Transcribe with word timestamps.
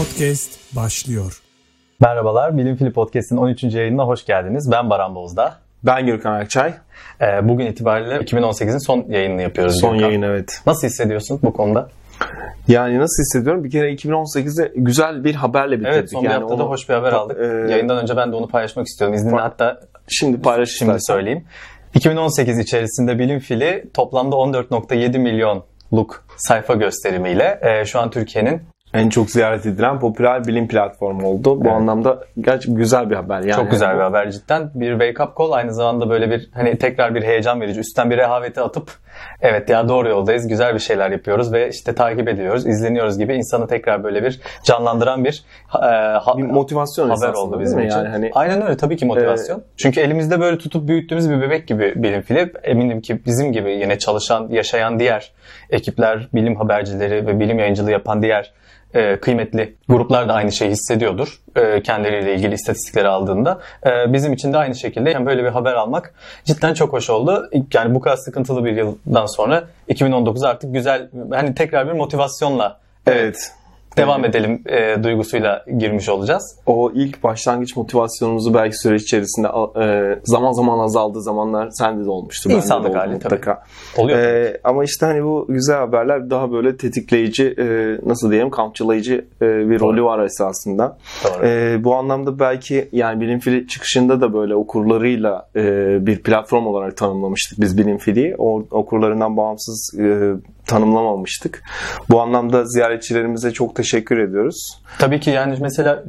Podcast 0.00 0.76
başlıyor. 0.76 1.40
Merhabalar, 2.00 2.56
Bilim 2.58 2.76
Fili 2.76 2.92
Podcast'in 2.92 3.36
13. 3.36 3.62
yayınına 3.64 4.04
hoş 4.04 4.24
geldiniz. 4.26 4.68
Ben 4.72 4.90
Baran 4.90 5.14
Bozdağ. 5.14 5.56
Ben 5.82 6.06
Gürkan 6.06 6.32
Akçay. 6.40 6.74
Ee, 7.20 7.48
bugün 7.48 7.66
itibariyle 7.66 8.16
2018'in 8.16 8.78
son 8.78 9.04
yayınını 9.08 9.42
yapıyoruz. 9.42 9.80
Son 9.80 9.92
Gürkan. 9.92 10.06
yayın 10.08 10.22
evet. 10.22 10.60
Nasıl 10.66 10.86
hissediyorsun 10.86 11.40
bu 11.42 11.52
konuda? 11.52 11.88
Yani 12.68 12.98
nasıl 12.98 13.22
hissediyorum? 13.22 13.64
Bir 13.64 13.70
kere 13.70 13.92
2018'de 13.94 14.72
güzel 14.76 15.24
bir 15.24 15.34
haberle 15.34 15.80
bitirdik. 15.80 15.94
Evet, 15.98 16.10
son 16.12 16.22
bir 16.24 16.28
yani 16.30 16.40
haftada 16.40 16.62
onu- 16.64 16.70
hoş 16.70 16.88
bir 16.88 16.94
haber 16.94 17.12
aldık. 17.12 17.38
e, 17.40 17.44
Yayından 17.72 17.98
önce 18.02 18.16
ben 18.16 18.32
de 18.32 18.36
onu 18.36 18.48
paylaşmak 18.48 18.86
istiyorum. 18.86 19.14
İzninle 19.14 19.36
hatta 19.40 19.80
Şimdi 20.08 20.40
paylaş 20.40 20.68
şimdi 20.70 20.96
söyleyeyim. 21.00 21.44
2018 21.94 22.58
içerisinde 22.58 23.18
Bilim 23.18 23.38
Fili 23.38 23.84
toplamda 23.94 24.36
14.7 24.36 25.18
milyonluk 25.18 26.24
sayfa 26.36 26.74
gösterimiyle 26.74 27.60
e, 27.62 27.84
şu 27.84 28.00
an 28.00 28.10
Türkiye'nin 28.10 28.62
En 28.94 29.08
çok 29.08 29.30
ziyaret 29.30 29.66
edilen 29.66 30.00
popüler 30.00 30.46
bilim 30.46 30.68
platformu 30.68 31.26
oldu. 31.28 31.60
Bu 31.60 31.64
Evet. 31.64 31.72
anlamda 31.76 32.18
gerçekten 32.40 32.74
güzel 32.74 33.10
bir 33.10 33.14
haber. 33.16 33.40
Yani 33.40 33.52
çok 33.52 33.70
güzel 33.70 33.94
bir 33.96 34.00
haber 34.00 34.30
cidden. 34.30 34.70
Bir 34.74 34.90
wake 34.98 35.22
up 35.30 35.38
call 35.38 35.52
aynı 35.52 35.74
zamanda 35.74 36.10
böyle 36.10 36.30
bir 36.30 36.50
hani 36.54 36.78
tekrar 36.78 37.14
bir 37.14 37.22
heyecan 37.22 37.60
verici. 37.60 37.80
Üstten 37.80 38.10
bir 38.10 38.16
rehaveti 38.16 38.60
atıp 38.60 38.90
evet 39.40 39.68
ya 39.68 39.88
doğru 39.88 40.08
yoldayız. 40.08 40.48
Güzel 40.48 40.74
bir 40.74 40.78
şeyler 40.78 41.10
yapıyoruz 41.10 41.52
ve 41.52 41.68
işte 41.68 41.94
takip 41.94 42.28
ediyoruz, 42.28 42.66
izleniyoruz 42.66 43.18
gibi 43.18 43.34
insanı 43.34 43.66
tekrar 43.66 44.04
böyle 44.04 44.22
bir 44.24 44.40
canlandıran 44.64 45.24
bir 45.24 45.44
e, 45.74 45.78
ha- 46.18 46.34
Bir 46.38 46.42
motivasyon 46.42 47.10
haber 47.10 47.32
oldu 47.34 47.60
bizim 47.60 47.78
için. 47.78 47.96
Yani 47.96 48.08
hani 48.08 48.30
Aynen 48.34 48.62
öyle 48.62 48.76
tabii 48.76 48.96
ki 48.96 49.06
motivasyon. 49.06 49.62
Çünkü 49.76 50.00
elimizde 50.00 50.40
böyle 50.40 50.58
tutup 50.58 50.88
büyüttüğümüz 50.88 51.30
bir 51.30 51.40
bebek 51.40 51.68
gibi 51.68 51.92
bilim 51.96 52.22
fili. 52.22 52.52
Eminim 52.62 53.00
ki 53.00 53.20
bizim 53.26 53.52
gibi 53.52 53.70
yine 53.72 53.98
çalışan, 53.98 54.48
yaşayan 54.50 54.98
diğer 54.98 55.32
ekipler, 55.70 56.28
bilim 56.34 56.56
habercileri 56.56 57.26
ve 57.26 57.40
bilim 57.40 57.58
yayıncılığı 57.58 57.90
yapan 57.90 58.22
diğer 58.22 58.52
e, 58.96 59.20
kıymetli 59.20 59.74
gruplar 59.88 60.28
da 60.28 60.34
aynı 60.34 60.52
şeyi 60.52 60.70
hissediyordur. 60.70 61.40
E, 61.56 61.82
kendileriyle 61.82 62.34
ilgili 62.34 62.54
istatistikleri 62.54 63.08
aldığında. 63.08 63.60
E, 63.86 64.12
bizim 64.12 64.32
için 64.32 64.52
de 64.52 64.58
aynı 64.58 64.74
şekilde 64.74 65.10
yani 65.10 65.26
böyle 65.26 65.44
bir 65.44 65.48
haber 65.48 65.74
almak 65.74 66.14
cidden 66.44 66.74
çok 66.74 66.92
hoş 66.92 67.10
oldu. 67.10 67.50
Yani 67.74 67.94
bu 67.94 68.00
kadar 68.00 68.16
sıkıntılı 68.16 68.64
bir 68.64 68.76
yıldan 68.76 69.26
sonra 69.26 69.64
2019 69.88 70.44
artık 70.44 70.74
güzel 70.74 71.08
hani 71.30 71.54
tekrar 71.54 71.88
bir 71.88 71.92
motivasyonla 71.92 72.80
evet. 73.06 73.52
Devam 73.96 74.24
edelim 74.24 74.62
e, 74.66 75.02
duygusuyla 75.02 75.64
girmiş 75.78 76.08
olacağız. 76.08 76.58
O 76.66 76.92
ilk 76.94 77.22
başlangıç 77.22 77.76
motivasyonumuzu 77.76 78.54
belki 78.54 78.76
süreç 78.76 79.02
içerisinde 79.02 79.48
e, 79.82 80.18
zaman 80.24 80.52
zaman 80.52 80.78
azaldığı 80.78 81.22
zamanlar 81.22 81.68
sende 81.70 82.04
de 82.04 82.10
olmuştur. 82.10 82.50
de 82.50 82.54
İnsanlık 82.54 82.90
oldu 82.90 82.98
hali 82.98 83.12
mutlaka. 83.12 83.62
Oluyor. 83.96 84.18
Ee, 84.18 84.60
ama 84.64 84.84
işte 84.84 85.06
hani 85.06 85.24
bu 85.24 85.46
güzel 85.48 85.76
haberler 85.76 86.30
daha 86.30 86.52
böyle 86.52 86.76
tetikleyici, 86.76 87.54
e, 87.58 87.64
nasıl 88.06 88.30
diyelim, 88.30 88.50
kampçılayıcı 88.50 89.24
e, 89.42 89.70
bir 89.70 89.80
rolü 89.80 90.04
var 90.04 90.24
esasında. 90.24 90.98
Doğru. 91.24 91.46
Ee, 91.46 91.84
bu 91.84 91.94
anlamda 91.94 92.38
belki 92.38 92.88
yani 92.92 93.20
Bilim 93.20 93.38
Fili 93.38 93.68
çıkışında 93.68 94.20
da 94.20 94.34
böyle 94.34 94.54
okurlarıyla 94.54 95.48
e, 95.56 95.62
bir 96.06 96.22
platform 96.22 96.66
olarak 96.66 96.96
tanımlamıştık 96.96 97.60
biz 97.60 97.78
Bilim 97.78 97.98
Fili'yi. 97.98 98.34
O, 98.38 98.62
okurlarından 98.70 99.36
bağımsız 99.36 100.00
e, 100.00 100.32
tanımlamamıştık. 100.66 101.62
Bu 102.10 102.20
anlamda 102.20 102.64
ziyaretçilerimize 102.64 103.52
çok 103.52 103.76
teşekkür 103.76 104.18
ediyoruz. 104.18 104.82
Tabii 104.98 105.20
ki 105.20 105.30
yani 105.30 105.56
mesela 105.60 106.04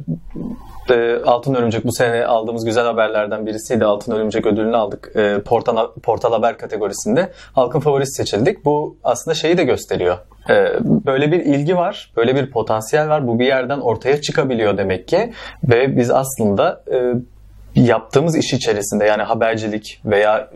e, 0.90 1.16
Altın 1.26 1.54
Örümcek 1.54 1.84
bu 1.84 1.92
sene 1.92 2.26
aldığımız 2.26 2.64
güzel 2.64 2.84
haberlerden 2.84 3.46
birisiydi. 3.46 3.84
Altın 3.84 4.12
Örümcek 4.12 4.46
ödülünü 4.46 4.76
aldık. 4.76 5.12
E, 5.16 5.42
portal, 5.42 5.88
portal 6.02 6.32
haber 6.32 6.58
kategorisinde 6.58 7.32
halkın 7.52 7.80
favorisi 7.80 8.12
seçildik. 8.12 8.64
Bu 8.64 8.96
aslında 9.04 9.34
şeyi 9.34 9.58
de 9.58 9.64
gösteriyor. 9.64 10.18
E, 10.50 10.54
böyle 10.84 11.32
bir 11.32 11.40
ilgi 11.40 11.76
var, 11.76 12.12
böyle 12.16 12.34
bir 12.34 12.50
potansiyel 12.50 13.08
var. 13.08 13.26
Bu 13.26 13.38
bir 13.38 13.46
yerden 13.46 13.80
ortaya 13.80 14.20
çıkabiliyor 14.20 14.78
demek 14.78 15.08
ki. 15.08 15.32
Ve 15.64 15.96
biz 15.96 16.10
aslında 16.10 16.84
e, 16.92 17.14
yaptığımız 17.86 18.36
iş 18.36 18.52
içerisinde 18.52 19.04
yani 19.04 19.22
habercilik 19.22 20.00
veya 20.04 20.50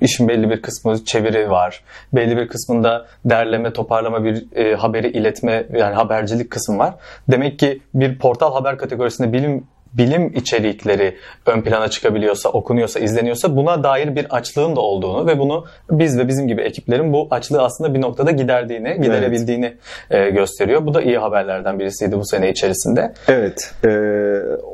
işin 0.00 0.28
belli 0.28 0.50
bir 0.50 0.62
kısmı 0.62 1.04
çeviri 1.04 1.50
var. 1.50 1.84
Belli 2.12 2.36
bir 2.36 2.48
kısmında 2.48 3.06
derleme, 3.24 3.72
toparlama 3.72 4.24
bir 4.24 4.56
e, 4.56 4.74
haberi 4.74 5.08
iletme 5.08 5.66
yani 5.72 5.94
habercilik 5.94 6.50
kısım 6.50 6.78
var. 6.78 6.94
Demek 7.28 7.58
ki 7.58 7.80
bir 7.94 8.18
portal 8.18 8.52
haber 8.52 8.78
kategorisinde 8.78 9.32
bilim 9.32 9.64
bilim 9.94 10.32
içerikleri 10.34 11.16
ön 11.46 11.60
plana 11.62 11.88
çıkabiliyorsa, 11.88 12.48
okunuyorsa, 12.48 13.00
izleniyorsa 13.00 13.56
buna 13.56 13.84
dair 13.84 14.16
bir 14.16 14.36
açlığın 14.36 14.76
da 14.76 14.80
olduğunu 14.80 15.26
ve 15.26 15.38
bunu 15.38 15.64
biz 15.90 16.18
ve 16.18 16.28
bizim 16.28 16.48
gibi 16.48 16.62
ekiplerin 16.62 17.12
bu 17.12 17.28
açlığı 17.30 17.62
aslında 17.62 17.94
bir 17.94 18.00
noktada 18.00 18.30
giderdiğini, 18.30 19.00
giderebildiğini 19.02 19.76
e, 20.10 20.30
gösteriyor. 20.30 20.86
Bu 20.86 20.94
da 20.94 21.02
iyi 21.02 21.18
haberlerden 21.18 21.78
birisiydi 21.78 22.16
bu 22.16 22.26
sene 22.26 22.50
içerisinde. 22.50 23.12
Evet, 23.28 23.74
e, 23.84 23.88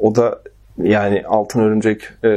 o 0.03 0.15
da 0.15 0.39
yani 0.84 1.22
Altın 1.28 1.60
Örümcek 1.60 2.02
e, 2.24 2.28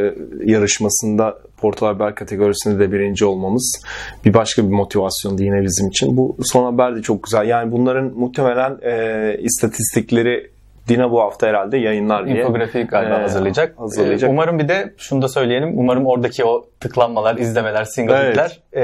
yarışmasında 0.46 1.38
Portal 1.58 1.88
Haber 1.88 2.16
kategorisinde 2.16 2.80
de 2.80 2.92
birinci 2.92 3.26
olmamız 3.26 3.84
bir 4.26 4.34
başka 4.34 4.64
bir 4.64 4.72
motivasyondu 4.72 5.44
yine 5.44 5.62
bizim 5.64 5.88
için. 5.88 6.18
Bu 6.18 6.38
son 6.44 6.64
haber 6.64 6.96
de 6.96 7.02
çok 7.02 7.24
güzel. 7.24 7.48
Yani 7.48 7.72
bunların 7.72 8.06
muhtemelen 8.16 8.78
e, 8.82 9.38
istatistikleri 9.40 10.54
Dina 10.88 11.12
bu 11.12 11.22
hafta 11.22 11.48
herhalde 11.48 11.78
yayınlar 11.78 12.26
diye. 12.26 12.38
İnfografi 12.38 12.84
galiba 12.84 13.16
Ee, 13.16 13.22
hazırlayacak. 13.22 13.80
hazırlayacak. 13.80 14.30
Ee, 14.30 14.34
Umarım 14.34 14.60
bir 14.60 14.68
de 14.68 14.94
şunu 14.98 15.22
da 15.22 15.28
söyleyelim. 15.28 15.80
Umarım 15.80 16.06
oradaki 16.06 16.46
o 16.46 16.66
tıklanmalar, 16.80 17.38
izlemeler, 17.38 17.84
single 17.84 18.14
Evet. 18.16 18.60
e, 18.74 18.82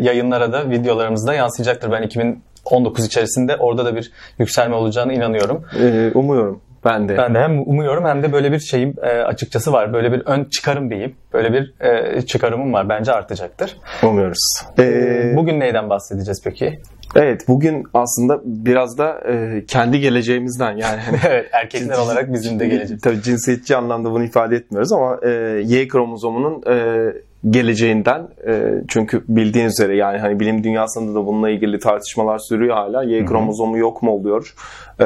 yayınlara 0.00 0.52
da 0.52 0.70
videolarımızda 0.70 1.34
yansıyacaktır. 1.34 1.92
Ben 1.92 2.02
2019 2.02 3.06
içerisinde 3.06 3.56
orada 3.56 3.84
da 3.84 3.96
bir 3.96 4.12
yükselme 4.38 4.74
olacağını 4.74 5.12
inanıyorum. 5.12 5.64
E, 5.82 6.10
umuyorum. 6.14 6.60
Ben 6.84 7.08
de. 7.08 7.16
Ben 7.16 7.34
de 7.34 7.38
hem 7.38 7.62
umuyorum 7.68 8.04
hem 8.04 8.22
de 8.22 8.32
böyle 8.32 8.52
bir 8.52 8.58
şeyim 8.58 8.94
e, 9.02 9.06
açıkçası 9.08 9.72
var. 9.72 9.92
Böyle 9.92 10.12
bir 10.12 10.22
ön 10.26 10.44
çıkarım 10.44 10.90
diyeyim. 10.90 11.14
Böyle 11.32 11.52
bir 11.52 11.74
e, 11.80 12.22
çıkarımım 12.22 12.72
var. 12.72 12.88
Bence 12.88 13.12
artacaktır. 13.12 13.76
Umuyoruz. 14.02 14.62
E, 14.78 15.32
Bugün 15.36 15.60
neyden 15.60 15.90
bahsedeceğiz 15.90 16.40
peki? 16.44 16.78
evet 17.16 17.48
bugün 17.48 17.84
aslında 17.94 18.40
biraz 18.44 18.98
da 18.98 19.20
e, 19.28 19.64
kendi 19.68 20.00
geleceğimizden 20.00 20.76
yani 20.76 21.00
hani 21.00 21.18
evet 21.28 21.48
erkekler 21.52 21.98
olarak 21.98 22.32
bizim 22.32 22.60
de 22.60 22.68
geleceğiz. 22.68 23.02
Tabii 23.02 23.22
cinsiyetçi 23.22 23.76
anlamda 23.76 24.10
bunu 24.10 24.24
ifade 24.24 24.56
etmiyoruz 24.56 24.92
ama 24.92 25.18
e, 25.22 25.28
Y 25.64 25.88
kromozomunun 25.88 26.62
e, 26.70 27.06
geleceğinden 27.50 28.28
e, 28.46 28.72
çünkü 28.88 29.24
bildiğiniz 29.28 29.72
üzere 29.72 29.96
yani 29.96 30.18
hani 30.18 30.40
bilim 30.40 30.64
dünyasında 30.64 31.14
da 31.14 31.26
bununla 31.26 31.50
ilgili 31.50 31.78
tartışmalar 31.78 32.38
sürüyor 32.38 32.76
hala. 32.76 33.02
Y 33.02 33.24
kromozomu 33.24 33.78
yok 33.78 34.02
mu 34.02 34.10
oluyor? 34.10 34.54
E, 35.00 35.04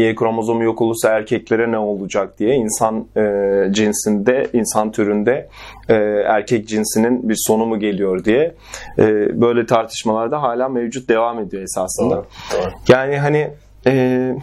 y 0.00 0.14
kromozomu 0.14 0.64
yok 0.64 0.82
olursa 0.82 1.10
erkeklere 1.10 1.72
ne 1.72 1.78
olacak 1.78 2.38
diye 2.38 2.54
insan 2.54 3.06
e, 3.16 3.22
cinsinde, 3.70 4.46
insan 4.52 4.92
türünde 4.92 5.48
e, 5.88 5.94
erkek 6.26 6.68
cinsinin 6.68 7.28
bir 7.28 7.36
sonu 7.38 7.66
mu 7.66 7.78
geliyor 7.78 8.24
diye 8.24 8.54
e, 8.98 9.04
böyle 9.40 9.66
tartışmalarda 9.66 10.42
hala 10.42 10.68
mevcut 10.68 11.08
devam 11.08 11.38
ediyor 11.38 11.62
esasında. 11.62 12.16
Doğru, 12.16 12.26
doğru. 12.52 12.70
Yani 12.88 13.18
hani 13.18 13.50
e, 13.86 14.34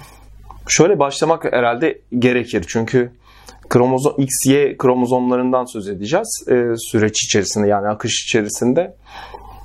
şöyle 0.67 0.99
başlamak 0.99 1.53
herhalde 1.53 1.99
gerekir. 2.19 2.65
Çünkü 2.67 3.11
kromozom 3.71 4.13
XY 4.17 4.77
kromozomlarından 4.77 5.65
söz 5.65 5.89
edeceğiz. 5.89 6.47
E, 6.47 6.55
süreç 6.77 7.23
içerisinde 7.23 7.67
yani 7.67 7.87
akış 7.87 8.23
içerisinde 8.23 8.95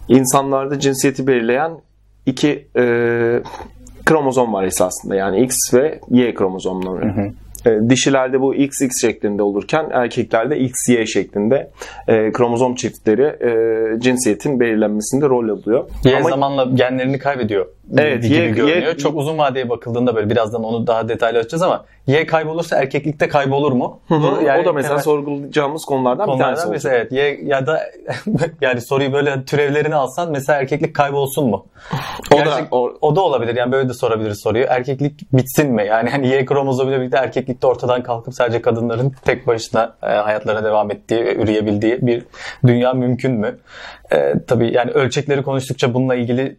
insanlarda 0.09 0.79
cinsiyeti 0.79 1.27
belirleyen 1.27 1.73
iki 2.27 2.69
e, 2.77 2.83
kromozom 4.05 4.53
var 4.53 4.65
esasında. 4.65 5.15
Yani 5.15 5.43
X 5.43 5.57
ve 5.75 6.01
Y 6.11 6.35
kromozomları. 6.35 7.33
E, 7.67 7.91
dişilerde 7.91 8.41
bu 8.41 8.55
XX 8.55 9.01
şeklinde 9.01 9.43
olurken 9.43 9.91
erkeklerde 9.93 10.59
XY 10.59 11.05
şeklinde 11.07 11.71
e, 12.09 12.33
kromozom 12.33 12.75
çiftleri 12.75 13.23
e, 13.23 14.01
cinsiyetin 14.01 14.61
belirlenmesinde 14.61 15.27
rol 15.29 15.49
alıyor. 15.49 15.89
Y 16.05 16.17
Ama- 16.17 16.31
zamanla 16.31 16.65
genlerini 16.75 17.19
kaybediyor 17.19 17.67
Evet, 17.99 18.23
gibi 18.23 18.35
Y- 18.35 18.49
görünüyor. 18.51 18.69
Y- 18.89 18.97
Çok 18.97 19.17
uzun 19.17 19.39
vadeye 19.39 19.69
bakıldığında 19.69 20.17
böyle 20.17 20.31
birazdan 20.31 20.65
onu 20.65 20.87
daha 20.87 21.09
detaylı 21.09 21.39
açacağız 21.39 21.63
ama 21.63 21.85
Y 22.07 22.27
kaybolursa 22.27 22.77
erkeklikte 22.77 23.29
kaybolur 23.29 23.73
mu? 23.73 24.01
Hı 24.09 24.15
hı. 24.15 24.23
Bu 24.23 24.43
yani 24.43 24.63
o 24.63 24.65
da 24.65 24.73
mesela 24.73 24.89
temel 24.95 25.03
sorgulayacağımız 25.05 25.85
konulardan 25.85 26.27
bir 26.27 26.33
konulardan 26.33 26.55
tanesi 26.55 26.73
birisi. 26.73 26.89
olacak. 26.89 27.09
Evet, 27.13 27.13
Y 27.43 27.49
ya 27.49 27.67
da 27.67 27.81
yani 28.61 28.81
soruyu 28.81 29.13
böyle 29.13 29.45
türevlerini 29.45 29.95
alsan 29.95 30.31
mesela 30.31 30.59
erkeklik 30.61 30.95
kaybolsun 30.95 31.51
mu? 31.51 31.67
O 32.33 32.37
da- 32.37 32.43
Gerçek- 32.45 32.73
o- 32.73 32.93
o 33.01 33.17
da 33.17 33.21
olabilir. 33.21 33.57
Yani 33.57 33.73
böyle 33.73 33.89
de 33.89 33.95
sorabiliriz 33.95 34.41
soruyu. 34.43 34.65
Erkeklik 34.69 35.33
bitsin 35.33 35.73
mi? 35.73 35.87
Yani 35.87 36.11
hani 36.11 36.29
Y 36.29 36.45
kromozomuyla 36.45 37.01
birlikte 37.01 37.19
erkeklikte 37.19 37.67
ortadan 37.67 38.03
kalkıp 38.03 38.35
sadece 38.35 38.63
kadınların 38.63 39.13
tek 39.25 39.47
başına 39.47 39.95
e, 40.03 40.07
hayatlarına 40.07 40.65
devam 40.65 40.91
ettiği 40.91 41.25
ve 41.25 41.35
üreyebildiği 41.37 41.99
bir 42.07 42.25
dünya 42.67 42.93
mümkün 42.93 43.33
mü? 43.33 43.59
E, 44.13 44.35
tabii 44.47 44.73
yani 44.75 44.91
ölçekleri 44.91 45.43
konuştukça 45.43 45.95
bununla 45.95 46.15
ilgili 46.15 46.57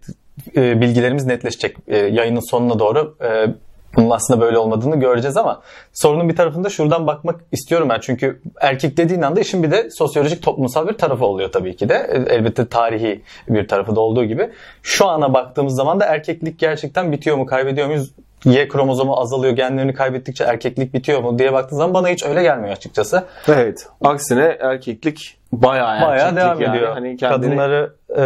e, 0.56 0.82
bilgilerimiz 0.82 1.26
netleşecek. 1.26 1.78
E, 1.88 1.98
yayının 1.98 2.50
sonuna 2.50 2.80
doğru 2.80 3.16
e, 3.24 3.48
bunun 3.96 4.10
aslında 4.10 4.42
böyle 4.42 4.58
olmadığını 4.58 5.00
göreceğiz 5.00 5.38
ama 5.38 5.62
sorunun 5.94 6.30
bir 6.30 6.36
tarafında 6.36 6.70
şuradan 6.70 7.08
bakmak 7.08 7.36
istiyorum 7.52 7.90
ben. 7.90 8.00
Çünkü 8.00 8.42
erkek 8.62 8.98
dediğin 8.98 9.22
anda 9.22 9.40
işin 9.40 9.64
bir 9.64 9.72
de 9.72 9.90
sosyolojik 9.90 10.44
toplumsal 10.44 10.88
bir 10.88 10.94
tarafı 10.94 11.26
oluyor 11.26 11.52
tabii 11.52 11.76
ki 11.76 11.90
de. 11.90 11.94
E, 12.30 12.34
Elbette 12.36 12.68
tarihi 12.68 13.22
bir 13.50 13.68
tarafı 13.68 13.96
da 13.96 14.00
olduğu 14.00 14.26
gibi. 14.26 14.50
Şu 14.84 15.08
ana 15.08 15.34
baktığımız 15.34 15.76
zaman 15.76 16.00
da 16.00 16.06
erkeklik 16.06 16.60
gerçekten 16.60 17.12
bitiyor 17.12 17.38
mu 17.38 17.46
kaybediyor 17.46 17.88
muyuz 17.88 18.12
Y 18.46 18.68
kromozomu 18.68 19.20
azalıyor, 19.20 19.54
genlerini 19.56 19.94
kaybettikçe 19.94 20.44
erkeklik 20.44 20.94
bitiyor 20.94 21.22
mu 21.22 21.40
diye 21.40 21.54
baktığın 21.54 21.78
zaman 21.78 21.94
bana 21.94 22.10
hiç 22.10 22.26
öyle 22.26 22.44
gelmiyor 22.44 22.72
açıkçası. 22.76 23.24
Evet. 23.48 23.88
Aksine 24.02 24.58
erkeklik 24.60 25.38
bayağı 25.52 25.90
erkeklik 25.90 26.10
Bayağı 26.10 26.36
devam 26.36 26.62
yani. 26.62 26.78
ediyor. 26.78 26.94
Hani 26.94 27.18
kendini... 27.18 27.42
Kadınları 27.42 27.94
e, 28.10 28.18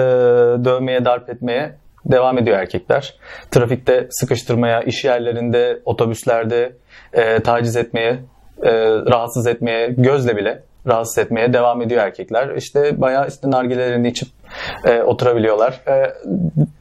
dövmeye, 0.66 1.06
darp 1.06 1.30
etmeye 1.30 1.76
devam 2.06 2.38
ediyor 2.38 2.60
erkekler. 2.60 3.16
Trafikte 3.52 4.08
sıkıştırmaya, 4.10 4.82
iş 4.82 5.06
yerlerinde, 5.06 5.80
otobüslerde 5.86 6.74
e, 7.14 7.40
taciz 7.40 7.76
etmeye, 7.76 8.20
e, 8.64 8.72
rahatsız 9.12 9.48
etmeye, 9.48 9.88
gözle 9.98 10.38
bile 10.38 10.64
rahatsız 10.88 11.18
etmeye 11.18 11.54
devam 11.54 11.82
ediyor 11.82 12.02
erkekler. 12.02 12.56
İşte 12.56 13.02
bayağı 13.02 13.28
işte 13.28 13.52
nargilelerini 13.52 14.08
içip 14.08 14.28
e, 14.86 15.02
oturabiliyorlar. 15.02 15.82
E, 15.88 16.14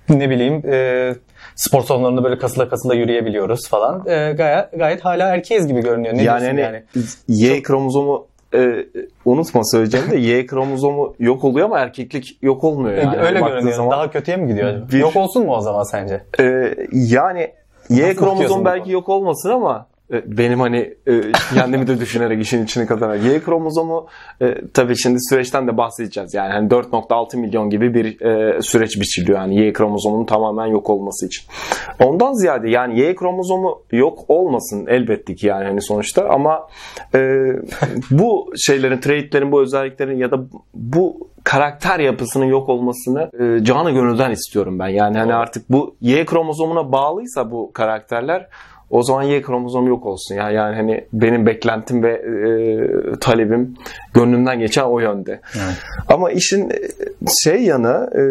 ne 0.09 0.31
bileyim 0.31 0.63
e, 0.73 1.15
spor 1.55 1.83
salonlarında 1.83 2.25
böyle 2.25 2.39
kasıla 2.39 2.69
kasıla 2.69 2.95
yürüyebiliyoruz 2.95 3.69
falan. 3.69 4.09
E, 4.09 4.33
gayet, 4.33 4.73
gayet 4.73 5.05
hala 5.05 5.29
erkeğiz 5.29 5.67
gibi 5.67 5.81
görünüyor. 5.81 6.15
Ne 6.15 6.23
yani, 6.23 6.47
hani 6.47 6.61
yani? 6.61 6.83
Y 7.29 7.63
kromozomu 7.63 8.27
e, 8.55 8.87
unutma 9.25 9.65
söyleyeceğim 9.65 10.11
de 10.11 10.17
Y 10.17 10.47
kromozomu 10.47 11.15
yok 11.19 11.45
oluyor 11.45 11.67
ama 11.67 11.79
erkeklik 11.79 12.39
yok 12.43 12.65
olmuyor 12.65 12.97
yani. 12.97 13.17
Öyle 13.19 13.41
görünüyor. 13.41 13.77
zaman. 13.77 13.91
Daha 13.91 14.11
kötüye 14.11 14.37
mi 14.37 14.49
gidiyor 14.49 14.69
acaba? 14.69 14.89
Bir- 14.93 14.99
Yok 14.99 15.17
olsun 15.17 15.47
mu 15.47 15.57
o 15.57 15.61
zaman 15.61 15.83
sence? 15.83 16.23
E, 16.41 16.75
yani 16.93 17.51
Y 17.89 18.09
Nasıl 18.09 18.19
kromozom 18.21 18.65
belki 18.65 18.91
yok 18.91 19.09
olmasın 19.09 19.51
ama 19.51 19.87
benim 20.27 20.61
hani 20.61 20.95
e, 21.07 21.21
kendimi 21.55 21.87
de 21.87 22.01
düşünerek 22.01 22.43
işin 22.43 22.65
içine 22.65 22.87
katarak 22.87 23.25
Y 23.25 23.41
kromozomu 23.41 24.07
e, 24.43 24.55
tabii 24.75 24.97
şimdi 24.97 25.19
süreçten 25.21 25.69
de 25.69 25.77
bahsedeceğiz. 25.77 26.35
Yani 26.35 26.53
hani 26.53 26.69
4.6 26.69 27.37
milyon 27.37 27.71
gibi 27.71 27.95
bir 27.95 28.21
e, 28.21 28.63
süreç 28.63 29.01
biçiliyor 29.01 29.39
yani 29.39 29.61
Y 29.61 29.73
kromozomunun 29.73 30.25
tamamen 30.25 30.67
yok 30.67 30.91
olması 30.91 31.27
için. 31.27 31.45
Ondan 32.05 32.33
ziyade 32.33 32.71
yani 32.71 33.01
Y 33.01 33.15
kromozomu 33.15 33.83
yok 33.93 34.19
olmasın 34.29 34.87
elbette 34.89 35.35
ki 35.35 35.47
yani 35.47 35.65
hani 35.65 35.83
sonuçta 35.83 36.29
ama 36.29 36.69
e, 37.15 37.19
bu 38.11 38.53
şeylerin, 38.57 39.01
traitlerin, 39.01 39.53
bu 39.53 39.63
özelliklerin 39.63 40.17
ya 40.17 40.31
da 40.31 40.41
bu 40.75 41.31
karakter 41.45 42.01
yapısının 42.01 42.45
yok 42.45 42.69
olmasını 42.69 43.31
e, 43.41 43.65
canı 43.65 43.91
gönülden 43.91 44.31
istiyorum 44.31 44.79
ben. 44.79 44.89
Yani 44.89 45.19
hani 45.19 45.35
artık 45.35 45.71
bu 45.71 45.97
Y 46.01 46.25
kromozomuna 46.25 46.93
bağlıysa 46.93 47.51
bu 47.51 47.73
karakterler 47.73 48.49
o 48.91 49.03
zaman 49.03 49.23
Y 49.23 49.43
kromozom 49.43 49.87
yok 49.87 50.07
olsun. 50.07 50.35
Yani, 50.35 50.55
yani 50.55 50.77
hani 50.77 51.05
benim 51.13 51.47
beklentim 51.47 52.03
ve 52.03 52.13
e, 52.13 52.33
talebim 53.21 53.75
gönlümden 54.15 54.59
geçen 54.59 54.85
o 54.85 55.01
yönde. 55.01 55.41
Ama 56.09 56.31
işin 56.31 56.71
e, 56.71 56.77
şey 57.45 57.63
yanı 57.63 58.11
e, 58.17 58.23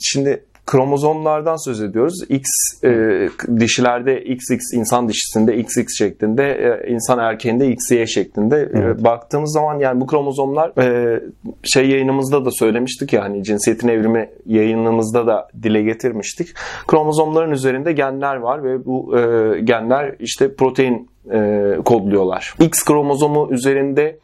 şimdi 0.00 0.44
kromozomlardan 0.66 1.64
söz 1.64 1.80
ediyoruz. 1.82 2.14
X 2.28 2.48
e, 2.84 3.28
dişilerde 3.60 4.24
XX 4.24 4.72
insan 4.74 5.08
dişisinde 5.08 5.56
XX 5.56 5.98
şeklinde, 5.98 6.44
e, 6.52 6.90
insan 6.92 7.18
erkeğinde 7.18 7.68
XY 7.68 8.04
şeklinde 8.06 8.56
E, 8.56 8.78
Evet. 8.78 9.04
baktığımız 9.04 9.52
zaman 9.52 9.78
yani 9.78 10.00
bu 10.00 10.06
kromozomlar 10.06 10.72
e, 10.82 11.20
şey 11.62 11.88
yayınımızda 11.88 12.44
da 12.44 12.50
söylemiştik 12.50 13.12
ya 13.12 13.22
hani 13.22 13.44
cinsiyetin 13.44 13.88
evrimi 13.88 14.30
yayınımızda 14.46 15.26
da 15.26 15.48
dile 15.62 15.82
getirmiştik. 15.82 16.48
Kromozomların 16.86 17.50
üzerinde 17.50 17.92
genler 17.92 18.36
var 18.36 18.64
ve 18.64 18.84
bu 18.84 19.18
e, 19.18 19.60
genler 19.60 20.14
işte 20.20 20.54
protein 20.54 21.10
e, 21.32 21.70
kodluyorlar. 21.84 22.54
X 22.60 22.84
kromozomu 22.84 23.48
üzerinde 23.50 24.18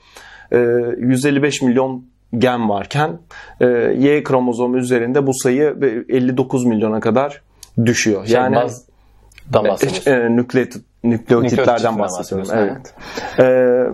e, 0.52 0.58
155 0.98 1.62
milyon 1.62 2.11
gen 2.38 2.68
varken 2.68 3.18
e, 3.60 3.66
Y 3.98 4.22
kromozomu 4.22 4.76
üzerinde 4.76 5.26
bu 5.26 5.34
sayı 5.34 5.76
59 6.08 6.64
milyona 6.64 7.00
kadar 7.00 7.42
düşüyor. 7.84 8.26
Şey, 8.26 8.34
yani 8.34 8.54
bazdan 8.56 9.64
bahsediyorsun. 9.64 10.10
e, 10.10 10.36
nükleot 10.36 10.72
nükleotitlerden 11.04 11.98
bahsediyorum. 11.98 12.50
Evet. 12.54 12.94
Ee, 13.38 13.84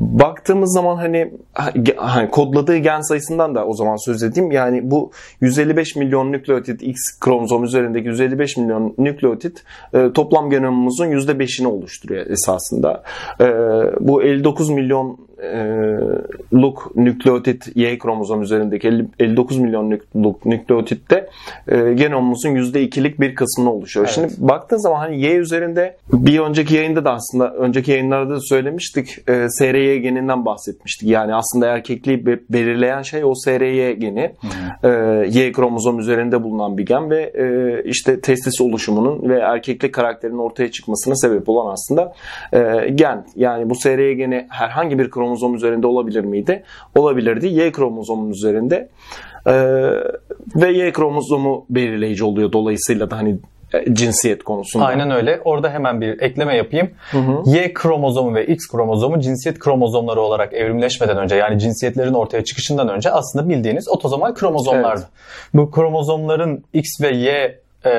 baktığımız 0.00 0.72
zaman 0.74 0.96
hani 0.96 1.32
hani 1.96 2.30
kodladığı 2.30 2.76
gen 2.76 3.00
sayısından 3.00 3.54
da 3.54 3.66
o 3.66 3.74
zaman 3.74 3.96
söz 3.96 4.22
edeyim. 4.22 4.50
Yani 4.50 4.90
bu 4.90 5.10
155 5.40 5.96
milyon 5.96 6.32
nükleotit 6.32 6.82
X 6.82 7.18
kromozom 7.20 7.64
üzerindeki 7.64 8.08
155 8.08 8.56
milyon 8.56 8.94
nükleotit 8.98 9.64
e, 9.94 10.12
toplam 10.12 10.50
genomumuzun 10.50 11.06
%5'ini 11.06 11.66
oluşturuyor 11.66 12.26
esasında. 12.26 13.02
E, 13.40 13.46
bu 14.00 14.22
59 14.22 14.70
milyon 14.70 15.27
e, 15.42 15.58
luk 16.54 16.92
nükleotit 16.96 17.76
Y 17.76 17.98
kromozom 17.98 18.42
üzerindeki 18.42 18.88
50 18.88 19.06
59 19.18 19.58
milyon 19.58 19.90
nük- 19.90 20.16
luk 20.16 20.46
nükleotitte 20.46 21.28
e, 21.68 21.92
genomumuzun 21.92 22.50
%2'lik 22.50 23.20
bir 23.20 23.34
kısmını 23.34 23.72
oluşuyor. 23.72 24.06
Evet. 24.06 24.14
Şimdi 24.14 24.48
baktığın 24.48 24.76
zaman 24.76 24.98
hani 24.98 25.20
Y 25.20 25.36
üzerinde 25.36 25.96
bir 26.12 26.38
önceki 26.38 26.74
yayında 26.74 27.04
da 27.04 27.12
aslında 27.12 27.54
önceki 27.54 27.90
yayınlarda 27.90 28.34
da 28.34 28.40
söylemiştik. 28.40 29.28
E, 29.28 29.48
SRY 29.48 29.96
geninden 29.98 30.44
bahsetmiştik. 30.44 31.08
Yani 31.08 31.34
aslında 31.34 31.66
erkekliği 31.66 32.26
be- 32.26 32.40
belirleyen 32.50 33.02
şey 33.02 33.24
o 33.24 33.34
SRY 33.34 33.92
geni. 33.92 34.32
E, 34.84 34.88
y 35.30 35.52
kromozom 35.52 35.98
üzerinde 35.98 36.42
bulunan 36.42 36.78
bir 36.78 36.86
gen 36.86 37.10
ve 37.10 37.22
e, 37.22 37.82
işte 37.84 38.20
testis 38.20 38.60
oluşumunun 38.60 39.28
ve 39.28 39.38
erkeklik 39.38 39.94
karakterinin 39.94 40.38
ortaya 40.38 40.70
çıkmasına 40.70 41.14
sebep 41.14 41.48
olan 41.48 41.72
aslında 41.72 42.12
e, 42.52 42.88
gen. 42.88 43.26
Yani 43.36 43.70
bu 43.70 43.74
SRY 43.74 44.12
geni 44.12 44.46
herhangi 44.50 44.98
bir 44.98 45.10
kromozom 45.10 45.27
üzerinde 45.54 45.86
olabilir 45.86 46.24
miydi? 46.24 46.62
Olabilirdi. 46.94 47.46
Y 47.46 47.72
kromozomun 47.72 48.30
üzerinde 48.30 48.88
e, 49.46 49.52
ve 50.56 50.72
Y 50.72 50.92
kromozomu 50.92 51.66
belirleyici 51.70 52.24
oluyor 52.24 52.52
dolayısıyla 52.52 53.10
da 53.10 53.16
hani 53.16 53.38
e, 53.72 53.94
cinsiyet 53.94 54.44
konusunda. 54.44 54.84
Aynen 54.84 55.10
öyle. 55.10 55.40
Orada 55.44 55.70
hemen 55.70 56.00
bir 56.00 56.20
ekleme 56.20 56.56
yapayım. 56.56 56.90
Hı 57.10 57.18
hı. 57.18 57.50
Y 57.50 57.74
kromozomu 57.74 58.34
ve 58.34 58.46
X 58.46 58.68
kromozomu 58.72 59.20
cinsiyet 59.20 59.58
kromozomları 59.58 60.20
olarak 60.20 60.52
evrimleşmeden 60.52 61.16
önce 61.16 61.36
yani 61.36 61.58
cinsiyetlerin 61.58 62.14
ortaya 62.14 62.44
çıkışından 62.44 62.88
önce 62.88 63.10
aslında 63.10 63.48
bildiğiniz 63.48 63.88
otozomal 63.88 64.34
kromozomlardı. 64.34 65.08
Bu 65.54 65.70
kromozomların 65.70 66.64
X 66.72 66.88
ve 67.02 67.16
Y 67.16 67.58
e, 67.86 67.90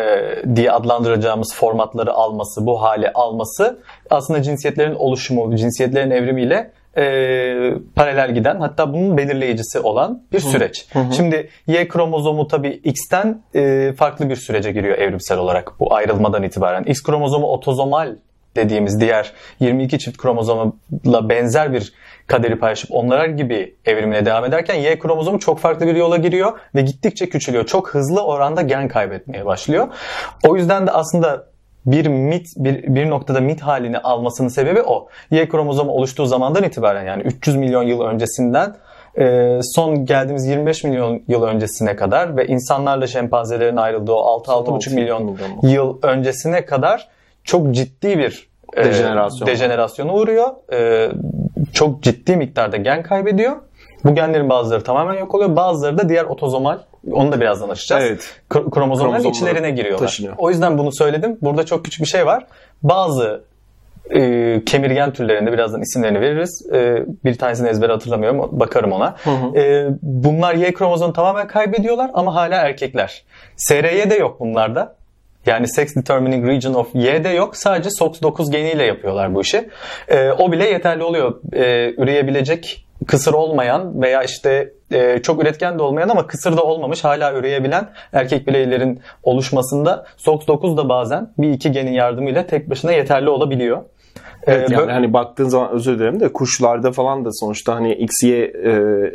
diye 0.55 0.71
adlandıracağımız 0.71 1.55
formatları 1.55 2.13
alması, 2.13 2.65
bu 2.65 2.81
hale 2.81 3.13
alması 3.13 3.79
aslında 4.09 4.41
cinsiyetlerin 4.41 4.95
oluşumu, 4.95 5.55
cinsiyetlerin 5.55 6.11
evrimiyle 6.11 6.71
e, 6.99 7.73
paralel 7.95 8.33
giden 8.33 8.59
hatta 8.59 8.93
bunun 8.93 9.17
belirleyicisi 9.17 9.79
olan 9.79 10.23
bir 10.33 10.39
süreç. 10.39 10.85
Hı 10.93 10.99
hı. 10.99 11.13
Şimdi 11.13 11.49
Y 11.67 11.87
kromozomu 11.87 12.47
tabii 12.47 12.81
X'ten 12.83 13.41
e, 13.55 13.93
farklı 13.97 14.29
bir 14.29 14.35
sürece 14.35 14.71
giriyor 14.71 14.97
evrimsel 14.97 15.37
olarak 15.37 15.79
bu 15.79 15.93
ayrılmadan 15.93 16.43
itibaren. 16.43 16.83
X 16.83 17.03
kromozomu 17.03 17.47
otozomal 17.47 18.15
dediğimiz 18.55 18.99
diğer 18.99 19.33
22 19.59 19.99
çift 19.99 20.17
kromozomla 20.17 21.29
benzer 21.29 21.73
bir 21.73 21.93
kaderi 22.27 22.59
paylaşıp 22.59 22.91
onlar 22.93 23.25
gibi 23.25 23.75
evrimine 23.85 24.25
devam 24.25 24.45
ederken 24.45 24.75
Y 24.75 24.99
kromozomu 24.99 25.39
çok 25.39 25.59
farklı 25.59 25.87
bir 25.87 25.95
yola 25.95 26.17
giriyor 26.17 26.59
ve 26.75 26.81
gittikçe 26.81 27.29
küçülüyor. 27.29 27.65
Çok 27.65 27.93
hızlı 27.93 28.25
oranda 28.25 28.61
gen 28.61 28.87
kaybetmeye 28.87 29.45
başlıyor. 29.45 29.87
O 30.47 30.55
yüzden 30.55 30.87
de 30.87 30.91
aslında 30.91 31.48
bir 31.91 32.05
mit 32.07 32.47
bir, 32.57 32.95
bir 32.95 33.09
noktada 33.09 33.41
mit 33.41 33.61
halini 33.61 33.97
almasının 33.97 34.47
sebebi 34.47 34.81
o. 34.81 35.07
Y 35.31 35.49
kromozomu 35.49 35.91
oluştuğu 35.91 36.25
zamandan 36.25 36.63
itibaren 36.63 37.03
yani 37.05 37.23
300 37.23 37.55
milyon 37.55 37.83
yıl 37.83 38.01
öncesinden 38.01 38.75
e, 39.19 39.59
son 39.63 40.05
geldiğimiz 40.05 40.45
25 40.47 40.83
milyon 40.83 41.21
yıl 41.27 41.43
öncesine 41.43 41.95
kadar 41.95 42.37
ve 42.37 42.47
insanlarla 42.47 43.07
şempanzelerin 43.07 43.77
ayrıldığı 43.77 44.13
o 44.13 44.43
6-6,5 44.45 44.95
milyon 44.95 45.23
milyon. 45.23 45.59
yıl 45.63 45.97
öncesine 46.01 46.65
kadar 46.65 47.07
çok 47.43 47.71
ciddi 47.71 48.17
bir 48.17 48.49
e, 48.77 48.85
Dejenerasyon. 48.85 49.47
dejenerasyona 49.47 50.13
uğruyor. 50.13 50.47
E, 50.73 51.09
çok 51.73 52.03
ciddi 52.03 52.35
miktarda 52.37 52.77
gen 52.77 53.03
kaybediyor. 53.03 53.55
Bu 54.05 54.15
genlerin 54.15 54.49
bazıları 54.49 54.83
tamamen 54.83 55.19
yok 55.19 55.35
oluyor. 55.35 55.55
Bazıları 55.55 55.97
da 55.97 56.09
diğer 56.09 56.23
otozomal 56.25 56.77
onu 57.11 57.31
da 57.31 57.39
birazdan 57.41 57.69
açacağız. 57.69 58.03
Evet. 58.03 58.39
Kro- 58.49 58.69
kromozomların 58.71 59.21
Kromozomları 59.21 59.53
içlerine 59.55 59.71
giriyorlar. 59.71 60.05
taşınıyor. 60.07 60.33
O 60.37 60.49
yüzden 60.49 60.77
bunu 60.77 60.91
söyledim. 60.93 61.37
Burada 61.41 61.65
çok 61.65 61.85
küçük 61.85 62.01
bir 62.01 62.07
şey 62.09 62.25
var. 62.25 62.45
Bazı 62.83 63.43
e, 64.15 64.61
kemirgen 64.65 65.13
türlerinde 65.13 65.51
birazdan 65.51 65.81
isimlerini 65.81 66.21
veririz. 66.21 66.67
E, 66.73 67.03
bir 67.25 67.37
tanesini 67.37 67.69
ezbere 67.69 67.91
hatırlamıyorum. 67.91 68.59
Bakarım 68.59 68.91
ona. 68.91 69.15
Hı 69.23 69.29
hı. 69.29 69.59
E, 69.59 69.87
bunlar 70.01 70.55
Y 70.55 70.73
kromozomunu 70.73 71.13
tamamen 71.15 71.47
kaybediyorlar 71.47 72.11
ama 72.13 72.35
hala 72.35 72.55
erkekler. 72.55 73.23
SRY 73.55 74.09
de 74.09 74.15
yok 74.15 74.39
bunlarda. 74.39 74.95
Yani 75.45 75.67
Sex 75.67 75.95
Determining 75.95 76.47
Region 76.47 76.73
of 76.73 76.87
Y'de 76.95 77.29
yok. 77.29 77.57
Sadece 77.57 77.89
SOX9 77.89 78.51
geniyle 78.51 78.83
yapıyorlar 78.83 79.35
bu 79.35 79.41
işi. 79.41 79.69
E, 80.07 80.31
o 80.31 80.51
bile 80.51 80.69
yeterli 80.69 81.03
oluyor. 81.03 81.39
E, 81.53 81.93
üreyebilecek 81.97 82.85
kısır 83.07 83.33
olmayan 83.33 84.01
veya 84.01 84.23
işte 84.23 84.73
e, 84.91 85.21
çok 85.21 85.41
üretken 85.41 85.79
de 85.79 85.83
olmayan 85.83 86.09
ama 86.09 86.27
kısır 86.27 86.57
da 86.57 86.63
olmamış 86.63 87.03
hala 87.03 87.33
üreyebilen 87.33 87.89
erkek 88.13 88.47
bireylerin 88.47 89.01
oluşmasında 89.23 90.05
SOX9 90.17 90.77
da 90.77 90.89
bazen 90.89 91.33
bir 91.37 91.49
iki 91.49 91.71
genin 91.71 91.91
yardımıyla 91.91 92.47
tek 92.47 92.69
başına 92.69 92.91
yeterli 92.91 93.29
olabiliyor. 93.29 93.83
Evet, 94.47 94.71
Ee, 94.71 94.73
yani 94.73 94.83
bö- 94.83 94.91
hani 94.91 95.13
baktığın 95.13 95.49
zaman 95.49 95.71
özür 95.71 95.99
dilerim 95.99 96.19
de 96.19 96.33
kuşlarda 96.33 96.91
falan 96.91 97.25
da 97.25 97.29
sonuçta 97.31 97.75
hani 97.75 97.93
XY 97.93 98.33
e, 98.33 98.51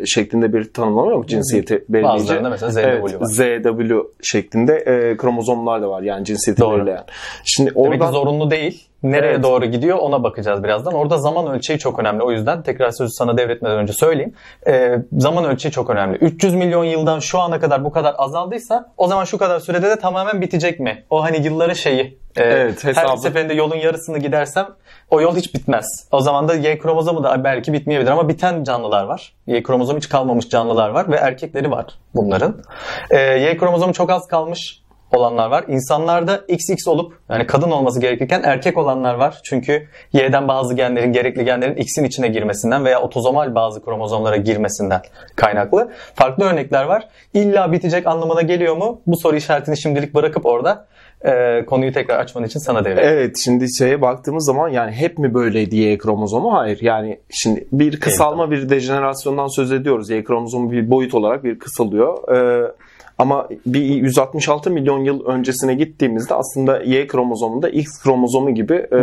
şeklinde 0.07 0.53
bir 0.53 0.73
tanımlama 0.73 1.11
yok 1.11 1.29
cinsiyeti 1.29 1.85
belirleyici. 1.89 2.21
Bazılarında 2.23 2.51
mesela 2.51 2.71
ZW 2.73 2.81
evet, 2.81 3.03
var. 3.21 3.27
ZW 3.27 3.95
şeklinde 4.23 4.75
e, 4.77 5.17
kromozomlar 5.17 5.83
da 5.83 5.91
var 5.91 6.03
yani 6.03 6.25
cinsiyeti 6.25 6.61
Doğru. 6.63 6.77
belirleyen. 6.77 7.05
Şimdi 7.45 7.75
Demek 7.75 7.87
oradan 7.87 8.07
ki 8.07 8.13
zorunlu 8.13 8.51
değil. 8.51 8.89
Nereye 9.03 9.33
Evet. 9.33 9.43
doğru 9.43 9.65
gidiyor 9.65 9.99
ona 9.99 10.23
bakacağız 10.23 10.63
birazdan. 10.65 10.95
Orada 10.95 11.19
zaman 11.19 11.55
ölçeği 11.55 11.79
çok 11.79 11.99
önemli. 11.99 12.23
O 12.23 12.31
yüzden 12.33 12.63
tekrar 12.63 12.91
sözü 12.91 13.11
sana 13.13 13.39
devretmeden 13.39 13.79
önce 13.79 13.93
söyleyeyim. 13.93 14.33
Ee, 14.67 14.99
zaman 15.19 15.45
ölçeği 15.45 15.73
çok 15.73 15.91
önemli. 15.91 16.17
300 16.17 16.55
milyon 16.55 16.85
yıldan 16.85 17.19
şu 17.19 17.39
ana 17.41 17.61
kadar 17.61 17.85
bu 17.85 17.93
kadar 17.93 18.15
azaldıysa 18.19 18.93
o 18.97 19.07
zaman 19.09 19.25
şu 19.25 19.39
kadar 19.39 19.61
sürede 19.61 19.91
de 19.91 19.97
tamamen 19.97 20.41
bitecek 20.41 20.81
mi? 20.81 21.05
O 21.11 21.23
hani 21.23 21.45
yılları 21.47 21.77
şeyi. 21.77 22.01
e, 22.37 22.43
Evet, 22.43 22.85
Her 22.85 22.89
hesabı. 22.89 23.21
seferinde 23.21 23.55
yolun 23.55 23.77
yarısını 23.77 24.19
gidersem 24.19 24.67
o 25.15 25.21
yol 25.21 25.37
hiç 25.37 25.55
bitmez. 25.55 26.09
O 26.13 26.21
zaman 26.21 26.49
da 26.49 26.55
Y 26.55 26.79
kromozomu 26.79 27.25
da 27.25 27.45
belki 27.45 27.73
bitmeyebilir 27.73 28.11
ama 28.11 28.29
biten 28.29 28.65
canlılar 28.65 29.05
var. 29.05 29.33
Y 29.47 29.63
kromozomu 29.63 29.99
hiç 29.99 30.09
kalmamış 30.09 30.49
canlılar 30.49 30.89
var 30.89 31.11
ve 31.11 31.17
erkekleri 31.17 31.71
var 31.71 31.87
bunların. 32.15 32.63
Ee, 33.11 33.19
y 33.19 33.57
kromozomu 33.57 33.93
çok 33.93 34.11
az 34.11 34.27
kalmış 34.27 34.85
olanlar 35.13 35.47
var. 35.47 35.65
İnsanlarda 35.69 36.41
XX 36.49 36.89
olup 36.89 37.19
yani 37.29 37.47
kadın 37.47 37.71
olması 37.71 38.01
gerekirken 38.01 38.43
erkek 38.45 38.79
olanlar 38.79 39.15
var. 39.15 39.41
Çünkü 39.45 39.89
Y'den 40.13 40.49
bazı 40.49 40.75
genlerin 40.75 41.13
gerekli 41.13 41.45
genlerin 41.45 41.77
X'in 41.77 42.05
içine 42.05 42.29
girmesinden 42.29 42.85
veya 42.85 43.01
otozomal 43.01 43.55
bazı 43.55 43.85
kromozomlara 43.85 44.37
girmesinden 44.37 45.03
kaynaklı. 45.37 45.93
Farklı 46.15 46.45
örnekler 46.45 46.85
var. 46.85 47.09
İlla 47.35 47.73
bitecek 47.73 48.07
anlamına 48.07 48.43
geliyor 48.43 48.77
mu? 48.77 49.01
Bu 49.07 49.17
soru 49.17 49.37
işaretini 49.37 49.79
şimdilik 49.79 50.15
bırakıp 50.15 50.47
orada 50.47 50.87
e, 51.25 51.65
konuyu 51.67 51.93
tekrar 51.93 52.19
açman 52.19 52.45
için 52.45 52.61
sana 52.61 52.85
devredeyim. 52.85 53.09
Evet 53.09 53.37
şimdi 53.37 53.75
şeye 53.79 54.03
baktığımız 54.03 54.47
zaman 54.47 54.69
yani 54.69 54.93
hep 54.93 55.19
mi 55.19 55.35
böyleydi 55.35 55.77
Y 55.77 55.99
kromozomu? 55.99 56.55
Hayır. 56.55 56.79
Yani 56.83 57.19
şimdi 57.31 57.69
bir 57.73 58.01
kısalma 58.01 58.51
bir 58.51 58.69
dejenerasyondan 58.69 59.47
söz 59.47 59.73
ediyoruz. 59.73 60.11
Y 60.11 60.25
kromozomu 60.25 60.73
bir 60.73 60.91
boyut 60.91 61.15
olarak 61.15 61.45
bir 61.45 61.59
kısalıyor. 61.59 62.37
Ee, 62.37 62.73
ama 63.19 63.49
bir 63.67 63.81
166 63.81 64.71
milyon 64.71 65.05
yıl 65.05 65.25
öncesine 65.27 65.75
gittiğimizde 65.75 66.35
aslında 66.35 66.83
Y 66.83 67.07
kromozomunda 67.07 67.69
X 67.69 68.03
kromozomu 68.03 68.55
gibi 68.55 68.75
e, 68.75 68.99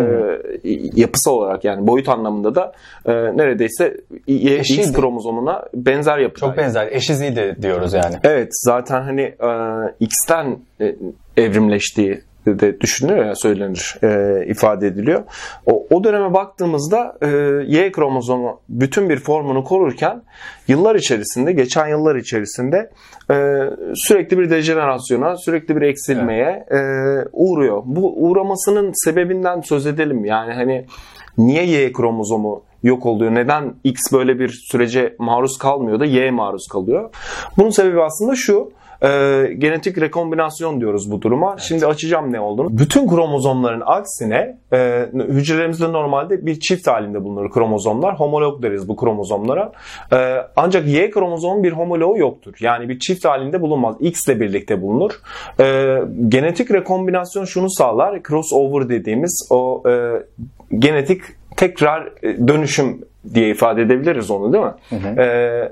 yapısal 0.95 1.31
olarak 1.31 1.63
yani 1.63 1.87
boyut 1.87 2.09
anlamında 2.09 2.55
da 2.55 2.73
e, 3.05 3.11
neredeyse 3.13 3.97
Y, 4.27 4.59
X 4.59 4.71
Eşiydi. 4.71 4.93
kromozomuna 4.93 5.63
benzer 5.73 6.17
yapıda. 6.17 6.45
Çok 6.45 6.57
benzer. 6.57 6.87
Eşiziydi 6.91 7.55
diyoruz 7.61 7.93
yani. 7.93 8.15
Evet 8.23 8.49
zaten 8.51 9.01
hani 9.01 9.21
e, 9.21 9.49
X'ten 9.99 10.57
e, 10.81 10.95
evrimleştiği 11.37 12.21
de 12.45 12.81
düşünülüyor 12.81 13.25
ya 13.25 13.35
söylenir, 13.35 13.97
e, 14.03 14.45
ifade 14.47 14.87
ediliyor. 14.87 15.23
O, 15.65 15.87
o 15.89 16.03
döneme 16.03 16.33
baktığımızda 16.33 17.17
e, 17.21 17.27
Y 17.67 17.91
kromozomu 17.91 18.59
bütün 18.69 19.09
bir 19.09 19.17
formunu 19.17 19.63
korurken 19.63 20.21
yıllar 20.67 20.95
içerisinde, 20.95 21.51
geçen 21.51 21.87
yıllar 21.87 22.15
içerisinde 22.15 22.89
e, 23.31 23.35
sürekli 23.95 24.37
bir 24.37 24.49
dejenerasyona, 24.49 25.37
sürekli 25.37 25.75
bir 25.75 25.81
eksilmeye 25.81 26.65
e, 26.71 26.79
uğruyor. 27.31 27.83
Bu 27.85 28.13
uğramasının 28.27 28.91
sebebinden 28.93 29.61
söz 29.61 29.87
edelim. 29.87 30.25
Yani 30.25 30.53
hani 30.53 30.85
niye 31.37 31.65
Y 31.65 31.91
kromozomu 31.91 32.63
yok 32.83 33.05
oluyor? 33.05 33.35
Neden 33.35 33.73
X 33.83 34.01
böyle 34.13 34.39
bir 34.39 34.49
sürece 34.71 35.15
maruz 35.19 35.57
kalmıyor 35.57 35.99
da 35.99 36.05
Y 36.05 36.31
maruz 36.31 36.67
kalıyor? 36.71 37.09
Bunun 37.57 37.69
sebebi 37.69 38.01
aslında 38.01 38.35
şu. 38.35 38.71
E, 39.03 39.07
genetik 39.57 39.97
rekombinasyon 39.97 40.81
diyoruz 40.81 41.11
bu 41.11 41.21
duruma. 41.21 41.57
Şimdi 41.57 41.85
açacağım 41.85 42.33
ne 42.33 42.39
olduğunu. 42.39 42.77
Bütün 42.77 43.07
kromozomların 43.07 43.83
aksine 43.85 44.57
e, 44.73 45.05
hücrelerimizde 45.13 45.91
normalde 45.91 46.45
bir 46.45 46.59
çift 46.59 46.87
halinde 46.87 47.23
bulunur 47.23 47.51
kromozomlar. 47.51 48.19
Homolog 48.19 48.63
deriz 48.63 48.87
bu 48.87 48.95
kromozomlara. 48.95 49.71
E, 50.13 50.37
ancak 50.55 50.87
Y 50.87 51.09
kromozomun 51.09 51.63
bir 51.63 51.71
homologu 51.71 52.17
yoktur. 52.17 52.53
Yani 52.59 52.89
bir 52.89 52.99
çift 52.99 53.25
halinde 53.25 53.61
bulunmaz. 53.61 53.95
X 53.99 54.27
ile 54.27 54.39
birlikte 54.39 54.81
bulunur. 54.81 55.11
E, 55.59 55.97
genetik 56.27 56.71
rekombinasyon 56.71 57.45
şunu 57.45 57.69
sağlar. 57.69 58.23
Crossover 58.23 58.89
dediğimiz 58.89 59.47
o 59.49 59.83
e, 59.89 60.11
genetik 60.79 61.21
tekrar 61.57 62.09
e, 62.23 62.47
dönüşüm 62.47 63.01
diye 63.33 63.49
ifade 63.49 63.81
edebiliriz 63.81 64.31
onu 64.31 64.53
değil 64.53 64.63
mi? 64.63 64.73
Ee, 65.21 65.71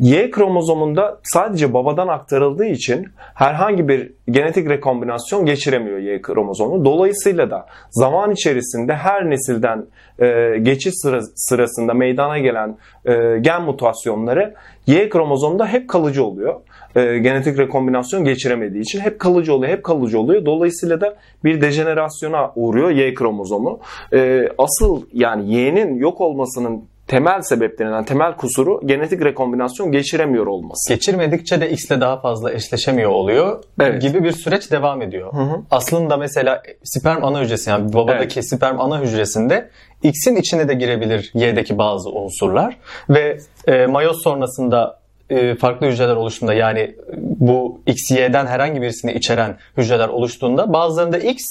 Y 0.00 0.30
kromozomunda 0.30 1.18
sadece 1.22 1.74
babadan 1.74 2.08
aktarıldığı 2.08 2.64
için 2.64 3.06
herhangi 3.34 3.88
bir 3.88 4.12
genetik 4.30 4.68
rekombinasyon 4.68 5.46
geçiremiyor 5.46 5.98
Y 5.98 6.22
kromozomu. 6.22 6.84
Dolayısıyla 6.84 7.50
da 7.50 7.66
zaman 7.90 8.30
içerisinde 8.30 8.94
her 8.94 9.30
nesilden 9.30 9.86
e, 10.18 10.58
geçiş 10.62 10.94
sıra- 10.94 11.22
sırasında 11.34 11.94
meydana 11.94 12.38
gelen 12.38 12.76
e, 13.04 13.38
gen 13.40 13.62
mutasyonları 13.62 14.54
Y 14.86 15.08
kromozomda 15.08 15.66
hep 15.66 15.88
kalıcı 15.88 16.24
oluyor. 16.24 16.54
E, 16.96 17.18
genetik 17.18 17.58
rekombinasyon 17.58 18.24
geçiremediği 18.24 18.82
için 18.82 19.00
hep 19.00 19.18
kalıcı 19.18 19.54
oluyor, 19.54 19.72
hep 19.72 19.84
kalıcı 19.84 20.20
oluyor. 20.20 20.46
Dolayısıyla 20.46 21.00
da 21.00 21.16
bir 21.44 21.60
dejenerasyona 21.60 22.52
uğruyor 22.56 22.90
Y 22.90 23.14
kromozomu. 23.14 23.80
E, 24.12 24.48
asıl 24.58 25.02
yani 25.12 25.54
Y'nin 25.54 25.94
yok 25.94 26.20
olmasının 26.20 26.84
temel 27.08 27.42
sebeplerinden, 27.42 28.04
temel 28.04 28.36
kusuru 28.36 28.80
genetik 28.86 29.24
rekombinasyon 29.24 29.92
geçiremiyor 29.92 30.46
olması. 30.46 30.94
Geçirmedikçe 30.94 31.60
de 31.60 31.70
X'le 31.70 31.90
daha 31.90 32.20
fazla 32.20 32.52
eşleşemiyor 32.52 33.10
oluyor 33.10 33.64
Evet. 33.80 34.02
gibi 34.02 34.24
bir 34.24 34.32
süreç 34.32 34.70
devam 34.70 35.02
ediyor. 35.02 35.32
hı. 35.32 35.60
Aslında 35.70 36.16
mesela 36.16 36.62
sperm 36.84 37.24
ana 37.24 37.40
hücresi 37.40 37.70
yani 37.70 37.92
babadaki 37.92 38.42
sperm 38.42 38.80
ana 38.80 39.00
hücresinde 39.00 39.70
X'in 40.02 40.36
içine 40.36 40.68
de 40.68 40.74
girebilir 40.74 41.30
Y'deki 41.34 41.78
bazı 41.78 42.10
unsurlar 42.10 42.76
ve 43.10 43.38
e, 43.66 43.86
mayoz 43.86 44.22
sonrasında 44.22 44.98
e, 45.30 45.54
farklı 45.54 45.86
hücreler 45.86 46.16
oluştuğunda 46.16 46.54
yani 46.54 46.94
bu 47.16 47.80
X, 47.86 48.10
Y'den 48.10 48.46
herhangi 48.46 48.82
birisini 48.82 49.12
içeren 49.12 49.56
hücreler 49.76 50.08
oluştuğunda 50.08 50.72
bazılarında 50.72 51.18
X, 51.18 51.44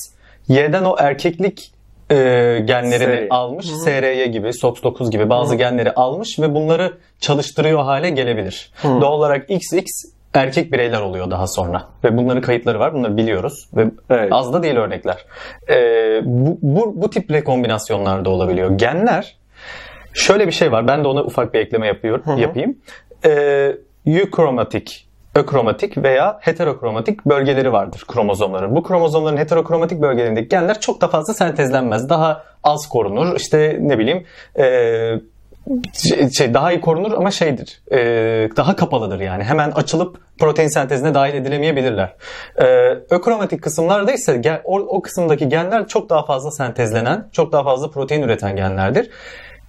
Y'den 0.48 0.84
o 0.84 0.96
erkeklik 1.00 1.72
e, 2.12 2.16
genlerini 2.66 3.28
SR. 3.28 3.28
almış. 3.30 3.66
SRY 3.66 4.26
gibi, 4.26 4.48
SOX9 4.48 5.12
gibi 5.12 5.30
bazı 5.30 5.56
genleri 5.56 5.92
almış 5.92 6.40
ve 6.40 6.56
bunları 6.56 6.98
çalıştırıyor 7.20 7.84
hale 7.84 8.10
gelebilir. 8.10 8.72
Doğal 8.84 9.14
olarak 9.14 9.50
XX 9.50 9.86
erkek 10.34 10.72
bireyler 10.74 11.02
oluyor 11.02 11.32
daha 11.32 11.48
sonra. 11.48 11.84
Ve 12.04 12.18
bunların 12.18 12.42
kayıtları 12.42 12.80
var. 12.80 12.94
Bunları 12.94 13.18
biliyoruz. 13.18 13.70
Ve 13.76 13.86
Evet. 14.10 14.28
az 14.32 14.54
da 14.54 14.64
değil 14.64 14.76
örnekler. 14.76 15.26
Ee, 15.70 16.22
bu, 16.26 16.58
bu, 16.62 17.02
bu 17.02 17.10
tip 17.10 17.32
rekombinasyonlar 17.32 18.26
da 18.26 18.30
olabiliyor. 18.30 18.78
Genler 18.78 19.38
şöyle 20.14 20.48
bir 20.48 20.52
şey 20.52 20.72
var. 20.72 20.88
Ben 20.88 21.04
de 21.04 21.08
ona 21.08 21.24
ufak 21.24 21.54
bir 21.54 21.60
ekleme 21.60 21.88
yapıyorum, 21.88 22.38
yapayım. 22.38 22.78
Ee, 23.26 23.72
eukromatik, 24.06 25.07
ökromatik 25.38 25.98
veya 25.98 26.38
heterokromatik 26.42 27.26
bölgeleri 27.26 27.72
vardır 27.72 28.04
kromozomların. 28.08 28.76
Bu 28.76 28.84
kromozomların 28.84 29.38
heterokromatik 29.38 30.02
bölgelerindeki 30.02 30.48
genler 30.48 30.80
çok 30.80 31.02
da 31.02 31.08
fazla 31.08 31.34
sentezlenmez. 31.34 32.10
Daha 32.10 32.44
az 32.64 32.90
korunur. 32.90 33.36
İşte 33.36 33.78
ne 33.82 34.00
bileyim 34.00 34.26
ee, 34.60 35.20
şey, 36.38 36.54
daha 36.54 36.72
iyi 36.72 36.82
korunur 36.82 37.12
ama 37.12 37.32
şeydir 37.32 37.82
e, 37.92 37.98
daha 38.58 38.76
kapalıdır 38.76 39.20
yani 39.20 39.44
hemen 39.44 39.72
açılıp 39.72 40.18
protein 40.40 40.68
sentezine 40.68 41.14
dahil 41.14 41.34
edilemeyebilirler. 41.34 42.16
E, 42.62 42.66
ökromatik 43.10 43.62
kısımlarda 43.62 44.12
ise 44.12 44.38
gen- 44.38 44.62
o, 44.64 44.80
o 44.80 45.02
kısımdaki 45.02 45.50
genler 45.50 45.88
çok 45.88 46.10
daha 46.10 46.26
fazla 46.26 46.52
sentezlenen, 46.52 47.28
çok 47.32 47.52
daha 47.52 47.64
fazla 47.64 47.90
protein 47.90 48.22
üreten 48.22 48.56
genlerdir. 48.56 49.10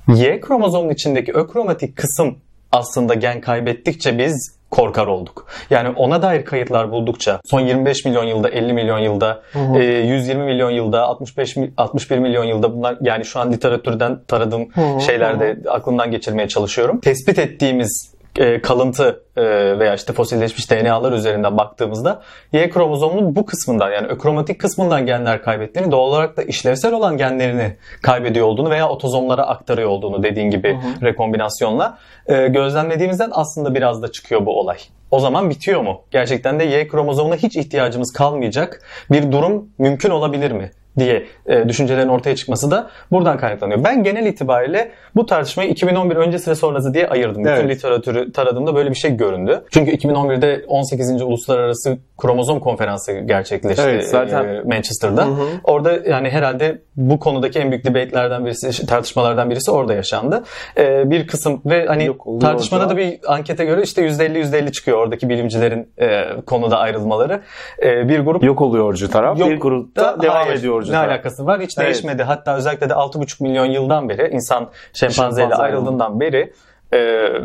Y 0.09 0.41
kromozomun 0.41 0.91
içindeki 0.91 1.33
ökromatik 1.33 1.97
kısım 1.97 2.39
aslında 2.73 3.15
gen 3.15 3.41
kaybettikçe 3.41 4.19
biz 4.19 4.58
korkar 4.71 5.07
olduk. 5.07 5.47
Yani 5.71 5.89
ona 5.97 6.23
dair 6.23 6.45
kayıtlar 6.45 6.91
buldukça 6.93 7.41
son 7.45 7.61
25 7.61 8.05
milyon 8.05 8.25
yılda, 8.25 8.49
50 8.49 8.73
milyon 8.73 8.99
yılda, 8.99 9.43
e, 9.77 9.83
120 9.83 10.45
milyon 10.45 10.71
yılda, 10.71 11.03
65 11.03 11.57
mi- 11.57 11.73
61 11.77 12.19
milyon 12.19 12.45
yılda 12.45 12.75
bunlar 12.77 12.97
yani 13.01 13.25
şu 13.25 13.41
an 13.41 13.53
literatürden 13.53 14.19
taradığım 14.29 14.69
şeylerde 15.07 15.57
aklımdan 15.69 16.11
geçirmeye 16.11 16.49
çalışıyorum. 16.49 17.01
Tespit 17.01 17.39
ettiğimiz 17.39 18.15
e, 18.37 18.61
kalıntı 18.61 19.23
e, 19.37 19.43
veya 19.79 19.95
işte 19.95 20.13
fosilleşmiş 20.13 20.71
DNA'lar 20.71 21.13
üzerinden 21.13 21.57
baktığımızda 21.57 22.23
Y 22.53 22.71
kromozomunun 22.71 23.37
bu 23.37 23.47
kısmından 23.47 23.91
yani 23.91 24.07
ökromatik 24.07 24.61
kısmından 24.61 25.07
genler 25.07 25.43
kaybettiğini 25.43 25.91
doğal 25.91 26.09
olarak 26.09 26.37
da 26.37 26.43
işlevsel 26.43 26.93
olan 26.93 27.17
genlerini 27.17 27.77
kaybediyor 28.03 28.47
olduğunu 28.47 28.71
veya 28.71 28.89
otozomlara 28.89 29.43
aktarıyor 29.43 29.89
olduğunu 29.89 30.23
dediğin 30.23 30.51
gibi 30.51 30.79
rekombinasyonla 31.03 31.99
e, 32.27 32.49
gözlemlediğimizden 32.49 33.31
aslında 33.33 33.75
biraz 33.75 34.03
da 34.03 34.13
çıkıyor 34.13 34.47
bu 34.47 34.61
olay. 34.61 34.79
O 35.11 35.21
zaman 35.21 35.51
bitiyor 35.51 35.81
mu? 35.81 36.03
Gerçekten 36.11 36.61
de 36.61 36.65
Y 36.65 36.89
kromozomuna 36.89 37.37
hiç 37.37 37.57
ihtiyacımız 37.57 38.13
kalmayacak 38.13 38.83
bir 39.11 39.33
durum 39.33 39.69
mümkün 39.79 40.11
olabilir 40.11 40.51
mi? 40.51 40.71
Diye 40.99 41.27
e, 41.47 41.69
düşüncelerin 41.69 42.09
ortaya 42.09 42.37
çıkması 42.37 42.71
da 42.71 42.91
buradan 43.13 43.39
kaynaklanıyor. 43.39 43.85
Ben 43.85 44.03
genel 44.03 44.27
itibariyle 44.27 44.91
bu 45.17 45.27
tartışmayı 45.27 45.71
2011 45.71 46.17
öncesi 46.17 46.51
ve 46.51 46.55
sonrası 46.55 46.95
diye 46.95 47.09
ayırdım. 47.09 47.45
Bütün 47.45 47.53
Evet. 47.55 47.69
literatürü 47.77 48.33
taradığımda 48.33 48.75
böyle 48.75 48.91
bir 48.91 48.95
şey 48.95 49.17
göründü. 49.17 49.63
Çünkü 49.71 49.91
2011'de 49.91 50.65
18. 50.69 51.23
Uluslararası 51.23 51.99
Kromozom 52.19 52.61
Konferansı 52.61 53.13
gerçekleşti 53.13 53.83
Evet, 53.85 54.09
zaten- 54.09 54.45
e, 54.49 54.61
Manchester'da. 54.61 55.27
Hı 55.27 55.31
hı. 55.31 55.47
Orada 55.65 55.93
yani 56.09 56.31
herhalde 56.31 56.79
bu 56.97 57.19
konudaki 57.19 57.59
en 57.59 57.71
büyük 57.71 57.85
debate'lerden 57.85 58.45
birisi, 58.45 58.87
tartışmalardan 58.87 59.51
birisi 59.51 59.71
orada 59.71 59.95
yaşandı. 59.95 60.45
E, 60.79 61.11
bir 61.11 61.27
kısım 61.27 61.63
ve 61.67 61.87
hani 61.87 62.05
Yok, 62.05 62.27
tartışmada 62.41 62.83
orada. 62.83 62.95
da 62.95 62.99
bir 62.99 63.19
ankete 63.27 63.65
göre 63.65 63.83
işte 63.83 64.03
%50 64.03 64.39
%50 64.39 64.73
çıkıyor 64.73 64.99
oradaki 64.99 65.29
bilimcilerin 65.29 65.89
e, 66.01 66.25
konuda 66.47 66.79
ayrılmaları. 66.79 67.41
E, 67.83 68.09
bir 68.09 68.21
grup 68.21 68.45
Yok 68.45 68.63
oluyorcu 68.63 69.11
taraf, 69.11 69.39
Yok 69.39 69.51
bir 69.51 69.61
grupta 69.61 70.19
da 70.19 70.23
devam 70.23 70.37
hayır. 70.37 70.59
ediyorcu 70.59 70.88
Ne 70.93 70.99
alakası 70.99 71.47
var? 71.47 71.61
Hiç 71.61 71.79
Evet. 71.79 71.87
değişmedi. 71.87 72.23
Hatta 72.23 72.57
özellikle 72.57 72.89
de 72.89 72.93
6,5 72.93 73.43
milyon 73.43 73.67
yıldan 73.67 74.09
beri 74.09 74.29
insan 74.35 74.69
şempanzeyle 74.93 75.49
Şempanze 75.49 75.63
ayrıldığından 75.63 76.21
beri 76.21 76.53
e, 76.93 76.99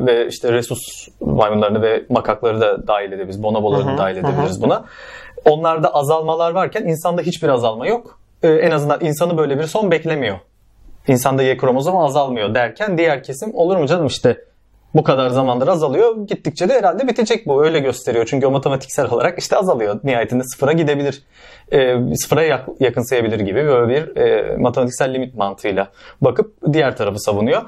ve 0.05 0.27
işte 0.27 0.51
resus 0.51 1.07
maymunlarını 1.21 1.81
ve 1.81 2.03
makakları 2.09 2.61
da 2.61 2.87
dahil 2.87 3.11
edebiliriz. 3.11 3.43
Bonoboları 3.43 3.85
da 3.87 3.97
dahil 3.97 4.17
edebiliriz 4.17 4.61
buna. 4.61 4.85
Onlarda 5.45 5.93
azalmalar 5.93 6.51
varken 6.51 6.83
insanda 6.83 7.21
hiçbir 7.21 7.49
azalma 7.49 7.87
yok. 7.87 8.19
E, 8.43 8.47
en 8.49 8.71
azından 8.71 9.01
insanı 9.01 9.37
böyle 9.37 9.59
bir 9.59 9.63
son 9.63 9.91
beklemiyor. 9.91 10.39
İnsanda 11.07 11.43
Y 11.43 11.57
kromozomu 11.57 12.05
azalmıyor 12.05 12.55
derken 12.55 12.97
diğer 12.97 13.23
kesim 13.23 13.55
olur 13.55 13.77
mu 13.77 13.87
canım 13.87 14.05
işte 14.05 14.37
bu 14.95 15.03
kadar 15.03 15.29
zamandır 15.29 15.67
azalıyor. 15.67 16.27
Gittikçe 16.27 16.69
de 16.69 16.73
herhalde 16.73 17.07
bitecek 17.07 17.47
bu. 17.47 17.65
Öyle 17.65 17.79
gösteriyor. 17.79 18.25
Çünkü 18.29 18.47
o 18.47 18.51
matematiksel 18.51 19.09
olarak 19.09 19.39
işte 19.39 19.57
azalıyor. 19.57 19.99
Nihayetinde 20.03 20.43
sıfıra 20.43 20.71
gidebilir. 20.71 21.23
E, 21.71 21.97
sıfıra 22.15 22.43
yak- 22.43 22.69
yakınsayabilir 22.79 23.39
gibi 23.39 23.65
böyle 23.65 23.93
bir 23.93 24.15
e, 24.21 24.57
matematiksel 24.57 25.13
limit 25.13 25.35
mantığıyla 25.35 25.87
bakıp 26.21 26.53
diğer 26.73 26.97
tarafı 26.97 27.19
savunuyor. 27.19 27.61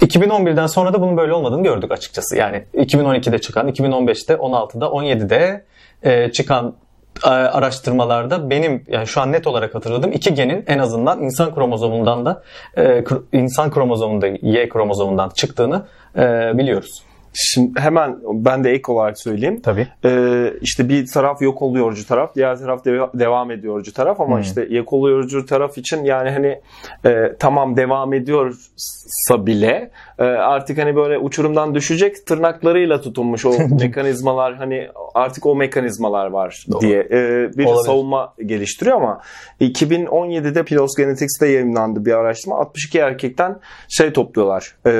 2011'den 0.00 0.66
sonra 0.66 0.92
da 0.92 1.00
bunun 1.00 1.16
böyle 1.16 1.32
olmadığını 1.32 1.62
gördük 1.62 1.92
açıkçası. 1.92 2.36
Yani 2.36 2.64
2012'de 2.74 3.38
çıkan, 3.38 3.68
2015'te, 3.68 4.34
16'da, 4.34 4.86
17'de 4.86 5.64
e, 6.02 6.32
çıkan 6.32 6.74
araştırmalarda 7.22 8.50
benim 8.50 8.84
yani 8.88 9.06
şu 9.06 9.20
an 9.20 9.32
net 9.32 9.46
olarak 9.46 9.74
hatırladığım 9.74 10.12
iki 10.12 10.34
genin 10.34 10.64
en 10.66 10.78
azından 10.78 11.22
insan 11.22 11.54
kromozomundan 11.54 12.26
da 12.26 12.42
e, 12.78 13.04
insan 13.32 13.70
kromozomunda 13.70 14.26
Y 14.26 14.68
kromozomundan 14.68 15.28
çıktığını 15.28 15.86
e, 16.16 16.52
biliyoruz. 16.58 17.05
Şimdi 17.38 17.80
hemen 17.80 18.16
ben 18.32 18.64
de 18.64 18.70
ek 18.70 18.92
olarak 18.92 19.20
söyleyeyim. 19.20 19.60
Tabii. 19.62 19.88
Ee, 20.04 20.52
işte 20.60 20.88
bir 20.88 21.06
taraf 21.06 21.42
yok 21.42 21.62
oluyorcu 21.62 22.06
taraf, 22.06 22.34
diğer 22.34 22.58
taraf 22.58 22.86
deva- 22.86 23.18
devam 23.18 23.50
ediyorcu 23.50 23.92
taraf 23.92 24.20
ama 24.20 24.34
Hmm. 24.36 24.42
işte 24.42 24.66
yok 24.70 24.92
oluyorcu 24.92 25.46
taraf 25.46 25.78
için 25.78 26.04
yani 26.04 26.30
hani 26.30 26.60
e, 27.04 27.32
tamam 27.38 27.76
devam 27.76 28.12
ediyorsa 28.12 29.46
bile 29.46 29.90
e, 30.18 30.24
artık 30.24 30.78
hani 30.78 30.96
böyle 30.96 31.18
uçurumdan 31.18 31.74
düşecek 31.74 32.26
tırnaklarıyla 32.26 33.00
tutunmuş 33.00 33.46
o 33.46 33.50
mekanizmalar 33.80 34.54
hani 34.54 34.88
artık 35.14 35.46
o 35.46 35.54
mekanizmalar 35.56 36.26
var 36.26 36.64
Doğru. 36.72 36.80
diye 36.80 37.00
e, 37.00 37.10
bir 37.58 37.64
Olabilir. 37.64 37.84
savunma 37.86 38.34
geliştiriyor 38.46 38.96
ama 38.96 39.20
2017'de 39.60 40.64
PLOS 40.64 40.96
Genetics'te 40.96 41.46
yayınlandı 41.48 42.04
bir 42.04 42.12
araştırma 42.12 42.56
62 42.58 42.98
erkekten 42.98 43.58
şey 43.88 44.12
topluyorlar 44.12 44.74
e, 44.86 44.90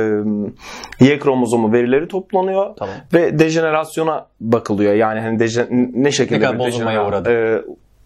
Y 1.04 1.18
kromozomu 1.18 1.72
verileri 1.72 2.08
toplanıyor 2.30 2.76
Tamam. 2.76 2.94
ve 3.14 3.38
dejenerasyona 3.38 4.26
bakılıyor. 4.40 4.94
Yani 4.94 5.20
hani 5.20 5.38
deje, 5.38 5.66
ne 5.94 6.10
şekilde 6.12 6.48
Ne 6.54 6.58
bir 6.58 6.64
dejenera- 6.64 7.08
uğradı. 7.08 7.30
e, 7.30 7.62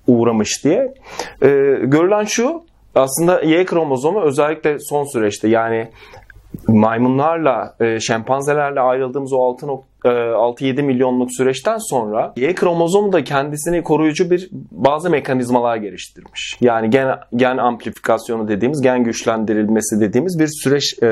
uğramış 0.06 0.64
diye. 0.64 0.94
E, 1.42 1.48
görülen 1.82 2.24
şu 2.24 2.62
aslında 2.94 3.40
Y 3.40 3.64
kromozomu 3.64 4.20
özellikle 4.22 4.78
son 4.78 5.04
süreçte 5.04 5.48
yani 5.48 5.88
maymunlarla, 6.68 7.74
e, 7.80 8.00
şempanzelerle 8.00 8.80
ayrıldığımız 8.80 9.32
o 9.32 9.38
6 9.42 9.66
nok- 9.66 9.84
e, 10.04 10.08
6-7 10.34 10.82
milyonluk 10.82 11.28
süreçten 11.32 11.78
sonra 11.78 12.32
Y 12.36 12.54
kromozomu 12.54 13.12
da 13.12 13.24
kendisini 13.24 13.82
koruyucu 13.82 14.30
bir 14.30 14.48
bazı 14.72 15.10
mekanizmalar 15.10 15.76
geliştirmiş. 15.76 16.56
Yani 16.60 16.90
gen, 16.90 17.08
gen 17.36 17.56
amplifikasyonu 17.56 18.48
dediğimiz, 18.48 18.80
gen 18.82 19.04
güçlendirilmesi 19.04 20.00
dediğimiz 20.00 20.38
bir 20.38 20.48
süreç 20.62 21.02
e, 21.02 21.08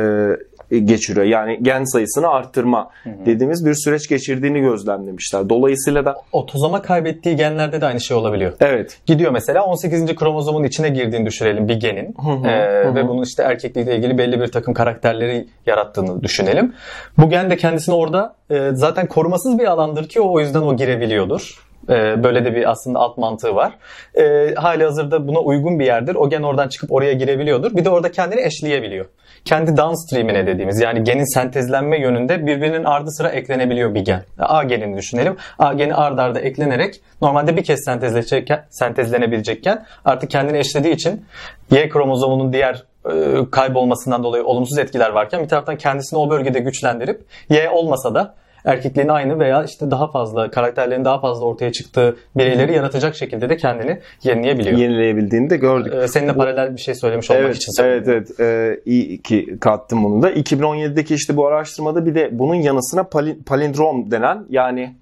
geçiriyor. 0.71 1.27
Yani 1.27 1.59
gen 1.63 1.85
sayısını 1.85 2.29
arttırma 2.29 2.91
dediğimiz 3.27 3.67
bir 3.67 3.75
süreç 3.75 4.09
geçirdiğini 4.09 4.61
gözlemlemişler. 4.61 5.49
Dolayısıyla 5.49 6.05
da 6.05 6.17
Otozoma 6.33 6.83
kaybettiği 6.83 7.37
genlerde 7.37 7.81
de 7.81 7.87
aynı 7.87 8.01
şey 8.01 8.17
olabiliyor. 8.17 8.53
evet 8.61 8.99
Gidiyor 9.07 9.33
mesela 9.33 9.65
18. 9.65 10.15
kromozomun 10.15 10.65
içine 10.65 10.89
girdiğini 10.89 11.27
düşünelim 11.27 11.69
bir 11.69 11.75
genin 11.81 12.15
Hı 12.25 12.31
hı, 12.33 12.49
Ee, 12.49 12.85
hı 12.85 12.89
hı. 12.89 12.95
ve 12.95 13.09
bunun 13.09 13.23
işte 13.23 13.43
erkeklikle 13.43 13.97
ilgili 13.97 14.19
belli 14.19 14.41
bir 14.41 14.47
takım 14.47 14.75
karakterleri 14.75 15.47
yarattığını 15.67 16.23
düşünelim. 16.23 16.75
Bu 17.19 17.31
gen 17.31 17.51
de 17.51 17.57
kendisini 17.57 17.95
orada 17.95 18.35
e, 18.51 18.71
zaten 18.73 19.07
korumasız 19.07 19.59
bir 19.59 19.65
alandır 19.65 20.09
ki 20.09 20.21
o 20.21 20.33
o 20.33 20.41
yüzden 20.41 20.63
o 20.63 20.77
girebiliyordur. 20.77 21.65
Ee, 21.91 22.23
böyle 22.25 22.45
de 22.45 22.55
bir 22.55 22.71
aslında 22.71 22.99
alt 22.99 23.19
mantığı 23.19 23.55
var. 23.55 23.73
Ee, 24.19 24.55
hali 24.57 24.85
hazırda 24.85 25.29
buna 25.29 25.39
uygun 25.41 25.79
bir 25.79 25.85
yerdir. 25.87 26.15
O 26.15 26.29
gen 26.31 26.43
oradan 26.43 26.69
çıkıp 26.69 26.93
oraya 26.93 27.13
girebiliyordur. 27.13 27.77
Bir 27.77 27.85
de 27.85 27.91
orada 27.91 28.11
kendini 28.13 28.41
eşleyebiliyor. 28.41 29.07
Kendi 29.45 29.77
downstream'ine 29.77 30.47
dediğimiz 30.47 30.81
yani 30.81 31.05
genin 31.05 31.35
sentezlenme 31.35 32.01
yönünde 32.01 32.47
birbirinin 32.47 32.85
ardı 32.85 33.11
sıra 33.11 33.29
eklenebiliyor 33.29 33.95
bir 33.95 34.01
gen. 34.01 34.25
A 34.39 34.63
genini 34.63 34.97
düşünelim. 34.97 35.37
A 35.59 35.73
geni 35.73 35.95
ard 35.95 36.19
arda 36.19 36.41
eklenerek 36.41 37.01
normalde 37.23 37.57
bir 37.57 37.65
kez 37.65 37.85
sentezlenecekken, 37.85 38.65
sentezlenebilecekken 38.71 39.85
artık 40.05 40.31
kendini 40.31 40.59
eşlediği 40.59 40.95
için 40.95 41.25
Y 41.71 41.89
kromozomunun 41.89 42.53
diğer 42.53 42.85
e, 43.11 43.11
kaybolmasından 43.51 44.25
dolayı 44.25 44.45
olumsuz 44.45 44.79
etkiler 44.79 45.11
varken 45.11 45.43
bir 45.43 45.49
taraftan 45.49 45.77
kendisini 45.77 46.19
o 46.19 46.31
bölgede 46.31 46.59
güçlendirip 46.59 47.21
Y 47.51 47.71
olmasa 47.71 48.15
da 48.15 48.35
erkekliğin 48.65 49.09
aynı 49.09 49.39
veya 49.39 49.65
işte 49.65 49.91
daha 49.91 50.11
fazla 50.11 50.51
karakterlerin 50.51 51.05
daha 51.05 51.21
fazla 51.21 51.45
ortaya 51.47 51.73
çıktığı 51.73 52.17
bireyleri 52.37 52.73
yaratacak 52.73 53.15
şekilde 53.17 53.49
de 53.49 53.57
kendini 53.57 53.99
yenileyebiliyor. 54.23 54.79
yenileyebildiğini 54.79 55.51
de 55.51 55.57
gördük. 55.57 55.95
Ee, 55.95 56.09
seninle 56.09 56.33
paralel 56.35 56.77
bir 56.77 56.81
şey 56.81 56.95
söylemiş 56.95 57.31
olmak 57.31 57.43
Evet, 57.45 57.57
için 57.57 57.73
evet, 57.83 58.09
evet. 58.09 58.41
Ee, 58.41 58.81
iyi 58.87 59.23
ki 59.23 59.57
kattım 59.61 60.05
bunu 60.05 60.23
da. 60.23 60.31
2017'deki 60.33 61.15
işte 61.15 61.37
bu 61.37 61.47
araştırmada 61.47 62.07
bir 62.07 62.15
de 62.15 62.29
bunun 62.39 62.55
yanı 62.55 62.83
sıra 62.83 63.01
pali- 63.01 63.43
palindrom 63.45 64.11
denen 64.11 64.45
yani 64.51 64.95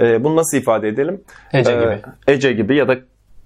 e, 0.00 0.24
bunu 0.24 0.36
nasıl 0.36 0.56
ifade 0.58 0.88
edelim? 0.88 1.20
Ece 1.52 1.72
Ee, 1.72 1.74
gibi. 1.74 1.98
Ece 2.28 2.52
gibi 2.52 2.76
ya 2.76 2.88
da 2.88 2.96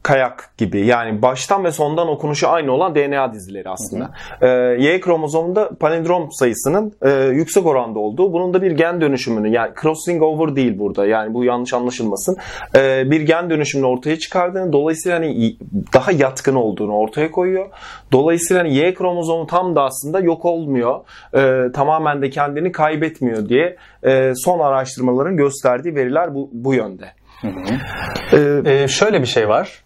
kayak 0.05 0.51
gibi 0.59 0.87
yani 0.87 1.23
baştan 1.23 1.65
ve 1.65 1.73
sondan 1.73 2.09
okunuşu 2.09 2.49
aynı 2.49 2.73
olan 2.73 2.95
DNA 2.95 3.33
dizileri 3.33 3.69
aslında. 3.69 4.11
Ee, 4.43 4.49
y 4.85 5.01
kromozomunda 5.01 5.71
palindrom 5.81 6.33
sayısının 6.33 6.93
e, 7.03 7.11
yüksek 7.11 7.67
oranda 7.67 7.99
olduğu, 7.99 8.33
bunun 8.33 8.55
da 8.55 8.63
bir 8.63 8.71
gen 8.71 9.01
dönüşümünü 9.01 9.49
yani 9.49 9.73
crossing 9.83 10.23
over 10.23 10.57
değil 10.57 10.79
burada 10.79 11.07
yani 11.07 11.35
bu 11.35 11.45
yanlış 11.45 11.73
anlaşılmasın. 11.75 12.37
Ee, 12.77 13.11
bir 13.11 13.21
gen 13.21 13.51
dönüşümünü 13.51 13.87
ortaya 13.87 14.19
çıkardığını 14.19 14.73
dolayısıyla 14.73 15.19
hani 15.19 15.57
daha 15.95 16.13
yatkın 16.13 16.55
olduğunu 16.55 16.93
ortaya 16.93 17.31
koyuyor. 17.31 17.67
Dolayısıyla 18.13 18.63
hani 18.63 18.75
Y 18.75 18.95
kromozomu 18.95 19.47
tam 19.47 19.77
da 19.77 19.83
aslında 19.83 20.21
yok 20.21 20.45
olmuyor. 20.45 21.01
Ee, 21.35 21.73
tamamen 21.75 22.23
de 22.23 22.31
kendini 22.31 22.73
kaybetmiyor 22.73 23.49
diye 23.49 23.77
e, 24.07 24.33
son 24.37 24.59
araştırmaların 24.59 25.37
gösterdiği 25.37 25.95
veriler 25.95 26.35
bu, 26.35 26.51
bu 26.53 26.75
yönde. 26.75 27.05
Ee, 28.33 28.63
Ee, 28.67 28.89
şöyle 28.89 29.21
bir 29.21 29.27
şey 29.27 29.49
var. 29.49 29.84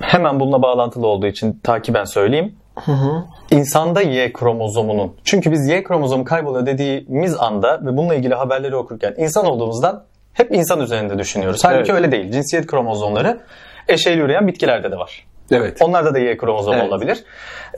Hemen 0.00 0.40
bununla 0.40 0.62
bağlantılı 0.62 1.06
olduğu 1.06 1.26
için 1.26 1.60
takiben 1.62 2.04
söyleyeyim. 2.04 2.54
İnsanda 3.50 4.02
Y 4.02 4.32
kromozomunun. 4.32 5.12
Çünkü 5.24 5.52
biz 5.52 5.68
Y 5.68 5.82
kromozomu 5.84 6.24
kayboluyor 6.24 6.66
dediğimiz 6.66 7.36
anda 7.40 7.80
ve 7.82 7.96
bununla 7.96 8.14
ilgili 8.14 8.34
haberleri 8.34 8.76
okurken 8.76 9.14
insan 9.18 9.46
olduğumuzdan 9.46 10.04
hep 10.32 10.52
insan 10.54 10.80
üzerinde 10.80 11.18
düşünüyoruz. 11.18 11.64
Halbuki 11.64 11.92
Evet. 11.92 12.02
öyle 12.02 12.12
değil. 12.12 12.32
Cinsiyet 12.32 12.66
kromozomları 12.66 13.40
eşeğli 13.88 14.20
üreyen 14.20 14.46
bitkilerde 14.46 14.90
de 14.92 14.96
var. 14.96 15.26
Evet. 15.50 15.82
Onlarda 15.82 16.14
da 16.14 16.18
Y 16.18 16.36
kromozomu 16.36 16.76
Evet. 16.76 16.88
olabilir. 16.88 17.24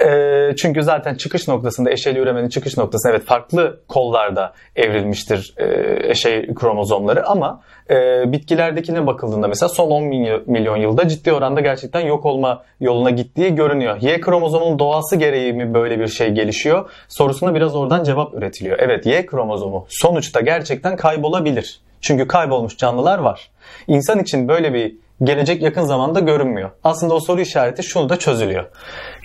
Ee, 0.05 0.57
çünkü 0.57 0.83
zaten 0.83 1.15
çıkış 1.15 1.49
noktasında 1.49 1.91
eşeğli 1.91 2.19
üremenin 2.19 2.49
çıkış 2.49 2.77
noktası 2.77 3.09
evet 3.11 3.25
farklı 3.25 3.81
kollarda 3.89 4.53
evrilmiştir 4.77 5.55
e, 5.57 5.67
eşey 6.11 6.55
kromozomları 6.55 7.27
ama 7.27 7.61
e, 7.91 8.25
bitkilerdekine 8.33 9.07
bakıldığında 9.07 9.49
mesela 9.49 9.69
son 9.69 9.91
10 9.91 10.05
milyon, 10.05 10.43
milyon 10.47 10.77
yılda 10.77 11.09
ciddi 11.09 11.33
oranda 11.33 11.61
gerçekten 11.61 12.01
yok 12.01 12.27
olma 12.27 12.63
yoluna 12.81 13.11
gittiği 13.11 13.55
görünüyor. 13.55 13.97
Y 14.01 14.21
kromozomunun 14.21 14.79
doğası 14.79 15.17
gereği 15.17 15.53
mi 15.53 15.75
böyle 15.75 16.01
bir 16.01 16.09
şey 16.09 16.29
gelişiyor 16.29 16.91
sorusuna 17.09 17.55
biraz 17.55 17.77
oradan 17.77 18.05
cevap 18.05 18.35
üretiliyor. 18.35 18.79
Evet 18.81 19.07
Y 19.07 19.27
kromozomu 19.27 19.87
sonuçta 19.89 20.41
gerçekten 20.41 20.97
kaybolabilir. 20.97 21.81
Çünkü 22.01 22.29
kaybolmuş 22.29 22.77
canlılar 22.77 23.19
var. 23.19 23.51
İnsan 23.87 24.19
için 24.19 24.49
böyle 24.49 24.75
bir 24.75 24.97
gelecek 25.23 25.63
yakın 25.63 25.83
zamanda 25.83 26.21
görünmüyor. 26.21 26.71
Aslında 26.85 27.15
o 27.15 27.21
soru 27.21 27.41
işareti 27.41 27.83
şunu 27.83 28.09
da 28.09 28.19
çözülüyor. 28.19 28.65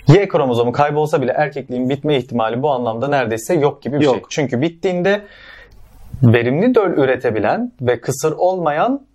Y 0.08 0.28
kromozomu 0.28 0.72
kaybolsa 0.72 1.22
bile 1.22 1.32
erkekliğin 1.32 1.88
bitme 1.88 2.16
ihtimali 2.16 2.62
bu 2.62 2.70
anlamda 2.70 3.08
neredeyse 3.08 3.54
yok 3.54 3.82
gibi 3.82 4.00
bir 4.00 4.04
Yok. 4.04 4.14
şey. 4.14 4.22
Çünkü 4.28 4.60
bittiğinde 4.60 5.22
verimli 6.22 6.74
döl 6.74 6.90
üretebilen 6.90 7.72
ve 7.80 8.00
kısır 8.00 8.32
olmayan 8.32 9.06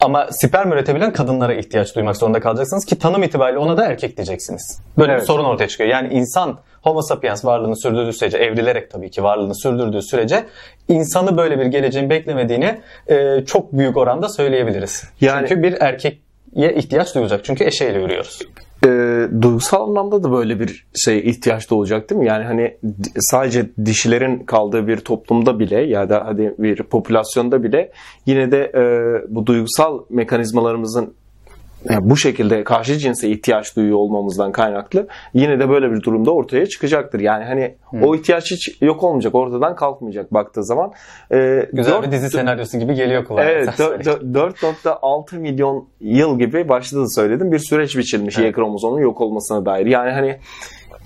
Ama 0.00 0.26
sperm 0.30 0.72
üretebilen 0.72 1.12
kadınlara 1.12 1.54
ihtiyaç 1.54 1.94
duymak 1.96 2.16
zorunda 2.16 2.40
kalacaksınız 2.40 2.84
ki 2.84 2.98
tanım 2.98 3.22
itibariyle 3.22 3.58
ona 3.58 3.76
da 3.76 3.84
erkek 3.86 4.16
diyeceksiniz. 4.16 4.80
Böyle 4.98 5.12
Evet. 5.12 5.20
bir 5.22 5.26
sorun 5.26 5.44
ortaya 5.44 5.68
çıkıyor. 5.68 5.90
Yani 5.90 6.14
insan 6.14 6.58
Homo 6.82 7.02
sapiens 7.02 7.44
varlığını 7.44 7.76
sürdürdüğü 7.76 8.12
sürece, 8.12 8.38
evrilerek 8.38 8.90
tabii 8.90 9.10
ki 9.10 9.22
varlığını 9.22 9.54
sürdürdüğü 9.54 10.02
sürece 10.02 10.44
insanı 10.88 11.36
böyle 11.36 11.58
bir 11.58 11.66
geleceğin 11.66 12.10
beklemediğini 12.10 12.80
e, 13.08 13.44
çok 13.46 13.72
büyük 13.72 13.96
oranda 13.96 14.28
söyleyebiliriz. 14.28 15.04
Yani- 15.20 15.48
Çünkü 15.48 15.62
bir 15.62 15.72
erkeğe 15.80 16.18
ihtiyaç 16.56 17.14
duyacak. 17.14 17.44
Çünkü 17.44 17.64
eşeğiyle 17.64 17.98
yürüyoruz. 17.98 18.38
E, 18.86 18.88
duygusal 19.42 19.88
anlamda 19.88 20.22
da 20.22 20.32
böyle 20.32 20.60
bir 20.60 20.86
şey 20.94 21.18
ihtiyaç 21.18 21.70
da 21.70 21.74
olacak 21.74 22.10
değil 22.10 22.20
mi? 22.20 22.26
Yani 22.26 22.44
hani 22.44 22.76
sadece 23.18 23.70
dişilerin 23.84 24.38
kaldığı 24.38 24.86
bir 24.86 24.96
toplumda 24.96 25.58
bile 25.58 25.80
ya 25.80 26.10
da 26.10 26.26
hadi 26.26 26.54
bir 26.58 26.82
popülasyonda 26.82 27.62
bile 27.62 27.92
yine 28.26 28.52
de 28.52 28.72
e, 28.74 28.82
bu 29.34 29.46
duygusal 29.46 30.00
mekanizmalarımızın 30.10 31.14
yani 31.84 32.10
bu 32.10 32.16
şekilde 32.16 32.64
karşı 32.64 32.96
cinse 32.98 33.28
ihtiyaç 33.28 33.76
duyuyor 33.76 33.98
olmamızdan 33.98 34.52
kaynaklı 34.52 35.08
yine 35.34 35.60
de 35.60 35.68
böyle 35.68 35.90
bir 35.92 36.02
durumda 36.02 36.30
ortaya 36.34 36.66
çıkacaktır. 36.66 37.20
Yani 37.20 37.44
hani 37.44 37.74
o 38.02 38.14
ihtiyaç 38.14 38.50
hiç 38.50 38.82
yok 38.82 39.02
olmayacak, 39.02 39.34
ortadan 39.34 39.76
kalkmayacak 39.76 40.34
baktığı 40.34 40.64
zaman. 40.64 40.92
E, 41.32 41.66
Güzel 41.72 41.92
dört- 41.92 42.06
bir 42.06 42.10
dizi 42.12 42.30
senaryosu 42.30 42.78
gibi 42.78 42.94
geliyor 42.94 43.24
kulağa. 43.24 43.44
Evet, 43.44 43.68
Sen 43.76 43.86
dö- 43.86 44.02
dö- 44.04 44.54
4.6 44.84 45.38
milyon 45.38 45.88
yıl 46.00 46.38
gibi 46.38 46.68
başta 46.68 46.96
da 47.00 47.08
söyledim 47.08 47.52
bir 47.52 47.58
süreç 47.58 47.96
biçilmiş 47.96 48.38
Y 48.38 48.52
kromozomunun 48.52 49.00
yok 49.00 49.20
olmasına 49.20 49.66
dair. 49.66 49.86
Yani 49.86 50.10
hani 50.10 50.38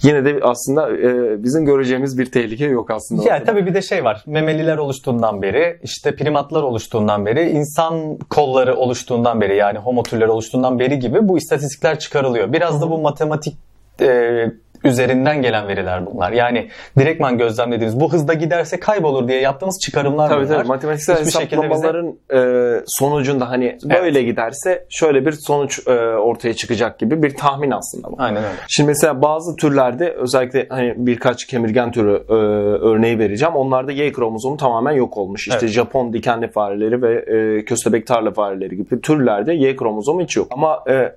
yine 0.03 0.25
de 0.25 0.41
aslında 0.43 0.97
e, 0.97 1.43
bizim 1.43 1.65
göreceğimiz 1.65 2.19
bir 2.19 2.27
tehlike 2.27 2.67
yok 2.67 2.91
aslında. 2.91 3.29
Ya 3.29 3.45
tabii 3.45 3.67
bir 3.67 3.75
de 3.75 3.83
şey 3.83 4.05
var. 4.05 4.23
Memeliler 4.27 4.79
oluştuğundan 4.79 5.43
beri, 5.43 5.79
işte 5.83 6.17
primatlar 6.17 6.63
oluştuğundan 6.63 7.27
beri, 7.27 7.51
insan 7.51 8.19
kolları 8.19 8.77
oluştuğundan 8.77 9.41
beri 9.41 9.57
yani 9.57 9.79
homo 9.79 10.03
türleri 10.03 10.31
oluştuğundan 10.31 10.79
beri 10.79 10.99
gibi 10.99 11.29
bu 11.29 11.39
istatistikler 11.39 11.99
çıkarılıyor. 11.99 12.53
Biraz 12.53 12.83
da 12.83 12.91
bu 12.91 12.99
matematik 12.99 13.57
e, 14.01 14.47
üzerinden 14.85 15.43
gelen 15.43 15.69
veriler 15.69 16.07
bunlar. 16.07 16.33
Yani 16.33 16.69
direktman 16.99 17.39
gözlemlediğimiz 17.39 18.01
bu 18.01 18.13
hızda 18.13 18.35
giderse 18.35 18.81
kaybolur 18.81 19.29
diye 19.29 19.41
yaptığımız 19.41 19.79
çıkarımlar 19.85 20.29
Tabii 20.29 20.45
bunlar. 20.47 20.57
tabii 20.59 20.69
matematiksel 20.69 21.17
Hiçbir 21.21 21.31
şekilde 21.41 21.71
bize- 21.71 21.75
hesaplamaların 21.75 22.17
e, 22.79 22.83
sonucunda 22.87 23.51
hani 23.51 23.79
böyle 24.03 24.23
giderse 24.23 24.87
şöyle 24.91 25.27
bir 25.27 25.33
sonuç 25.33 25.87
e, 25.89 25.91
ortaya 26.17 26.55
çıkacak 26.55 26.99
gibi 26.99 27.23
bir 27.23 27.37
tahmin 27.37 27.71
aslında 27.71 28.13
bu. 28.13 28.15
Aynen 28.19 28.45
öyle. 28.45 28.55
Şimdi 28.69 28.87
mesela 28.89 29.23
bazı 29.23 29.57
türlerde 29.57 30.11
özellikle 30.11 30.67
hani 30.71 30.95
birkaç 30.97 31.45
kemirgen 31.47 31.93
türü 31.93 32.23
e, 32.29 32.33
örneği 32.83 33.19
vereceğim. 33.19 33.55
Onlarda 33.55 33.93
Y 33.93 34.13
kromozomu 34.13 34.57
tamamen 34.57 34.93
yok 34.93 35.17
olmuş. 35.17 35.49
İşte 35.49 35.59
Evet. 35.63 35.75
Japon 35.75 36.13
dikenli 36.13 36.49
fareleri 36.51 37.03
ve 37.03 37.15
e, 37.59 37.65
köstebek 37.65 38.07
tarla 38.07 38.31
fareleri 38.33 38.77
gibi 38.77 39.01
türlerde 39.01 39.55
Y 39.55 39.77
kromozomu 39.77 40.21
hiç 40.23 40.37
yok. 40.37 40.47
Ama 40.51 40.85
e, 40.89 41.13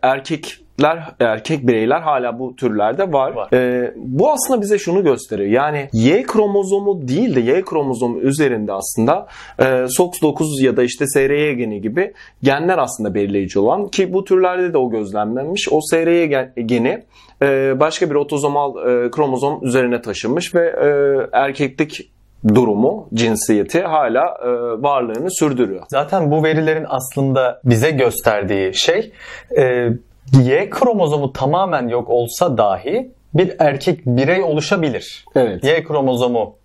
erkekler 0.84 1.16
erkek 1.20 1.68
bireyler 1.68 2.02
hala 2.02 2.40
bu 2.40 2.56
türlerde 2.56 3.14
var. 3.14 3.32
Var. 3.32 3.54
E, 3.54 3.94
bu 3.96 4.32
aslında 4.32 4.62
bize 4.62 4.78
şunu 4.78 5.04
gösteriyor. 5.04 5.50
Yani 5.50 5.90
Y 5.94 6.24
kromozomu 6.24 7.08
değil 7.08 7.36
de 7.36 7.40
Y 7.40 7.62
kromozomu 7.62 8.20
üzerinde 8.20 8.74
aslında 8.74 9.28
e, 9.60 9.64
SOX9 9.64 10.64
ya 10.64 10.78
da 10.78 10.84
işte 10.84 11.08
SRY 11.08 11.54
geni 11.54 11.82
gibi 11.82 12.14
genler 12.44 12.78
aslında 12.78 13.14
belirleyici 13.14 13.60
olan 13.60 13.88
ki 13.88 14.14
bu 14.14 14.24
türlerde 14.24 14.74
de 14.74 14.78
o 14.78 14.90
gözlemlenmiş. 14.90 15.68
O 15.72 15.80
SRY 15.82 16.26
gen- 16.26 16.54
geni 16.66 17.04
e, 17.42 17.80
başka 17.80 18.10
bir 18.10 18.16
otozomal 18.16 18.76
e, 18.78 19.12
kromozom 19.12 19.60
üzerine 19.64 20.02
taşınmış 20.02 20.56
ve 20.56 20.68
e, 20.68 20.88
erkeklik 21.38 22.12
durumu, 22.56 23.08
cinsiyeti 23.14 23.82
hala 23.82 24.38
e, 24.46 24.50
varlığını 24.84 25.32
sürdürüyor. 25.32 25.84
Zaten 25.90 26.32
bu 26.32 26.44
verilerin 26.44 26.86
aslında 26.90 27.62
bize 27.64 27.92
gösterdiği 27.92 28.74
şey 28.76 29.12
e, 29.58 29.90
Y 30.34 30.70
kromozomu 30.70 31.34
tamamen 31.34 31.88
yok 31.88 32.10
olsa 32.10 32.58
dahi 32.58 33.12
bir 33.34 33.56
erkek 33.60 34.06
birey 34.06 34.44
oluşabilir. 34.44 35.26
Evet. 35.36 35.64
Y 35.64 35.84
kromozomu 35.84 36.56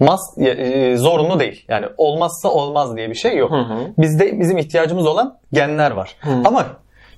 mas, 0.00 0.20
e, 0.38 0.96
zorunlu 0.96 1.40
değil. 1.40 1.64
Yani 1.68 1.86
olmazsa 1.96 2.48
olmaz 2.48 2.96
diye 2.96 3.10
bir 3.10 3.14
şey 3.14 3.36
yok. 3.36 3.50
Hı 3.50 3.56
hı. 3.56 3.78
Bizde 3.98 4.40
bizim 4.40 4.58
ihtiyacımız 4.58 5.06
olan 5.06 5.38
genler 5.52 5.90
var. 5.90 6.16
Ama 6.44 6.66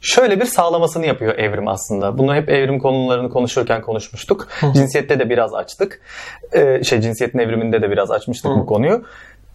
şöyle 0.00 0.40
bir 0.40 0.44
sağlamasını 0.44 1.06
yapıyor 1.06 1.38
evrim 1.38 1.68
aslında. 1.68 2.18
Bunu 2.18 2.34
hep 2.34 2.48
evrim 2.48 2.78
konularını 2.78 3.30
konuşurken 3.30 3.82
konuşmuştuk. 3.82 4.48
Cinsiyette 4.74 5.18
de 5.18 5.30
biraz 5.30 5.54
açtık. 5.54 6.00
Ee, 6.52 6.84
şey 6.84 7.00
cinsiyetin 7.00 7.38
evriminde 7.38 7.82
de 7.82 7.90
biraz 7.90 8.10
açmıştık 8.10 8.50
bu 8.50 8.66
konuyu. 8.66 9.04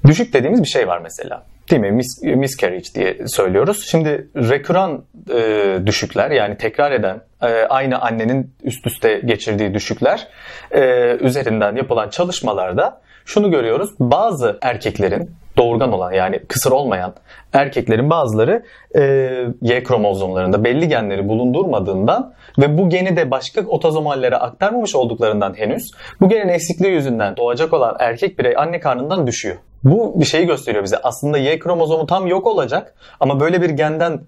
Düşük 0.07 0.33
dediğimiz 0.33 0.63
bir 0.63 0.67
şey 0.67 0.87
var 0.87 0.99
mesela. 1.03 1.43
Değil 1.71 1.81
mi? 1.81 1.91
Mis, 1.91 2.23
miscarriage 2.23 2.93
diye 2.95 3.17
söylüyoruz. 3.27 3.87
Şimdi 3.91 4.27
reküran 4.35 5.03
e, 5.33 5.77
düşükler 5.85 6.31
yani 6.31 6.57
tekrar 6.57 6.91
eden 6.91 7.21
e, 7.41 7.47
aynı 7.47 8.01
annenin 8.01 8.53
üst 8.63 8.87
üste 8.87 9.21
geçirdiği 9.25 9.73
düşükler 9.73 10.27
e, 10.71 10.81
üzerinden 11.19 11.75
yapılan 11.75 12.09
çalışmalarda 12.09 13.01
şunu 13.25 13.51
görüyoruz. 13.51 13.89
Bazı 13.99 14.57
erkeklerin 14.61 15.31
doğurgan 15.57 15.91
olan 15.91 16.11
yani 16.11 16.39
kısır 16.39 16.71
olmayan 16.71 17.13
erkeklerin 17.53 18.09
bazıları 18.09 18.63
e, 18.95 19.01
Y 19.61 19.83
kromozomlarında 19.83 20.63
belli 20.63 20.87
genleri 20.87 21.27
bulundurmadığından 21.27 22.33
ve 22.59 22.77
bu 22.77 22.89
geni 22.89 23.17
de 23.17 23.31
başka 23.31 23.61
otozomallere 23.61 24.35
aktarmamış 24.35 24.95
olduklarından 24.95 25.57
henüz 25.57 25.91
bu 26.21 26.29
genin 26.29 26.47
eksikliği 26.47 26.93
yüzünden 26.93 27.37
doğacak 27.37 27.73
olan 27.73 27.95
erkek 27.99 28.39
birey 28.39 28.53
anne 28.57 28.79
karnından 28.79 29.27
düşüyor. 29.27 29.57
Bu 29.83 30.19
bir 30.19 30.25
şeyi 30.25 30.47
gösteriyor 30.47 30.83
bize. 30.83 30.97
Aslında 30.97 31.37
Y 31.37 31.59
kromozomu 31.59 32.05
tam 32.07 32.27
yok 32.27 32.47
olacak 32.47 32.93
ama 33.19 33.39
böyle 33.39 33.61
bir 33.61 33.69
genden 33.69 34.21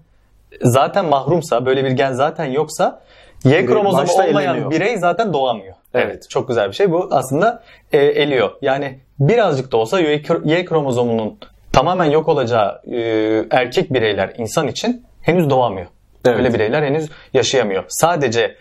zaten 0.62 1.04
mahrumsa, 1.04 1.66
böyle 1.66 1.84
bir 1.84 1.90
gen 1.90 2.12
zaten 2.12 2.44
yoksa 2.44 3.00
Y 3.44 3.66
kromozomu 3.66 4.12
olmayan 4.12 4.54
eleniyor. 4.54 4.70
birey 4.70 4.96
zaten 4.96 5.32
doğamıyor. 5.32 5.74
Evet. 5.94 6.30
Çok 6.30 6.48
güzel 6.48 6.68
bir 6.68 6.74
şey. 6.74 6.92
Bu 6.92 7.08
aslında 7.10 7.62
e, 7.92 7.98
eliyor. 7.98 8.50
Yani 8.62 9.00
birazcık 9.18 9.72
da 9.72 9.76
olsa 9.76 10.00
Y, 10.00 10.22
Y 10.44 10.64
kromozomunun 10.64 11.38
tamamen 11.72 12.04
yok 12.04 12.28
olacağı 12.28 12.80
e, 12.92 12.98
erkek 13.50 13.92
bireyler 13.92 14.32
insan 14.38 14.68
için 14.68 15.04
henüz 15.22 15.50
doğamıyor. 15.50 15.86
Evet. 16.24 16.38
Öyle 16.38 16.54
bireyler 16.54 16.82
henüz 16.82 17.08
yaşayamıyor. 17.32 17.84
Sadece 17.88 18.56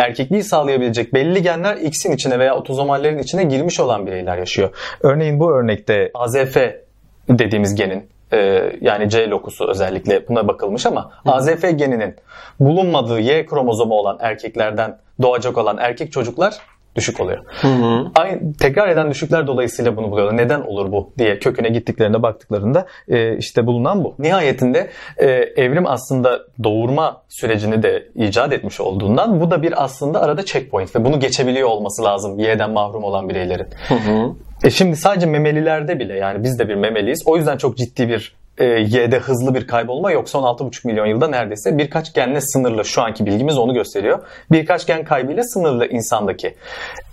erkekliği 0.00 0.44
sağlayabilecek 0.44 1.14
belli 1.14 1.42
genler 1.42 1.76
X'in 1.76 2.12
içine 2.12 2.38
veya 2.38 2.56
otozomallerin 2.56 3.18
içine 3.18 3.44
girmiş 3.44 3.80
olan 3.80 4.06
bireyler 4.06 4.38
yaşıyor. 4.38 4.70
Örneğin 5.00 5.40
bu 5.40 5.52
örnekte 5.52 6.10
AZF 6.14 6.56
dediğimiz 7.28 7.74
genin 7.74 8.08
e, 8.32 8.62
yani 8.80 9.10
C 9.10 9.28
lokusu 9.30 9.68
özellikle 9.68 10.28
buna 10.28 10.48
bakılmış 10.48 10.86
ama 10.86 11.12
AZF 11.26 11.78
geninin 11.78 12.16
bulunmadığı 12.60 13.20
Y 13.20 13.46
kromozomu 13.46 13.94
olan 13.94 14.18
erkeklerden 14.20 14.98
doğacak 15.22 15.58
olan 15.58 15.78
erkek 15.78 16.12
çocuklar 16.12 16.58
düşük 16.96 17.20
oluyor. 17.20 17.44
Aynı, 18.14 18.52
tekrar 18.52 18.88
eden 18.88 19.10
düşükler 19.10 19.46
dolayısıyla 19.46 19.96
bunu 19.96 20.10
buluyorlar. 20.10 20.36
Neden 20.36 20.60
olur 20.60 20.92
bu 20.92 21.12
diye 21.18 21.38
köküne 21.38 21.68
gittiklerinde 21.68 22.22
baktıklarında 22.22 22.86
e, 23.08 23.36
işte 23.36 23.66
bulunan 23.66 24.04
bu. 24.04 24.14
Nihayetinde 24.18 24.90
e, 25.16 25.26
evrim 25.56 25.86
aslında 25.86 26.40
doğurma 26.64 27.22
sürecini 27.28 27.82
de 27.82 28.08
icat 28.14 28.52
etmiş 28.52 28.80
olduğundan 28.80 29.40
bu 29.40 29.50
da 29.50 29.62
bir 29.62 29.84
aslında 29.84 30.22
arada 30.22 30.44
checkpoint 30.44 30.96
ve 30.96 31.04
bunu 31.04 31.20
geçebiliyor 31.20 31.68
olması 31.68 32.04
lazım 32.04 32.38
Y'den 32.38 32.70
mahrum 32.70 33.04
olan 33.04 33.28
bireylerin. 33.28 33.66
E 34.64 34.70
şimdi 34.70 34.96
sadece 34.96 35.26
memelilerde 35.26 35.98
bile 35.98 36.14
yani 36.16 36.44
biz 36.44 36.58
de 36.58 36.68
bir 36.68 36.74
memeliyiz. 36.74 37.22
O 37.26 37.36
yüzden 37.36 37.56
çok 37.56 37.76
ciddi 37.76 38.08
bir 38.08 38.39
e, 38.60 38.64
Y'de 38.64 39.18
hızlı 39.18 39.54
bir 39.54 39.66
kaybolma 39.66 40.12
yok. 40.12 40.28
Son 40.28 40.42
6,5 40.42 40.86
milyon 40.86 41.06
yılda 41.06 41.28
neredeyse 41.28 41.78
birkaç 41.78 42.14
genle 42.14 42.40
sınırlı. 42.40 42.84
Şu 42.84 43.02
anki 43.02 43.26
bilgimiz 43.26 43.58
onu 43.58 43.74
gösteriyor. 43.74 44.18
Birkaç 44.52 44.86
gen 44.86 45.04
kaybıyla 45.04 45.42
sınırlı 45.42 45.86
insandaki. 45.86 46.54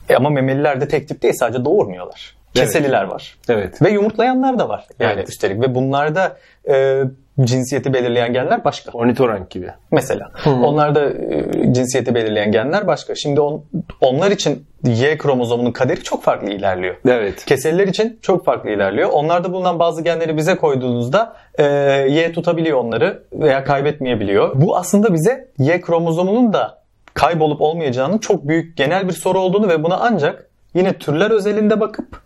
E, 0.09 0.15
ama 0.15 0.29
memelilerde 0.29 0.87
tek 0.87 1.07
tip 1.07 1.21
değil 1.21 1.33
sadece 1.39 1.65
doğurmuyorlar. 1.65 2.37
Keseliler 2.53 3.03
var. 3.03 3.37
Evet. 3.49 3.81
Ve 3.81 3.89
yumurtlayanlar 3.89 4.59
da 4.59 4.69
var. 4.69 4.85
Yani 4.99 5.13
Evet. 5.13 5.29
üstelik 5.29 5.61
ve 5.61 5.75
bunlarda 5.75 6.37
e, 6.69 7.03
cinsiyeti 7.41 7.93
belirleyen 7.93 8.33
genler 8.33 8.63
başka. 8.63 8.91
Ornitorenk 8.91 9.49
gibi. 9.49 9.67
Mesela. 9.91 10.31
Onlarda 10.45 11.09
e, 11.09 11.73
cinsiyeti 11.73 12.15
belirleyen 12.15 12.51
genler 12.51 12.87
başka. 12.87 13.15
Şimdi 13.15 13.41
on, 13.41 13.63
onlar 14.01 14.31
için 14.31 14.65
Y 14.83 15.17
kromozomunun 15.17 15.71
kaderi 15.71 16.03
çok 16.03 16.23
farklı 16.23 16.49
ilerliyor. 16.49 16.95
Evet. 17.07 17.45
Keseliler 17.45 17.87
için 17.87 18.19
çok 18.21 18.45
farklı 18.45 18.69
ilerliyor. 18.69 19.09
Onlarda 19.09 19.53
bulunan 19.53 19.79
bazı 19.79 20.03
genleri 20.03 20.37
bize 20.37 20.55
koyduğunuzda 20.55 21.33
e, 21.57 21.63
Y 22.09 22.31
tutabiliyor 22.31 22.77
onları 22.79 23.23
veya 23.33 23.63
kaybetmeyebiliyor. 23.63 24.51
Bu 24.55 24.77
aslında 24.77 25.13
bize 25.13 25.47
Y 25.57 25.81
kromozomunun 25.81 26.53
da 26.53 26.81
kaybolup 27.13 27.61
olmayacağının 27.61 28.17
çok 28.17 28.47
büyük 28.47 28.77
genel 28.77 29.07
bir 29.07 29.13
soru 29.13 29.39
olduğunu 29.39 29.69
ve 29.69 29.83
buna 29.83 29.97
ancak 29.97 30.49
yine 30.73 30.93
türler 30.93 31.31
özelinde 31.31 31.79
bakıp 31.79 32.21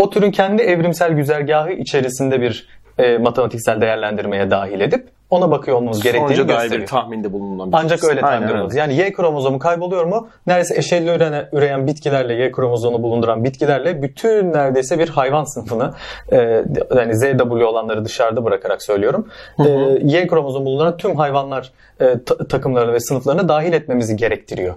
o 0.00 0.10
türün 0.10 0.30
kendi 0.30 0.62
evrimsel 0.62 1.12
güzergahı 1.12 1.72
içerisinde 1.72 2.40
bir 2.40 2.68
e, 2.98 3.18
matematiksel 3.18 3.80
değerlendirmeye 3.80 4.50
dahil 4.50 4.80
edip 4.80 5.08
ona 5.34 5.50
bakıyor 5.50 5.76
olmamız 5.76 6.02
gerektiğini 6.02 6.36
Sonuca 6.36 6.48
dair 6.48 6.56
gösteriyor. 6.58 6.82
bir 6.82 6.86
tahminde 6.86 7.32
bulunabilir. 7.32 7.76
Ancak 7.82 8.04
öyle 8.04 8.20
Aynen 8.20 8.30
tahmin 8.30 8.42
öyle. 8.42 8.52
ediyoruz. 8.54 8.74
Yani 8.74 8.94
Y 8.94 9.12
kromozomu 9.12 9.58
kayboluyor 9.58 10.04
mu? 10.04 10.28
Neredeyse 10.46 10.76
eşelli 10.78 11.10
üreyen, 11.10 11.48
üreyen 11.52 11.86
bitkilerle 11.86 12.34
Y 12.34 12.52
kromozomu 12.52 13.02
bulunduran 13.02 13.44
bitkilerle 13.44 14.02
bütün 14.02 14.52
neredeyse 14.52 14.98
bir 14.98 15.08
hayvan 15.08 15.44
sınıfını 15.44 15.92
e, 16.32 16.64
yani 16.96 17.16
ZW 17.16 17.64
olanları 17.66 18.04
dışarıda 18.04 18.44
bırakarak 18.44 18.82
söylüyorum. 18.82 19.28
E, 19.58 19.68
y 20.02 20.26
kromozomu 20.26 20.66
bulunduran 20.66 20.96
tüm 20.96 21.16
hayvanlar 21.16 21.72
e, 22.00 22.24
ta- 22.26 22.48
takımlarını 22.48 22.92
ve 22.92 23.00
sınıflarını 23.00 23.48
dahil 23.48 23.72
etmemizi 23.72 24.16
gerektiriyor. 24.16 24.74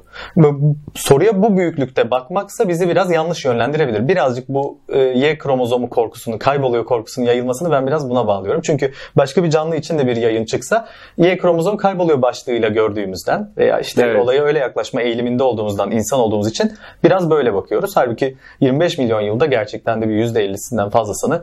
Soruya 0.95 1.41
bu 1.43 1.57
büyüklükte 1.57 2.11
bakmaksa 2.11 2.67
bizi 2.69 2.89
biraz 2.89 3.11
yanlış 3.11 3.45
yönlendirebilir. 3.45 4.07
Birazcık 4.07 4.49
bu 4.49 4.77
e, 4.89 4.99
Y 4.99 5.37
kromozomu 5.37 5.89
korkusunu, 5.89 6.39
kayboluyor 6.39 6.85
korkusunun 6.85 7.25
yayılmasını 7.25 7.71
ben 7.71 7.87
biraz 7.87 8.09
buna 8.09 8.27
bağlıyorum. 8.27 8.61
Çünkü 8.65 8.91
başka 9.15 9.43
bir 9.43 9.49
canlı 9.49 9.75
için 9.75 9.99
de 9.99 10.07
bir 10.07 10.15
yayın 10.15 10.45
çıksa 10.47 10.87
Y 11.17 11.37
kromozom 11.37 11.77
kayboluyor 11.77 12.21
başlığıyla 12.21 12.69
gördüğümüzden 12.69 13.51
veya 13.57 13.79
işte 13.79 14.01
Evet. 14.01 14.21
olaya 14.21 14.43
öyle 14.43 14.59
yaklaşma 14.59 15.01
eğiliminde 15.01 15.43
olduğumuzdan 15.43 15.91
insan 15.91 16.19
olduğumuz 16.19 16.49
için 16.49 16.73
biraz 17.03 17.29
böyle 17.29 17.53
bakıyoruz. 17.53 17.91
Halbuki 17.95 18.37
25 18.61 18.97
milyon 18.97 19.21
yılda 19.21 19.45
gerçekten 19.45 20.01
de 20.01 20.09
bir 20.09 20.25
%50'sinden 20.25 20.89
fazlasını 20.89 21.41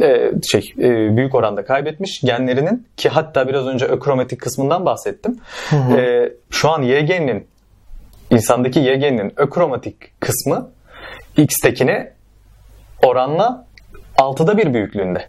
e, 0.00 0.30
şey 0.50 0.74
e, 0.78 1.16
büyük 1.16 1.34
oranda 1.34 1.64
kaybetmiş 1.64 2.20
genlerinin 2.20 2.86
ki 2.96 3.08
hatta 3.08 3.48
biraz 3.48 3.66
önce 3.66 3.86
ökromatik 3.86 4.40
kısmından 4.40 4.86
bahsettim. 4.86 5.40
E, 5.96 6.32
şu 6.50 6.70
an 6.70 6.82
Y 6.82 7.00
geninin 7.00 7.46
insandaki 8.30 8.80
Y 8.80 8.96
geninin 8.96 9.32
ökromatik 9.36 10.20
kısmı 10.20 10.70
X'tekine 11.36 12.12
oranla 13.02 13.66
6'da 14.18 14.58
1 14.58 14.74
büyüklüğünde. 14.74 15.28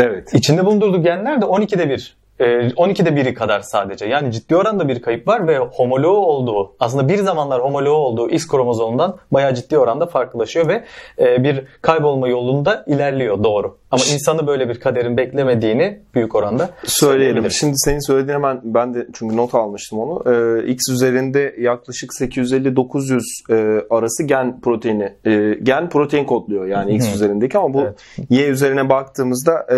Evet. 0.00 0.34
İçinde 0.34 0.66
bulundurduğu 0.66 1.02
genler 1.02 1.40
de 1.40 1.44
12'de 1.44 1.88
1. 1.88 2.16
12'de 2.40 3.16
biri 3.16 3.34
kadar 3.34 3.60
sadece. 3.60 4.06
Yani 4.06 4.32
ciddi 4.32 4.56
oranda 4.56 4.88
bir 4.88 5.02
kayıp 5.02 5.28
var 5.28 5.48
ve 5.48 5.58
homoloğu 5.58 6.26
olduğu, 6.26 6.76
aslında 6.80 7.08
bir 7.08 7.18
zamanlar 7.18 7.62
homoloğu 7.62 7.96
olduğu 7.96 8.30
X 8.30 8.48
kromozomundan 8.48 9.16
bayağı 9.32 9.54
ciddi 9.54 9.78
oranda 9.78 10.06
farklılaşıyor 10.06 10.68
ve 10.68 10.84
e, 11.18 11.44
bir 11.44 11.64
kaybolma 11.82 12.28
yolunda 12.28 12.84
ilerliyor 12.86 13.44
doğru. 13.44 13.78
Ama 13.90 14.02
insanı 14.12 14.46
böyle 14.46 14.68
bir 14.68 14.80
kaderin 14.80 15.16
beklemediğini 15.16 16.00
büyük 16.14 16.34
oranda 16.34 16.70
Söyleyelim. 16.84 17.50
Şimdi 17.50 17.74
senin 17.76 18.06
söylediğin 18.06 18.34
hemen 18.34 18.60
ben 18.64 18.94
de 18.94 19.06
çünkü 19.12 19.36
not 19.36 19.54
almıştım 19.54 19.98
onu. 19.98 20.22
Ee, 20.26 20.66
X 20.66 20.88
üzerinde 20.88 21.54
yaklaşık 21.58 22.10
850-900 22.10 23.20
e, 23.50 23.86
arası 23.90 24.22
gen 24.22 24.60
proteini, 24.60 25.12
e, 25.24 25.54
gen 25.62 25.88
protein 25.88 26.24
kodluyor 26.24 26.66
yani 26.66 26.94
X 26.94 27.14
üzerindeki 27.14 27.58
ama 27.58 27.74
bu 27.74 27.82
Evet. 27.82 27.98
Y 28.30 28.48
üzerine 28.48 28.88
baktığımızda 28.88 29.66
e, 29.70 29.74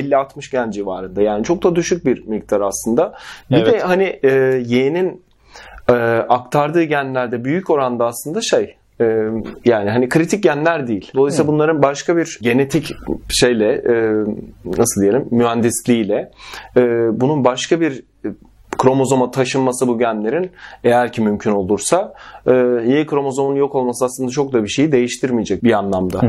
50-60 0.00 0.52
gen 0.52 0.70
civarında. 0.70 1.22
Yani 1.22 1.44
çok 1.44 1.62
da 1.62 1.76
düşük 1.76 2.06
bir 2.06 2.26
miktar 2.26 2.60
aslında. 2.60 3.14
Bir 3.50 3.66
de 3.66 3.70
Evet. 3.70 3.84
hani 3.84 4.20
e, 4.22 4.30
Y'nin 4.66 5.22
e, 5.88 5.92
aktardığı 6.28 6.82
genlerde 6.82 7.44
büyük 7.44 7.70
oranda 7.70 8.06
aslında 8.06 8.40
şey 8.40 8.76
e, 9.00 9.04
yani 9.64 9.90
hani 9.90 10.08
kritik 10.08 10.42
genler 10.42 10.86
değil. 10.86 11.10
Dolayısıyla 11.14 11.52
bunların 11.52 11.82
başka 11.82 12.16
bir 12.16 12.38
genetik 12.42 12.94
şeyle 13.28 13.72
e, 13.72 13.94
nasıl 14.64 15.00
diyelim 15.02 15.28
mühendisliğiyle 15.30 16.30
e, 16.76 16.80
bunun 17.20 17.44
başka 17.44 17.80
bir 17.80 18.02
kromozoma 18.80 19.30
taşınması 19.30 19.88
bu 19.88 19.98
genlerin 19.98 20.50
eğer 20.84 21.12
ki 21.12 21.22
mümkün 21.22 21.50
olursa 21.50 22.12
e, 22.46 22.52
Y 22.86 23.06
kromozomunun 23.06 23.56
yok 23.56 23.74
olması 23.74 24.04
aslında 24.04 24.30
çok 24.30 24.52
da 24.52 24.62
bir 24.62 24.68
şeyi 24.68 24.92
değiştirmeyecek 24.92 25.64
bir 25.64 25.72
anlamda. 25.72 26.20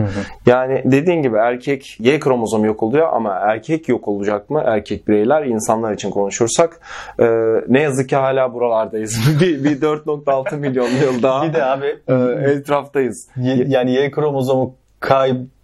Yani 0.46 0.82
dediğin 0.86 1.22
gibi 1.22 1.38
erkek 1.38 1.98
Y 2.00 2.20
kromozomu 2.20 2.66
yok 2.66 2.84
oluyor 2.84 3.14
ama 3.14 3.34
erkek 3.34 3.90
yok 3.90 4.08
olacak 4.08 4.50
mı? 4.50 4.64
Erkek 4.66 5.08
bireyler 5.08 5.46
insanlar 5.46 5.94
için 5.94 6.12
konuşursak 6.12 6.80
e, 7.20 7.26
ne 7.68 7.82
yazık 7.82 8.10
ki 8.10 8.16
hala 8.16 8.54
buralardayız. 8.54 9.20
bir, 9.42 9.64
bir 9.64 9.82
4.6 9.82 10.58
milyon 10.58 10.90
yıl 10.90 11.24
daha 11.24 11.44
Bir 11.44 11.54
de 11.54 11.64
abi 11.64 12.00
e, 12.08 12.14
etraftayız. 12.52 13.28
Y- 13.38 13.66
yani 13.68 13.92
Y 13.92 14.12
kromozomu 14.12 14.76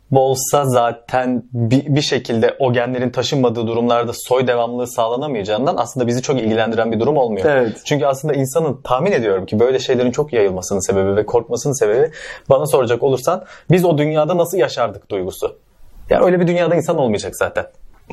kaybolsa 0.10 0.65
zaten 0.65 1.43
bir, 1.54 1.96
bir 1.96 2.02
şekilde 2.02 2.56
o 2.60 2.74
genlerin 2.74 3.10
taşınmadığı 3.10 3.67
durumlarda 3.67 4.12
soy 4.13 4.48
devamlılığı 4.48 4.88
sağlanamayacağından 4.88 5.78
aslında 5.78 6.08
bizi 6.08 6.22
çok 6.22 6.39
ilgilendiren 6.39 6.91
bir 6.91 7.00
durum 7.00 7.17
olmuyor. 7.17 7.46
Evet. 7.46 7.82
Çünkü 7.86 8.06
aslında 8.06 8.34
insanın 8.34 8.82
tahmin 8.84 9.12
ediyorum 9.12 9.46
ki 9.46 9.60
böyle 9.60 9.80
şeylerin 9.80 10.12
çok 10.12 10.34
yayılmasının 10.34 10.80
sebebi 10.80 11.15
ve 11.15 11.26
korkmasının 11.26 11.74
sebebi 11.74 12.12
bana 12.50 12.65
soracak 12.65 13.04
olursan 13.04 13.46
biz 13.72 13.86
o 13.86 13.98
dünyada 13.98 14.38
nasıl 14.38 14.58
yaşardık 14.58 15.12
duygusu. 15.12 15.56
Yani 16.10 16.26
öyle 16.26 16.39
bir 16.39 16.48
dünyada 16.48 16.76
insan 16.76 16.98
olmayacak 16.98 17.36
zaten. 17.36 17.65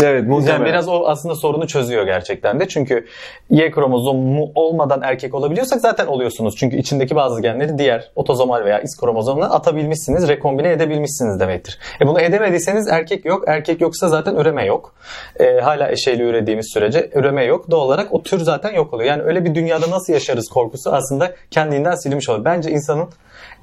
Evet 0.03 0.29
muhtemelen. 0.29 0.59
Yani 0.59 0.69
biraz 0.69 0.89
o 0.89 1.07
aslında 1.07 1.35
sorunu 1.35 1.67
çözüyor 1.67 2.07
gerçekten 2.07 2.61
de. 2.61 2.69
Çünkü 2.69 3.07
Y 3.51 3.71
kromozomu 3.71 4.51
olmadan 4.55 5.03
erkek 5.03 5.35
olabiliyorsak 5.35 5.81
zaten 5.81 6.07
oluyorsunuz. 6.07 6.57
Çünkü 6.57 6.77
içindeki 6.77 7.17
bazı 7.17 7.43
genleri 7.43 7.79
diğer 7.79 8.11
otozomal 8.17 8.65
veya 8.65 8.81
X 8.81 8.97
kromozomuna 9.01 9.51
atabilmişsiniz, 9.51 10.29
rekombine 10.29 10.73
edebilmişsiniz 10.73 11.41
demektir. 11.41 11.79
E 12.01 12.07
bunu 12.07 12.21
edemediyseniz 12.21 12.89
erkek 12.89 13.25
yok. 13.25 13.45
Erkek 13.47 13.81
yoksa 13.81 14.09
zaten 14.09 14.37
üreme 14.37 14.67
yok. 14.67 14.95
E, 15.41 15.61
hala 15.61 15.91
eşeğli 15.91 16.23
ürediğimiz 16.23 16.71
sürece 16.73 17.11
üreme 17.15 17.45
yok. 17.45 17.71
Doğal 17.71 17.87
olarak 17.87 18.15
o 18.15 18.23
tür 18.23 18.41
zaten 18.41 18.73
yok 18.73 18.95
oluyor. 18.95 19.11
Yani 19.11 19.23
öyle 19.23 19.45
bir 19.45 19.55
dünyada 19.55 19.91
nasıl 19.91 20.13
yaşarız 20.13 20.49
korkusu 20.49 20.93
aslında 20.93 21.33
kendinden 21.51 21.95
silinmiş 21.95 22.29
oluyor. 22.29 22.45
Bence 22.45 22.71
insanın 22.71 23.09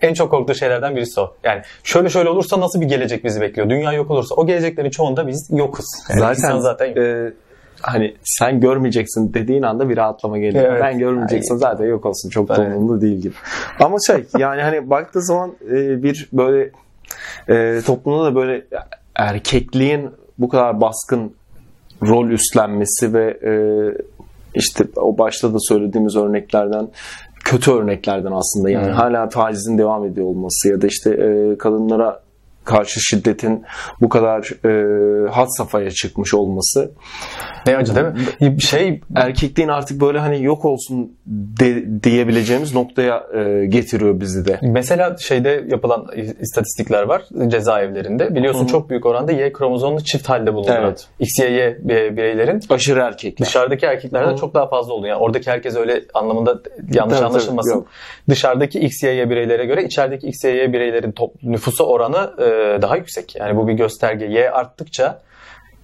en 0.01 0.13
çok 0.13 0.31
korktuğu 0.31 0.55
şeylerden 0.55 0.95
birisi 0.95 1.21
o. 1.21 1.33
Yani 1.43 1.61
şöyle 1.83 2.09
şöyle 2.09 2.29
olursa 2.29 2.59
nasıl 2.59 2.81
bir 2.81 2.85
gelecek 2.85 3.23
bizi 3.23 3.41
bekliyor? 3.41 3.69
Dünya 3.69 3.93
yok 3.93 4.11
olursa 4.11 4.35
o 4.35 4.47
geleceklerin 4.47 4.89
çoğunda 4.89 5.27
biz 5.27 5.49
yokuz. 5.51 5.85
Yani 6.09 6.19
zaten, 6.19 6.59
zaten 6.59 6.87
yok. 6.87 6.97
e, 6.97 7.33
hani 7.81 8.15
sen 8.23 8.59
görmeyeceksin 8.59 9.33
dediğin 9.33 9.63
anda 9.63 9.89
bir 9.89 9.97
rahatlama 9.97 10.37
geliyor. 10.37 10.65
Evet. 10.65 10.81
Ben 10.81 10.99
görmeyeceksin 10.99 11.53
Ay. 11.53 11.59
zaten 11.59 11.85
yok 11.85 12.05
olsun 12.05 12.29
çok 12.29 12.49
Evet. 12.49 12.59
umurumda 12.59 13.01
değil 13.01 13.21
gibi. 13.21 13.33
Ama 13.79 13.97
şey 14.07 14.25
yani 14.37 14.61
hani 14.61 14.89
baktığı 14.89 15.21
zaman 15.21 15.55
e, 15.71 16.03
bir 16.03 16.29
böyle 16.33 16.71
e, 17.49 17.81
toplumda 17.85 18.25
da 18.25 18.35
böyle 18.35 18.65
erkekliğin 19.15 20.09
bu 20.37 20.49
kadar 20.49 20.81
baskın 20.81 21.35
rol 22.03 22.29
üstlenmesi 22.29 23.13
ve 23.13 23.37
e, 23.43 23.53
işte 24.55 24.83
o 24.95 25.17
başta 25.17 25.53
da 25.53 25.57
söylediğimiz 25.59 26.15
örneklerden 26.15 26.87
kötü 27.43 27.71
örneklerden 27.71 28.31
aslında 28.31 28.69
yani 28.69 28.87
Hmm. 28.87 28.93
hala 28.93 29.29
tacizin 29.29 29.77
devam 29.77 30.05
ediyor 30.05 30.27
olması 30.27 30.69
ya 30.69 30.81
da 30.81 30.87
işte 30.87 31.09
e, 31.11 31.57
kadınlara 31.57 32.20
karşı 32.65 32.99
şiddetin 33.01 33.63
bu 34.01 34.09
kadar 34.09 34.51
e, 34.65 35.29
had 35.29 35.47
safhaya 35.57 35.91
çıkmış 35.91 36.33
olması 36.33 36.91
Ne 37.67 37.77
acı 37.77 37.95
değil 37.95 38.07
mi? 38.49 38.61
Şey 38.61 39.01
erkekliğin 39.15 39.69
artık 39.69 40.01
böyle 40.01 40.19
hani 40.19 40.43
yok 40.43 40.65
olsun 40.65 41.11
de- 41.25 42.03
diyebileceğimiz 42.03 42.75
noktaya 42.75 43.23
e, 43.35 43.65
getiriyor 43.65 44.19
bizi 44.19 44.45
de. 44.45 44.59
mesela 44.61 45.15
şeyde 45.19 45.63
yapılan 45.67 46.07
istatistikler 46.41 47.03
var 47.03 47.21
cezaevlerinde. 47.47 48.35
Biliyorsun 48.35 48.65
çok 48.65 48.89
büyük 48.89 49.05
oranda 49.05 49.31
Y 49.31 49.53
kromozomlu 49.53 50.03
çift 50.03 50.29
halde 50.29 50.53
bulunan 50.53 50.83
Evet. 50.83 51.07
XYY 51.19 51.87
bireylerin 51.87 52.61
Aşırı 52.69 52.99
erkekler. 52.99 53.47
dışarıdaki 53.47 53.85
erkeklerden 53.85 54.31
Hı. 54.33 54.37
çok 54.37 54.53
daha 54.53 54.67
fazla 54.67 54.93
oluyor. 54.93 55.13
Yani 55.15 55.23
oradaki 55.23 55.51
herkes 55.51 55.75
öyle 55.75 56.03
anlamında 56.13 56.59
yanlış 56.93 57.17
Tabii, 57.17 57.27
anlaşılmasın. 57.27 57.69
tabii, 57.71 57.79
yok. 57.79 57.87
Dışarıdaki 58.29 58.79
XYY 58.79 59.29
bireylere 59.29 59.65
göre 59.65 59.83
içerideki 59.83 60.27
XYY 60.27 60.73
bireylerin 60.73 61.11
top, 61.11 61.43
nüfusa 61.43 61.83
oranı 61.83 62.31
e, 62.39 62.50
daha 62.81 62.97
yüksek. 62.97 63.35
Yani 63.35 63.57
bu 63.57 63.67
bir 63.67 63.73
gösterge. 63.73 64.25
Y 64.25 64.51
arttıkça 64.51 65.21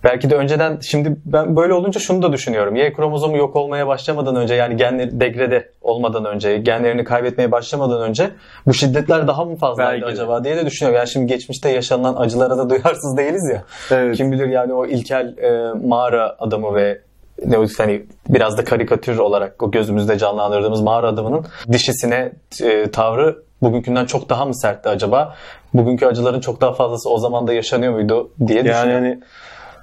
Belki 0.04 0.30
de 0.30 0.36
önceden 0.36 0.80
şimdi 0.82 1.16
ben 1.26 1.56
böyle 1.56 1.74
olunca 1.74 2.00
şunu 2.00 2.22
da 2.22 2.34
düşünüyorum. 2.34 2.76
Y 2.76 2.94
kromozomu 2.94 3.38
yok 3.38 3.56
olmaya 3.56 3.88
başlamadan 3.88 4.36
önce 4.36 4.54
yani 4.54 4.78
genleri 4.78 5.20
degrede 5.20 5.72
olmadan 5.82 6.26
önce, 6.26 6.58
genlerini 6.58 7.04
kaybetmeye 7.04 7.52
başlamadan 7.52 8.02
önce 8.02 8.30
bu 8.68 8.74
şiddetler 8.74 9.28
daha 9.28 9.46
mı 9.46 9.56
fazlaydı 9.56 9.92
Belki 9.92 10.08
de. 10.08 10.12
acaba 10.12 10.44
diye 10.44 10.58
de 10.58 10.66
düşünüyorum. 10.66 10.98
Yani 10.98 11.10
şimdi 11.10 11.26
geçmişte 11.28 11.70
yaşanılan 11.70 12.16
acılara 12.16 12.58
da 12.58 12.70
duyarsız 12.70 13.18
değiliz 13.18 13.50
ya. 13.54 13.64
Evet. 13.92 14.18
Kim 14.18 14.32
bilir 14.32 14.48
yani 14.48 14.74
o 14.74 14.86
ilkel 14.86 15.38
e, 15.38 15.74
mağara 15.88 16.36
adamı 16.40 16.76
ve 16.76 17.02
ne 17.46 17.58
hani 17.78 18.06
biraz 18.30 18.58
da 18.58 18.64
karikatür 18.64 19.18
olarak 19.18 19.64
o 19.64 19.72
gözümüzde 19.72 20.18
canlandırdığımız 20.18 20.82
mağara 20.82 21.08
adamının 21.08 21.46
dişisine 21.72 22.32
e, 22.64 22.92
tavrı 22.92 23.48
bugünkünden 23.62 24.06
çok 24.06 24.30
daha 24.30 24.46
mı 24.46 24.56
sertti 24.56 24.90
acaba? 24.90 25.36
Bugünkü 25.78 26.06
acıların 26.06 26.40
çok 26.40 26.62
daha 26.62 26.74
fazlası 26.74 27.10
o 27.10 27.18
zaman 27.18 27.48
da 27.48 27.54
yaşanıyor 27.54 27.94
muydu 27.94 28.32
diye 28.48 28.58
Yani 28.60 28.68
düşünüyorum. 28.70 29.04
hani 29.04 29.20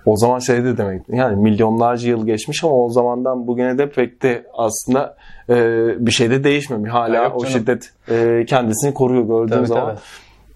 o 0.06 0.16
zaman 0.16 0.38
şey 0.38 0.64
de 0.64 0.76
demek 0.76 1.02
yani 1.08 1.36
milyonlarca 1.36 2.08
yıl 2.08 2.26
geçmiş 2.26 2.64
ama 2.64 2.74
o 2.74 2.88
zamandan 2.90 3.46
bugüne 3.46 3.78
de 3.78 3.90
pek 3.90 4.22
de 4.22 4.46
aslında 4.54 5.16
e, 5.48 5.54
bir 6.06 6.10
şey 6.10 6.30
de 6.30 6.44
değişmemiş. 6.44 6.90
Hala 6.92 7.30
o 7.30 7.44
şiddet 7.46 7.90
e, 8.10 8.44
kendisini 8.48 8.94
koruyor 8.94 9.22
gördüğün 9.26 9.54
Tabii, 9.56 9.66
zaman. 9.66 9.86
tabii. 9.86 9.98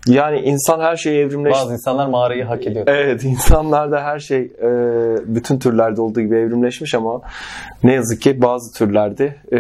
Yani 0.09 0.41
insan 0.41 0.81
her 0.81 0.97
şeyi 0.97 1.19
evrimleşti. 1.19 1.61
Bazı 1.61 1.73
insanlar 1.73 2.07
mağarayı 2.07 2.45
hak 2.45 2.67
ediyor. 2.67 2.85
Evet 2.89 3.25
insanlarda 3.25 4.01
her 4.03 4.19
şey 4.19 4.41
e, 4.41 4.71
bütün 5.27 5.59
türlerde 5.59 6.01
olduğu 6.01 6.21
gibi 6.21 6.37
evrimleşmiş 6.37 6.95
ama 6.95 7.21
ne 7.85 7.93
yazık 7.93 8.23
ki 8.23 8.43
bazı 8.43 8.79
türlerde 8.79 9.35
e, 9.53 9.59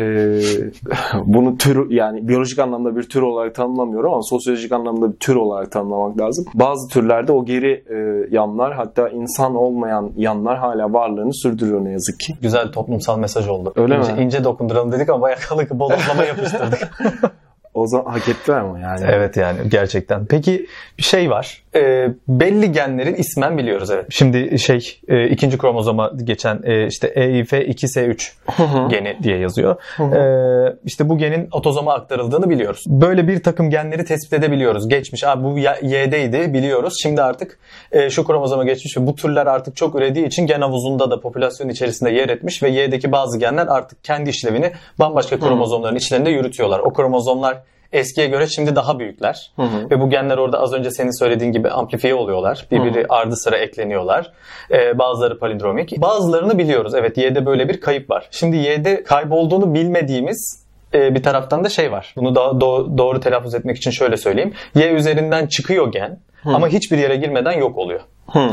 bunu 1.25 1.59
tür 1.59 1.91
yani 1.91 2.29
biyolojik 2.29 2.59
anlamda 2.59 2.97
bir 2.97 3.03
tür 3.03 3.23
olarak 3.23 3.55
tanımlamıyorum 3.55 4.13
ama 4.13 4.23
sosyolojik 4.23 4.73
anlamda 4.73 5.13
bir 5.13 5.17
tür 5.17 5.35
olarak 5.35 5.73
tanımlamak 5.73 6.21
lazım. 6.21 6.45
Bazı 6.55 6.89
türlerde 6.89 7.33
o 7.33 7.45
geri 7.45 7.85
e, 7.91 8.29
yanlar 8.31 8.75
hatta 8.75 9.09
insan 9.09 9.55
olmayan 9.55 10.13
yanlar 10.17 10.59
hala 10.59 10.93
varlığını 10.93 11.35
sürdürüyor 11.35 11.85
ne 11.85 11.91
yazık 11.91 12.21
ki. 12.21 12.35
Güzel 12.43 12.73
toplumsal 12.73 13.19
mesaj 13.19 13.49
oldu. 13.49 13.73
Öyle 13.77 13.97
ince, 13.97 14.13
mi? 14.13 14.23
ince 14.23 14.45
dokunduralım 14.45 14.93
dedik 14.93 15.09
ama 15.09 15.21
bayağı 15.21 15.39
kalık 15.49 15.71
bodoslama 15.71 16.25
yapıştırdık. 16.29 16.91
O 17.79 17.87
zaman 17.87 18.12
hak 18.12 18.29
ettiler 18.29 18.59
ama 18.59 18.79
yani. 18.79 19.01
Evet 19.09 19.37
yani 19.37 19.59
gerçekten. 19.69 20.27
Peki 20.27 20.67
bir 20.99 21.03
şey 21.03 21.31
var. 21.31 21.62
Ee, 21.75 22.09
belli 22.29 22.73
genlerin 22.73 23.14
ismen 23.14 23.59
biliyoruz 23.59 23.91
evet. 23.91 24.07
Şimdi 24.11 24.59
şey 24.59 25.01
e, 25.09 25.29
ikinci 25.29 25.59
kromozoma 25.59 26.12
geçen 26.25 26.61
e, 26.64 26.87
işte 26.87 27.09
EIF2S3 27.09 28.88
geni 28.91 29.19
diye 29.23 29.38
yazıyor. 29.38 29.77
Ee, 30.01 30.77
işte 30.85 31.09
bu 31.09 31.19
genin 31.19 31.49
otozoma 31.53 31.95
aktarıldığını 31.95 32.51
biliyoruz. 32.51 32.85
Böyle 32.87 33.29
bir 33.29 33.43
takım 33.43 33.71
genleri 33.71 34.05
tespit 34.05 34.33
edebiliyoruz. 34.33 34.88
Geçmiş. 34.88 35.25
Abi 35.25 35.45
bu 35.45 35.59
Y'deydi 35.59 36.55
biliyoruz. 36.55 36.95
Şimdi 37.03 37.23
artık 37.23 37.59
e, 37.93 38.11
şu 38.11 38.25
kromozoma 38.25 38.64
geçmiş 38.64 38.97
ve 38.97 39.07
bu 39.07 39.14
türler 39.14 39.47
artık 39.47 39.77
çok 39.77 39.95
ürediği 39.95 40.27
için 40.27 40.47
gen 40.47 40.61
havuzunda 40.61 41.11
da 41.11 41.21
popülasyon 41.21 41.69
içerisinde 41.69 42.11
yer 42.11 42.29
etmiş 42.29 42.62
ve 42.62 42.71
Y'deki 42.71 43.12
bazı 43.12 43.38
genler 43.38 43.67
artık 43.67 44.05
kendi 44.05 44.31
işlevini 44.31 44.73
bambaşka 44.99 45.38
kromozomların 45.38 45.97
içlerinde 45.97 46.31
yürütüyorlar. 46.31 46.79
O 46.81 46.93
kromozomlar 46.93 47.59
eskiye 47.92 48.27
göre 48.27 48.46
şimdi 48.46 48.77
daha 48.77 48.98
büyükler. 48.98 49.53
Ve 49.90 50.01
bu 50.01 50.11
genler 50.11 50.38
orada 50.38 50.61
az 50.61 50.72
önce 50.72 50.90
senin 50.90 51.18
söylediğin 51.18 51.53
gibi 51.53 51.70
amplifiye 51.70 52.14
oluyorlar. 52.14 52.66
Birbiri 52.70 53.07
ardı 53.09 53.37
sıra 53.37 53.57
ekleniyorlar. 53.57 54.33
Ee, 54.70 54.98
bazıları 54.98 55.38
palindromik. 55.38 56.01
Bazılarını 56.01 56.59
biliyoruz. 56.59 56.94
Evet 56.94 57.18
Y'de 57.18 57.46
böyle 57.46 57.68
bir 57.68 57.81
kayıp 57.81 58.11
var. 58.11 58.29
Şimdi 58.31 58.57
Y'de 58.57 59.03
kaybolduğunu 59.05 59.74
bilmediğimiz 59.74 60.64
e, 60.94 61.14
bir 61.14 61.22
taraftan 61.22 61.64
da 61.64 61.68
şey 61.68 61.92
var. 61.92 62.12
Bunu 62.16 62.35
daha 62.35 62.48
do- 62.48 62.98
doğru 62.98 63.20
telaffuz 63.20 63.55
etmek 63.55 63.77
için 63.77 63.90
şöyle 63.90 64.16
söyleyeyim. 64.16 64.53
Y 64.74 64.88
üzerinden 64.92 65.46
çıkıyor 65.46 65.92
gen 65.92 66.18
ama 66.44 66.68
hiçbir 66.68 66.98
yere 66.98 67.16
girmeden 67.16 67.53
yok 67.53 67.79
oluyor. 67.79 68.01
Hı. 68.27 68.51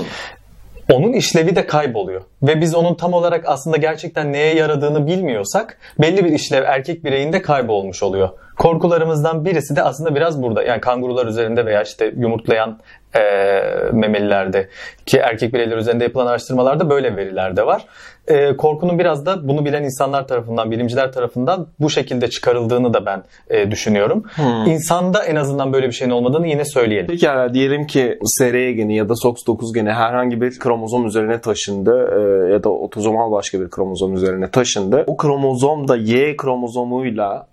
Onun 0.92 1.14
işlevi 1.14 1.56
de 1.56 1.68
kayboluyor. 1.68 2.22
Ve 2.44 2.62
biz 2.62 2.76
onun 2.76 2.96
tam 2.96 3.14
olarak 3.14 3.44
aslında 3.48 3.78
gerçekten 3.78 4.34
neye 4.34 4.56
yaradığını 4.56 5.08
bilmiyorsak 5.08 5.78
belli 6.00 6.26
bir 6.26 6.32
işlev 6.32 6.64
erkek 6.64 7.04
bireyinde 7.06 7.42
kaybolmuş 7.42 8.04
oluyor. 8.04 8.30
Korkularımızdan 8.58 9.46
birisi 9.46 9.76
de 9.76 9.84
aslında 9.84 10.16
biraz 10.16 10.42
burada. 10.42 10.64
Yani 10.64 10.82
kangurular 10.82 11.26
üzerinde 11.26 11.66
veya 11.66 11.84
işte 11.84 12.14
yumurtlayan 12.18 12.80
e, 13.16 13.22
memelilerde 13.92 14.70
ki 15.06 15.18
erkek 15.18 15.54
bireyler 15.54 15.78
üzerinde 15.78 16.04
yapılan 16.04 16.28
araştırmalarda 16.28 16.90
böyle 16.90 17.16
veriler 17.16 17.56
de 17.56 17.66
var. 17.66 17.86
E, 18.28 18.58
korkunun 18.58 19.00
biraz 19.00 19.26
da 19.26 19.48
bunu 19.48 19.66
bilen 19.66 19.84
insanlar 19.84 20.28
tarafından, 20.28 20.72
bilimciler 20.72 21.12
tarafından 21.12 21.68
bu 21.80 21.90
şekilde 21.90 22.30
çıkarıldığını 22.30 22.94
da 22.94 23.06
ben 23.06 23.24
e, 23.50 23.72
düşünüyorum. 23.72 24.24
İnsanda 24.66 25.24
en 25.26 25.36
azından 25.36 25.74
böyle 25.74 25.88
bir 25.88 25.92
şeyin 25.92 26.12
olmadığını 26.12 26.48
yine 26.48 26.66
söyleyelim. 26.66 27.08
Pekala 27.08 27.54
diyelim 27.54 27.88
ki 27.88 28.20
SRY 28.24 28.72
geni 28.72 28.96
ya 28.96 29.10
da 29.10 29.14
SOX9 29.14 29.74
geni 29.74 29.92
herhangi 29.92 30.42
bir 30.42 30.60
kromozom 30.60 31.06
üzerine 31.08 31.42
taşındı 31.42 32.10
e, 32.12 32.54
ya 32.54 32.64
da 32.64 32.70
otozomal 32.70 33.32
başka 33.32 33.62
bir 33.62 33.70
kromozom 33.70 34.16
üzerine 34.16 34.52
taşındı. 34.52 35.04
O 35.08 35.18
kromozom 35.18 35.88
da 35.88 35.96
Y 35.96 36.38
kromozomuyla 36.38 37.48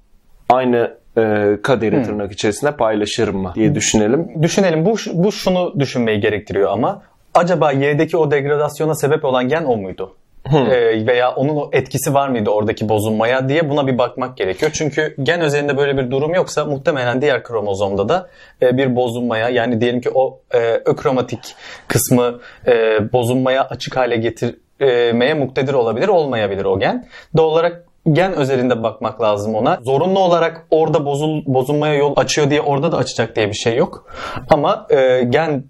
aynı 0.53 0.97
e, 1.17 1.57
kaderi 1.63 2.03
tırnak 2.03 2.33
içerisinde 2.33 2.77
paylaşır 2.77 3.29
mı 3.29 3.53
diye 3.55 3.75
düşünelim. 3.75 4.43
Düşünelim 4.43 4.85
bu, 4.85 4.97
bu 5.13 5.33
şunu 5.33 5.81
düşünmeyi 5.81 6.21
gerektiriyor 6.21 6.71
ama 6.71 7.03
acaba 7.35 7.73
Y'deki 7.73 8.17
o 8.17 8.31
degradasyona 8.31 8.95
sebep 8.95 9.25
olan 9.25 9.49
gen 9.49 9.65
o 9.65 9.77
muydu? 9.77 10.17
Ee, 10.55 11.07
veya 11.07 11.35
onun 11.35 11.57
o 11.57 11.71
etkisi 11.73 12.15
var 12.15 12.29
mıydı 12.29 12.51
oradaki 12.51 12.89
bozulmaya 12.89 13.49
diye 13.49 13.71
buna 13.71 13.87
bir 13.87 13.99
bakmak 13.99 14.37
gerekiyor. 14.37 14.71
Çünkü 14.75 15.15
gen 15.23 15.41
özelinde 15.41 15.77
böyle 15.77 15.97
bir 15.97 16.11
durum 16.11 16.35
yoksa 16.35 16.65
muhtemelen 16.65 17.23
diğer 17.23 17.43
kromozomda 17.43 18.09
da 18.09 18.29
e, 18.63 18.77
bir 18.77 18.97
bozulmaya 18.97 19.49
yani 19.49 19.81
diyelim 19.81 20.01
ki 20.01 20.11
o 20.15 20.41
e, 20.55 20.59
ökromatik 20.85 21.55
kısmı 21.89 22.39
e, 22.67 22.73
bozulmaya 23.13 23.65
açık 23.65 23.97
hale 23.97 24.17
getirmeye 24.17 25.35
muktedir 25.35 25.75
olabilir 25.75 26.09
olmayabilir 26.09 26.65
o 26.65 26.79
gen. 26.79 27.07
Doğal 27.37 27.47
olarak 27.47 27.85
gen 28.13 28.33
özelinde 28.33 28.83
bakmak 28.83 29.21
lazım 29.23 29.55
ona. 29.55 29.79
Zorunlu 29.83 30.19
olarak 30.19 30.67
orada 30.71 31.07
bozul, 31.07 31.43
bozulmaya 31.47 31.95
yol 31.95 32.13
açıyor 32.17 32.51
diye 32.51 32.61
orada 32.61 32.93
da 32.93 32.97
açacak 32.97 33.37
diye 33.37 33.49
bir 33.49 33.55
şey 33.55 33.77
yok. 33.77 34.07
Ama 34.51 34.87
e, 34.91 35.23
gen 35.25 35.65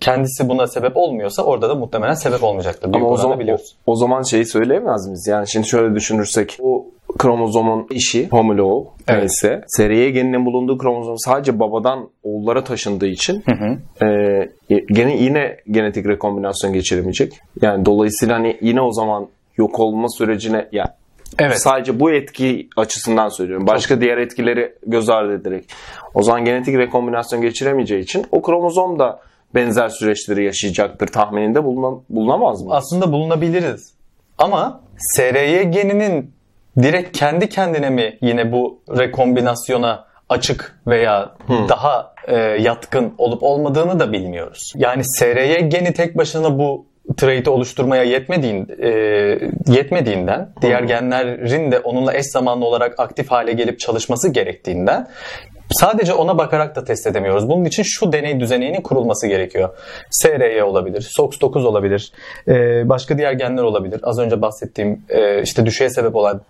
kendisi 0.00 0.48
buna 0.48 0.66
sebep 0.66 0.96
olmuyorsa 0.96 1.42
orada 1.42 1.68
da 1.68 1.74
muhtemelen 1.74 2.14
sebep 2.14 2.44
olmayacaktır. 2.44 2.92
Büyük 2.92 2.96
Ama 2.96 3.08
o 3.14 3.16
zaman, 3.16 3.38
biliyoruz. 3.40 3.76
o, 3.86 3.92
o 3.92 3.96
zaman 3.96 4.22
şeyi 4.22 4.46
söyleyemez 4.46 5.06
miyiz? 5.06 5.26
Yani 5.30 5.48
şimdi 5.48 5.66
şöyle 5.68 5.94
düşünürsek 5.94 6.56
o 6.62 6.86
kromozomun 7.18 7.86
işi 7.90 8.28
homoloğu 8.28 8.88
Evet. 9.08 9.18
neyse 9.20 9.64
SRY 9.66 10.08
geninin 10.12 10.46
bulunduğu 10.46 10.78
kromozom 10.78 11.18
sadece 11.18 11.60
babadan 11.60 12.08
oğullara 12.22 12.64
taşındığı 12.64 13.06
için 13.06 13.44
e, 14.02 14.06
gene 14.92 15.16
yine 15.16 15.56
genetik 15.70 16.06
rekombinasyon 16.06 16.72
geçiremeyecek. 16.72 17.32
Yani 17.62 17.84
dolayısıyla 17.84 18.34
hani 18.34 18.56
yine 18.60 18.80
o 18.80 18.92
zaman 18.92 19.28
yok 19.56 19.80
olma 19.80 20.08
sürecine 20.08 20.68
ya 20.72 20.84
Evet. 21.38 21.62
Sadece 21.62 22.00
bu 22.00 22.10
etki 22.10 22.68
açısından 22.76 23.28
söylüyorum. 23.28 23.66
Başka 23.66 24.00
diğer 24.00 24.18
etkileri 24.18 24.74
göz 24.86 25.08
ardı 25.08 25.34
ederek. 25.34 25.64
O 26.14 26.22
zaman 26.22 26.44
genetik 26.44 26.78
rekombinasyon 26.78 27.42
geçiremeyeceği 27.42 28.02
için 28.02 28.26
o 28.32 28.42
kromozom 28.42 28.98
da 28.98 29.20
benzer 29.54 29.88
süreçleri 29.88 30.44
yaşayacaktır 30.44 31.06
tahmininde 31.06 31.58
buluna- 31.64 32.00
bulunamaz 32.10 32.62
mı? 32.62 32.74
Aslında 32.74 33.12
bulunabiliriz. 33.12 33.94
Ama 34.38 34.80
SRY 34.96 35.62
geninin 35.62 36.34
direkt 36.82 37.18
kendi 37.18 37.48
kendine 37.48 37.90
mi 37.90 38.18
yine 38.20 38.52
bu 38.52 38.80
rekombinasyona 38.98 40.04
açık 40.28 40.80
veya 40.86 41.36
daha 41.68 42.14
e, 42.28 42.36
yatkın 42.36 43.14
olup 43.18 43.42
olmadığını 43.42 44.00
da 44.00 44.12
bilmiyoruz. 44.12 44.72
Yani 44.76 45.02
SRY 45.04 45.68
geni 45.68 45.92
tek 45.92 46.18
başına 46.18 46.58
bu 46.58 46.86
trait'i 47.16 47.50
oluşturmaya 47.50 48.02
yetmediğin, 48.02 48.68
e, 48.82 48.88
yetmediğinden, 49.66 50.48
diğer 50.62 50.82
genlerin 50.82 51.72
de 51.72 51.78
onunla 51.78 52.14
eş 52.14 52.26
zamanlı 52.26 52.64
olarak 52.64 53.00
aktif 53.00 53.30
hale 53.30 53.52
gelip 53.52 53.80
çalışması 53.80 54.28
gerektiğinden 54.28 55.08
Sadece 55.72 56.14
ona 56.14 56.38
bakarak 56.38 56.76
da 56.76 56.84
test 56.84 57.06
edemiyoruz. 57.06 57.48
Bunun 57.48 57.64
için 57.64 57.82
şu 57.82 58.12
deney 58.12 58.40
düzeninin 58.40 58.80
kurulması 58.80 59.26
gerekiyor. 59.26 59.68
SRY 60.10 60.62
olabilir, 60.62 61.10
SOX9 61.18 61.66
olabilir, 61.66 62.12
e, 62.48 62.88
başka 62.88 63.18
diğer 63.18 63.32
genler 63.32 63.62
olabilir. 63.62 64.00
Az 64.02 64.18
önce 64.18 64.42
bahsettiğim 64.42 65.02
e, 65.08 65.42
işte 65.42 65.66
düşeye 65.66 65.90
sebep 65.90 66.16
olan 66.16 66.40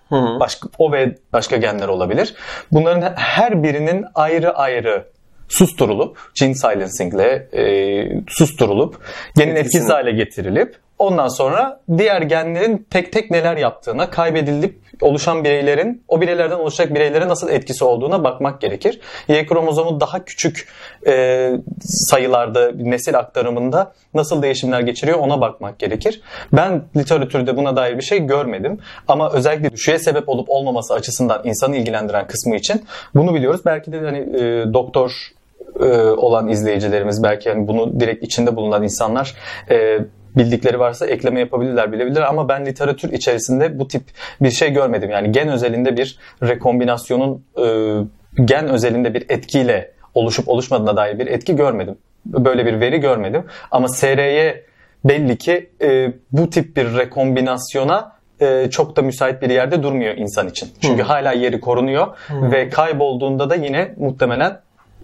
başka 0.41 0.69
o 0.79 0.93
ve 0.93 1.15
başka 1.33 1.57
genler 1.57 1.89
olabilir. 1.89 2.35
Bunların 2.73 3.13
her 3.17 3.63
birinin 3.63 4.05
ayrı 4.15 4.55
ayrı 4.57 5.05
susturulup, 5.51 6.19
gene 6.35 6.55
silencing 6.55 7.15
ile 7.15 7.49
e, 7.53 7.63
susturulup, 8.29 9.01
genin 9.37 9.57
etkisiz 9.57 9.91
hale 9.91 10.13
getirilip 10.13 10.77
ondan 11.01 11.29
sonra 11.29 11.81
diğer 11.99 12.23
genlerin 12.23 12.87
tek 12.91 13.13
tek 13.13 13.31
neler 13.31 13.57
yaptığına, 13.57 14.11
kaybedilip 14.11 14.81
oluşan 15.01 15.45
bireylerin, 15.45 16.05
o 16.09 16.21
bireylerden 16.21 16.57
oluşacak 16.57 16.95
bireylere 16.95 17.29
nasıl 17.29 17.49
etkisi 17.49 17.85
olduğuna 17.85 18.25
bakmak 18.25 18.61
gerekir. 18.61 19.01
Y 19.29 19.47
kromozomu 19.47 20.01
daha 20.01 20.25
küçük 20.25 20.69
e, 21.07 21.51
sayılarda 21.81 22.73
nesil 22.73 23.19
aktarımında 23.19 23.93
nasıl 24.15 24.43
değişimler 24.43 24.81
geçiriyor 24.81 25.19
ona 25.19 25.41
bakmak 25.41 25.79
gerekir. 25.79 26.21
Ben 26.53 26.83
literatürde 26.97 27.57
buna 27.57 27.77
dair 27.77 27.97
bir 27.97 28.03
şey 28.03 28.19
görmedim. 28.19 28.79
Ama 29.09 29.33
özellikle 29.33 29.73
düşüğe 29.73 29.99
sebep 29.99 30.29
olup 30.29 30.51
olmaması 30.51 30.95
açısından 30.95 31.41
insanı 31.45 31.77
ilgilendiren 31.77 32.27
kısmı 32.27 32.57
için 32.57 32.85
bunu 33.15 33.35
biliyoruz. 33.35 33.61
Belki 33.65 33.93
de 33.93 34.01
hani 34.01 34.19
e, 34.19 34.75
doktor 34.75 35.31
olan 36.17 36.49
izleyicilerimiz 36.49 37.23
belki 37.23 37.49
yani 37.49 37.69
bunu 37.69 38.01
direkt 38.01 38.25
içinde 38.25 38.57
bulunan 38.57 38.83
insanlar 38.83 39.35
e, 39.71 39.99
bildikleri 40.37 40.79
varsa 40.79 41.07
ekleme 41.07 41.41
yapabilirler 41.41 41.93
bilebilirler 41.93 42.23
ama 42.23 42.49
ben 42.49 42.67
literatür 42.67 43.13
içerisinde 43.13 43.79
bu 43.79 43.89
tip 43.89 44.03
bir 44.41 44.51
şey 44.51 44.73
görmedim. 44.73 45.11
Yani 45.11 45.33
gen 45.33 45.49
özelinde 45.49 45.97
bir 45.97 46.19
rekombinasyonun 46.43 47.45
e, 47.59 48.45
gen 48.45 48.69
özelinde 48.69 49.15
bir 49.15 49.25
etkiyle 49.29 49.93
oluşup 50.15 50.49
oluşmadığına 50.49 50.97
dair 50.97 51.19
bir 51.19 51.27
etki 51.27 51.57
görmedim. 51.57 51.97
Böyle 52.27 52.67
bir 52.67 52.81
veri 52.81 53.01
görmedim. 53.01 53.45
Ama 53.71 53.89
SRY 53.89 54.65
belli 55.05 55.39
ki 55.39 55.71
e, 55.83 56.13
bu 56.33 56.51
tip 56.51 56.77
bir 56.77 56.97
rekombinasyona 56.97 58.13
e, 58.41 58.71
çok 58.71 58.97
da 58.97 59.03
müsait 59.03 59.43
bir 59.43 59.51
yerde 59.51 59.83
durmuyor 59.83 60.17
insan 60.17 60.49
için. 60.49 60.69
Çünkü 60.81 61.03
hala 61.03 61.33
yeri 61.33 61.61
korunuyor 61.61 62.07
ve 62.31 62.69
kaybolduğunda 62.69 63.51
da 63.51 63.55
yine 63.55 63.95
muhtemelen 63.97 64.61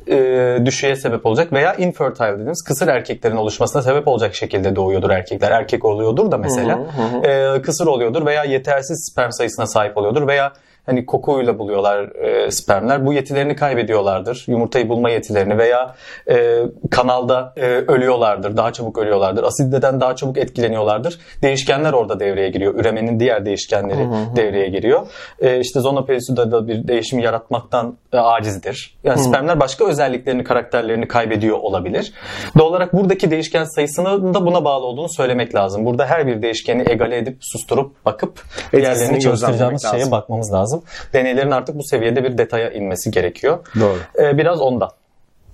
e, 0.08 0.58
düşüğe 0.64 0.96
sebep 0.96 1.26
olacak 1.26 1.52
veya 1.52 1.74
infertile 1.74 2.32
dediğimiz 2.32 2.62
kısır 2.62 2.88
erkeklerin 2.88 3.36
oluşmasına 3.36 3.82
sebep 3.82 4.08
olacak 4.08 4.34
şekilde 4.34 4.76
doğuyordur 4.76 5.10
erkekler. 5.10 5.50
Erkek 5.50 5.84
oluyordur 5.84 6.30
da 6.30 6.38
mesela. 6.38 6.78
E, 7.24 7.62
kısır 7.62 7.86
oluyordur 7.86 8.26
veya 8.26 8.44
yetersiz 8.44 9.08
sperm 9.12 9.30
sayısına 9.30 9.66
sahip 9.66 9.96
oluyordur 9.96 10.26
veya 10.26 10.52
hani 10.86 11.06
kokuyla 11.06 11.58
buluyorlar 11.58 12.14
e, 12.14 12.50
spermler. 12.50 13.06
Bu 13.06 13.12
yetilerini 13.12 13.56
kaybediyorlardır. 13.56 14.44
Yumurtayı 14.48 14.88
bulma 14.88 15.10
yetilerini 15.10 15.58
veya 15.58 15.94
e, 16.30 16.62
kanalda 16.90 17.52
e, 17.56 17.66
ölüyorlardır. 17.66 18.56
Daha 18.56 18.72
çabuk 18.72 18.98
ölüyorlardır. 18.98 19.42
Asideden 19.44 20.00
daha 20.00 20.16
çabuk 20.16 20.38
etkileniyorlardır. 20.38 21.18
Değişkenler 21.42 21.92
orada 21.92 22.20
devreye 22.20 22.50
giriyor. 22.50 22.74
Üremenin 22.74 23.20
diğer 23.20 23.46
değişkenleri 23.46 24.04
Hı 24.04 24.08
hı. 24.08 24.36
devreye 24.36 24.68
giriyor. 24.68 25.06
E, 25.40 25.60
işte 25.60 25.80
zona 25.80 26.04
pellucida 26.04 26.52
da 26.52 26.68
bir 26.68 26.88
değişim 26.88 27.18
yaratmaktan 27.18 27.96
e, 28.12 28.18
acizdir. 28.18 28.96
Yani 29.04 29.18
spermler 29.18 29.60
başka 29.60 29.84
özelliklerini, 29.84 30.44
karakterlerini 30.44 31.08
kaybediyor 31.08 31.58
olabilir. 31.58 32.12
Doğal 32.58 32.66
olarak 32.66 32.92
buradaki 32.92 33.30
değişken 33.30 33.64
sayısının 33.64 34.34
da 34.34 34.46
buna 34.46 34.64
bağlı 34.64 34.86
olduğunu 34.86 35.08
söylemek 35.08 35.54
lazım. 35.54 35.84
Burada 35.84 36.06
her 36.06 36.26
bir 36.26 36.42
değişkeni 36.42 36.84
egale 36.90 37.18
edip 37.18 37.38
susturup 37.40 38.04
bakıp 38.04 38.42
diğerlerini 38.72 39.20
çalıştıracağımız 39.20 39.82
şeye 39.82 39.98
lazım. 39.98 40.10
bakmamız 40.10 40.52
lazım. 40.52 40.75
Deneylerin 41.12 41.50
artık 41.50 41.78
bu 41.78 41.82
seviyede 41.84 42.24
bir 42.24 42.38
detaya 42.38 42.70
inmesi 42.70 43.10
gerekiyor. 43.10 43.58
Doğru. 43.80 43.98
Ee, 44.18 44.38
biraz 44.38 44.60
ondan. 44.60 44.90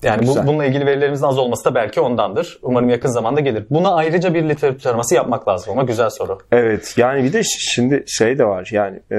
Yani 0.02 0.22
bu, 0.22 0.26
Güzel. 0.26 0.46
bununla 0.46 0.64
ilgili 0.64 0.86
verilerimizin 0.86 1.26
az 1.26 1.38
olması 1.38 1.64
da 1.64 1.74
belki 1.74 2.00
ondandır. 2.00 2.58
Umarım 2.62 2.88
yakın 2.88 3.08
zamanda 3.08 3.40
gelir. 3.40 3.64
Buna 3.70 3.94
ayrıca 3.94 4.34
bir 4.34 4.48
literatür 4.48 4.80
taraması 4.80 5.14
yapmak 5.14 5.48
lazım 5.48 5.72
ama 5.72 5.82
güzel 5.82 6.10
soru. 6.10 6.38
Evet 6.52 6.94
yani 6.96 7.24
bir 7.24 7.32
de 7.32 7.42
şimdi 7.44 8.04
şey 8.06 8.38
de 8.38 8.44
var 8.44 8.68
yani 8.72 9.00
e, 9.12 9.16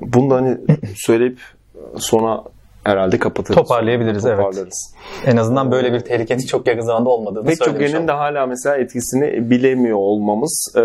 bunu 0.00 0.30
da 0.30 0.34
hani 0.34 0.58
söyleyip 0.96 1.38
sonra 1.96 2.42
herhalde 2.86 3.18
kapatırız. 3.18 3.56
Toparlayabiliriz, 3.56 4.26
evet. 4.26 4.36
Toparlarız. 4.36 4.94
En 5.26 5.36
azından 5.36 5.70
böyle 5.70 5.92
bir 5.92 6.00
tehlikenin 6.00 6.46
çok 6.46 6.66
yakın 6.66 6.80
zamanda 6.80 7.08
olmadığını 7.08 7.44
Pek 7.44 7.60
çok 7.64 7.80
genin 7.80 8.08
de 8.08 8.12
hala 8.12 8.46
mesela 8.46 8.76
etkisini 8.76 9.50
bilemiyor 9.50 9.98
olmamız, 9.98 10.74
e, 10.76 10.82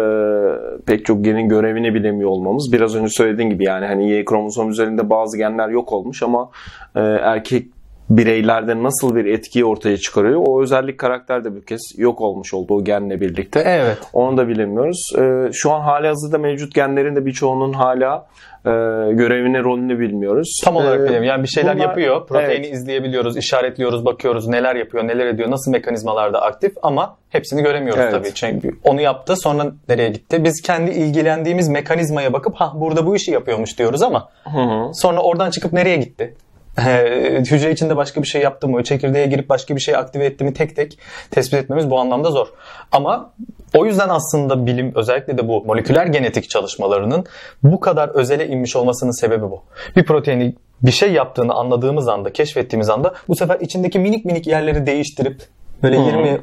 pek 0.85 1.05
çok 1.05 1.23
genin 1.25 1.49
görevini 1.49 1.93
bilemiyor 1.93 2.29
olmamız. 2.29 2.69
Biraz 2.73 2.95
önce 2.95 3.09
söylediğin 3.09 3.49
gibi 3.49 3.63
yani 3.63 3.85
hani 3.85 4.09
Y 4.09 4.25
kromozom 4.25 4.69
üzerinde 4.69 5.09
bazı 5.09 5.37
genler 5.37 5.69
yok 5.69 5.93
olmuş 5.93 6.23
ama 6.23 6.49
e, 6.95 6.99
erkek 7.01 7.67
bireylerde 8.17 8.83
nasıl 8.83 9.15
bir 9.15 9.25
etkiyi 9.25 9.65
ortaya 9.65 9.97
çıkarıyor 9.97 10.41
o 10.45 10.61
özellik 10.61 10.97
karakter 10.97 11.43
de 11.43 11.55
bir 11.55 11.61
kez 11.65 11.79
yok 11.97 12.21
olmuş 12.21 12.53
oldu 12.53 12.73
o 12.75 12.83
genle 12.83 13.21
birlikte. 13.21 13.63
Evet. 13.65 13.97
Onu 14.13 14.37
da 14.37 14.47
bilemiyoruz. 14.47 15.01
E, 15.19 15.49
şu 15.53 15.71
an 15.71 15.81
hali 15.81 16.07
hazırda 16.07 16.37
mevcut 16.37 16.75
genlerin 16.75 17.15
de 17.15 17.25
birçoğunun 17.25 17.73
hala 17.73 18.27
e, 18.65 18.69
görevini, 19.13 19.63
rolünü 19.63 19.99
bilmiyoruz. 19.99 20.61
Tam 20.63 20.75
olarak 20.75 20.99
E, 20.99 21.03
biliyorum. 21.03 21.23
Yani 21.23 21.43
bir 21.43 21.47
şeyler 21.47 21.75
bunlar- 21.75 21.85
yapıyor. 21.85 22.27
Proteini 22.27 22.65
Evet. 22.65 22.73
izleyebiliyoruz, 22.73 23.37
işaretliyoruz, 23.37 24.05
bakıyoruz 24.05 24.47
neler 24.47 24.75
yapıyor, 24.75 25.07
neler 25.07 25.25
ediyor, 25.25 25.51
nasıl 25.51 25.71
mekanizmalarda 25.71 26.41
aktif 26.41 26.71
ama 26.81 27.15
hepsini 27.29 27.63
göremiyoruz 27.63 28.01
Evet. 28.03 28.11
tabii. 28.13 28.33
Çünkü 28.33 28.71
onu 28.83 29.01
yaptı 29.01 29.35
sonra 29.35 29.71
nereye 29.89 30.09
gitti? 30.09 30.43
Biz 30.43 30.61
kendi 30.61 30.91
ilgilendiğimiz 30.91 31.69
mekanizmaya 31.69 32.33
bakıp 32.33 32.55
ha 32.55 32.71
burada 32.75 33.05
bu 33.05 33.15
işi 33.15 33.31
yapıyormuş 33.31 33.77
diyoruz 33.79 34.01
ama 34.01 34.29
Hı 34.43 34.49
hı. 34.61 34.93
sonra 34.93 35.19
oradan 35.21 35.49
çıkıp 35.51 35.73
nereye 35.73 35.97
gitti? 35.97 36.35
Hücre 36.77 37.71
içinde 37.71 37.95
başka 37.95 38.21
bir 38.21 38.27
şey 38.27 38.41
yaptı 38.41 38.67
mı? 38.67 38.83
Çekirdeğe 38.83 39.27
girip 39.27 39.49
başka 39.49 39.75
bir 39.75 39.81
şey 39.81 39.95
aktive 39.95 40.25
etti 40.25 40.43
mi? 40.43 40.53
Tek 40.53 40.75
tek 40.75 40.99
tespit 41.31 41.59
etmemiz 41.59 41.89
bu 41.89 41.99
anlamda 41.99 42.31
zor. 42.31 42.47
Ama 42.91 43.33
o 43.75 43.85
yüzden 43.85 44.09
aslında 44.09 44.65
bilim 44.65 44.91
özellikle 44.95 45.37
de 45.37 45.47
bu 45.47 45.65
moleküler 45.65 46.05
genetik 46.05 46.49
çalışmalarının 46.49 47.25
bu 47.63 47.79
kadar 47.79 48.09
özele 48.09 48.47
inmiş 48.47 48.75
olmasının 48.75 49.11
sebebi 49.11 49.43
bu. 49.43 49.63
Bir 49.95 50.05
proteini 50.05 50.55
bir 50.81 50.91
şey 50.91 51.11
yaptığını 51.11 51.53
anladığımız 51.53 52.07
anda, 52.07 52.33
keşfettiğimiz 52.33 52.89
anda 52.89 53.13
bu 53.27 53.35
sefer 53.35 53.59
içindeki 53.59 53.99
minik 53.99 54.25
minik 54.25 54.47
yerleri 54.47 54.85
değiştirip 54.85 55.41
Böyle 55.83 55.97
hı. 55.97 56.01
20 56.01 56.27
e, 56.27 56.39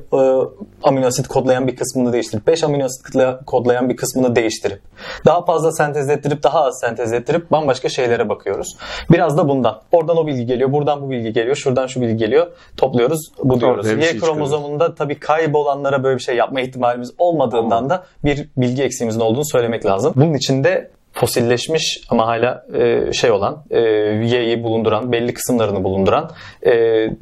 amino 0.82 1.06
asit 1.06 1.28
kodlayan 1.28 1.66
bir 1.66 1.76
kısmını 1.76 2.12
değiştirip 2.12 2.46
5 2.46 2.64
amino 2.64 2.84
asit 2.84 3.06
kodla- 3.06 3.44
kodlayan 3.44 3.88
bir 3.88 3.96
kısmını 3.96 4.36
değiştirip 4.36 4.80
daha 5.26 5.44
fazla 5.44 5.72
sentezlettirip 5.72 6.42
daha 6.42 6.64
az 6.64 6.80
sentezlettirip 6.80 7.50
bambaşka 7.50 7.88
şeylere 7.88 8.28
bakıyoruz. 8.28 8.76
Biraz 9.10 9.38
da 9.38 9.48
bundan. 9.48 9.80
Oradan 9.92 10.16
o 10.16 10.26
bilgi 10.26 10.46
geliyor, 10.46 10.72
buradan 10.72 11.02
bu 11.02 11.10
bilgi 11.10 11.32
geliyor, 11.32 11.56
şuradan 11.56 11.86
şu 11.86 12.00
bilgi 12.00 12.16
geliyor. 12.16 12.46
Topluyoruz, 12.76 13.32
bu 13.44 13.60
diyoruz. 13.60 13.86
Y 13.86 14.02
şey 14.02 14.18
kromozomunda 14.18 14.94
tabii 14.94 15.18
kaybolanlara 15.20 16.04
böyle 16.04 16.18
bir 16.18 16.22
şey 16.22 16.36
yapma 16.36 16.60
ihtimalimiz 16.60 17.12
olmadığından 17.18 17.90
da 17.90 18.04
bir 18.24 18.48
bilgi 18.56 18.82
eksiğimizin 18.82 19.20
olduğunu 19.20 19.44
söylemek 19.44 19.86
lazım. 19.86 20.12
Bunun 20.16 20.34
içinde 20.34 20.90
fosilleşmiş 21.20 22.00
ama 22.10 22.26
hala 22.26 22.66
e, 22.78 23.12
şey 23.12 23.30
olan 23.30 23.64
e, 23.70 23.78
Y'yi 23.80 24.62
bulunduran 24.62 25.12
belli 25.12 25.34
kısımlarını 25.34 25.84
bulunduran 25.84 26.30
e, 26.62 26.72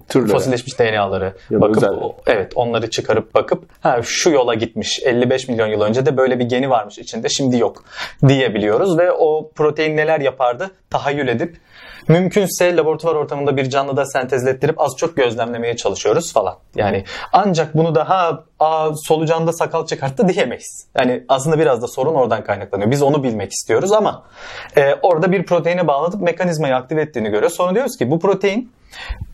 Türleri. 0.09 0.33
fosilleşmiş 0.33 0.79
DNA'ları 0.79 1.33
Ya 1.51 1.61
bakıp 1.61 1.77
özellik. 1.77 2.03
o- 2.03 2.17
evet 2.27 2.53
onları 2.55 2.91
çıkarıp 2.91 3.35
bakıp 3.35 3.65
ha 3.81 4.01
şu 4.03 4.31
yola 4.31 4.55
gitmiş 4.55 5.01
55 5.05 5.49
milyon 5.49 5.67
yıl 5.67 5.81
önce 5.81 6.07
de 6.07 6.17
böyle 6.17 6.39
bir 6.39 6.45
geni 6.45 6.71
varmış 6.71 6.99
içinde 6.99 7.29
şimdi 7.29 7.59
yok 7.59 7.85
diyebiliyoruz 8.29 8.99
ve 8.99 9.13
o 9.13 9.51
protein 9.55 9.97
neler 9.97 10.21
yapardı 10.21 10.71
tahayyül 10.91 11.29
edip 11.29 11.57
mümkünse 12.09 12.77
laboratuvar 12.77 13.15
ortamında 13.15 13.57
bir 13.57 13.71
canlıda 13.71 14.07
sentezlettirip 14.07 14.81
az 14.81 14.97
çok 14.97 15.17
gözlemlemeye 15.17 15.77
çalışıyoruz 15.77 16.33
falan. 16.33 16.57
Yani 16.75 17.05
ancak 17.33 17.77
bunu 17.77 17.95
da 17.95 18.09
ha 18.09 18.45
aa, 18.61 18.91
solucanda 18.95 19.53
sakal 19.53 19.87
çıkarttı 19.87 20.29
diyemeyiz. 20.29 20.89
Yani 20.99 21.25
aslında 21.29 21.59
biraz 21.59 21.83
da 21.83 21.87
sorun 21.87 22.15
oradan 22.15 22.45
kaynaklanıyor. 22.45 22.91
Biz 22.91 23.03
onu 23.03 23.23
bilmek 23.23 23.53
istiyoruz 23.53 23.93
ama 23.93 24.23
e, 24.77 24.95
orada 25.03 25.33
bir 25.33 25.47
proteine 25.47 25.87
bağlatıp 25.87 26.21
mekanizmayı 26.21 26.77
aktive 26.77 27.03
ettiğini 27.03 27.29
görüyoruz. 27.29 27.57
Sonra 27.57 27.75
diyoruz 27.75 27.97
ki 27.97 28.11
bu 28.11 28.19
protein 28.19 28.73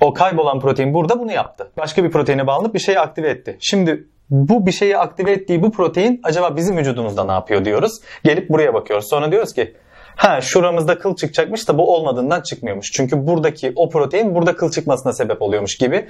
o 0.00 0.14
kaybolan 0.14 0.60
protein 0.60 0.94
burada 0.94 1.20
bunu 1.20 1.32
yaptı. 1.32 1.70
Başka 1.76 2.04
bir 2.04 2.10
proteine 2.10 2.46
bağlanıp 2.46 2.74
bir 2.74 2.78
şeyi 2.78 3.00
aktive 3.00 3.28
etti. 3.28 3.56
Şimdi 3.60 4.04
bu 4.30 4.66
bir 4.66 4.72
şeyi 4.72 4.98
aktive 4.98 5.32
ettiği 5.32 5.62
bu 5.62 5.72
protein 5.72 6.20
acaba 6.22 6.56
bizim 6.56 6.76
vücudumuzda 6.76 7.24
ne 7.24 7.32
yapıyor 7.32 7.64
diyoruz. 7.64 7.92
Gelip 8.24 8.50
buraya 8.50 8.74
bakıyoruz. 8.74 9.08
Sonra 9.08 9.32
diyoruz 9.32 9.54
ki 9.54 9.74
ha 10.16 10.40
şuramızda 10.40 10.98
kıl 10.98 11.16
çıkacakmış 11.16 11.68
da 11.68 11.78
bu 11.78 11.94
olmadığından 11.94 12.40
çıkmıyormuş. 12.40 12.92
Çünkü 12.92 13.26
buradaki 13.26 13.72
o 13.76 13.88
protein 13.88 14.34
burada 14.34 14.56
kıl 14.56 14.70
çıkmasına 14.70 15.12
sebep 15.12 15.42
oluyormuş 15.42 15.76
gibi 15.76 16.06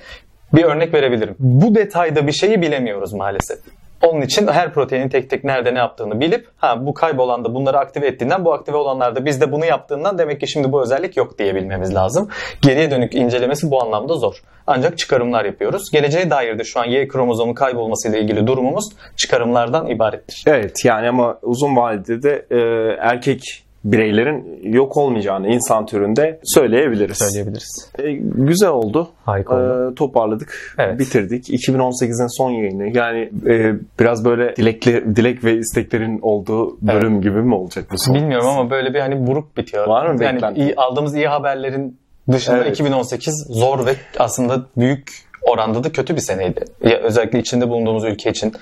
bir 0.53 0.64
örnek 0.64 0.94
verebilirim. 0.94 1.36
Bu 1.38 1.74
detayda 1.74 2.26
bir 2.26 2.32
şeyi 2.32 2.62
bilemiyoruz 2.62 3.12
maalesef. 3.12 3.59
Onun 4.03 4.20
için 4.20 4.46
her 4.46 4.72
proteinin 4.72 5.09
tek 5.09 5.30
tek 5.30 5.44
nerede 5.44 5.74
ne 5.74 5.78
yaptığını 5.78 6.20
bilip 6.20 6.48
ha 6.57 6.86
bu 6.86 6.94
kaybolan 6.94 7.44
da 7.44 7.55
bunları 7.55 7.78
aktive 7.78 8.07
ettiğinden 8.07 8.44
bu 8.44 8.53
aktive 8.53 8.76
olanlar 8.76 9.16
da 9.16 9.24
bizde 9.24 9.53
bunu 9.53 9.64
yaptığından 9.64 10.18
demek 10.18 10.40
ki 10.40 10.48
şimdi 10.48 10.72
bu 10.72 10.82
özellik 10.82 11.16
yok 11.16 11.38
diyebilmemiz 11.38 11.94
lazım. 11.94 12.28
Geriye 12.62 12.90
dönük 12.90 13.14
incelemesi 13.14 13.70
bu 13.70 13.82
anlamda 13.82 14.14
zor. 14.14 14.42
Ancak 14.66 14.98
çıkarımlar 14.98 15.44
yapıyoruz. 15.44 15.90
Geleceğe 15.92 16.30
dair 16.30 16.59
de 16.59 16.64
şu 16.64 16.80
an 16.80 16.84
Y 16.84 17.09
kromozomu 17.09 17.55
kaybolmasıyla 17.55 18.18
ilgili 18.18 18.46
durumumuz 18.46 18.84
çıkarımlardan 19.16 19.86
ibarettir. 19.86 20.44
Evet 20.46 20.84
yani 20.84 21.09
ama 21.09 21.38
uzun 21.42 21.76
vadede 21.76 22.22
de 22.22 22.46
e, 22.50 22.59
erkek 23.00 23.64
bireylerin 23.85 24.61
yok 24.72 24.97
olmayacağını 24.97 25.49
insan 25.49 25.87
türünde 25.87 26.41
söyleyebiliriz. 26.45 27.18
Söyleyebiliriz. 27.18 27.91
E, 27.99 28.12
güzel 28.35 28.68
oldu. 28.70 29.09
Harika 29.24 29.55
oldu. 29.57 29.93
E, 29.93 29.95
toparladık, 29.95 30.74
Evet. 30.78 30.99
bitirdik. 30.99 31.51
2018'in 31.51 32.37
son 32.39 32.51
yayını. 32.51 32.97
Yani 32.99 33.30
e, 33.47 33.74
biraz 34.01 34.24
böyle 34.24 34.57
dilekli, 34.57 35.16
dilek 35.16 35.45
ve 35.45 35.57
isteklerin 35.57 36.18
olduğu 36.22 36.78
bölüm 36.83 37.22
gibi 37.22 37.43
mi 37.43 37.55
olacak 37.55 37.85
bu 37.93 37.99
son? 37.99 38.14
Bilmiyorum 38.14 38.47
ama 38.49 38.70
böyle 38.70 38.95
bir 38.95 39.01
hani 39.01 39.26
buruk 39.26 39.57
bitiyor. 39.57 39.87
Var 39.87 40.07
mı 40.07 40.24
Yani 40.24 40.35
beklenti? 40.37 40.61
iyi, 40.61 40.76
aldığımız 40.76 41.14
iyi 41.14 41.28
haberlerin 41.28 41.99
dışında 42.33 42.57
Evet. 42.57 42.70
2018 42.80 43.47
zor 43.51 43.87
ve 43.87 43.95
aslında 44.18 44.62
büyük 44.76 45.11
oranda 45.43 45.85
da 45.85 45.93
kötü 45.93 46.16
bir 46.16 46.20
seneydi. 46.20 46.64
Ya 46.85 46.99
özellikle 46.99 47.39
içinde 47.39 47.68
bulunduğumuz 47.68 48.05
ülke 48.05 48.30
için 48.30 48.53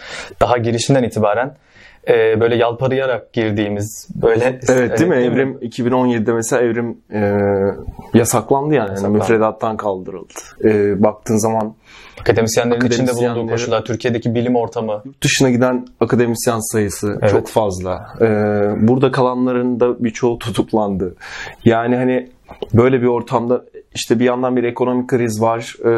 daha 0.41 0.59
girişinden 0.59 1.03
itibaren 1.03 1.55
e, 2.11 2.41
böyle 2.41 2.57
yalpalayarak 2.57 3.33
girdiğimiz 3.33 4.09
böyle 4.23 4.61
Evet 4.69 4.99
değil 4.99 5.11
mi? 5.11 5.17
mi? 5.17 5.23
Evrim 5.23 5.53
2017'de 5.63 6.33
mesela 6.33 6.63
evrim 6.63 6.99
e, 7.13 7.21
yasaklandı 8.19 8.75
yani. 8.75 8.91
yani 9.03 9.17
müfredattan 9.17 9.77
kaldırıldı. 9.77 10.33
E, 10.65 11.03
baktığın 11.03 11.37
zaman 11.37 11.75
Akademisyenlerin 12.21 12.87
içinde 12.87 13.13
bulunduğu 13.15 13.51
koşullar, 13.51 13.85
Türkiye'deki 13.85 14.35
bilim 14.35 14.57
ortamı. 14.57 15.03
dışına 15.23 15.51
giden 15.51 15.87
akademisyen 16.01 16.73
sayısı 16.73 17.19
Evet. 17.21 17.31
çok 17.31 17.49
fazla. 17.49 18.07
E, 18.21 18.27
burada 18.89 19.11
kalanların 19.11 19.81
da 19.81 20.05
birçoğu 20.05 20.39
tutuklandı. 20.39 21.15
Yani 21.65 21.97
hani 21.97 22.31
böyle 22.75 23.03
bir 23.03 23.07
ortamda 23.07 23.65
işte 23.95 24.19
bir 24.19 24.25
yandan 24.25 24.57
bir 24.57 24.65
ekonomik 24.65 25.09
kriz 25.09 25.43
var. 25.43 25.75
E, 25.81 25.93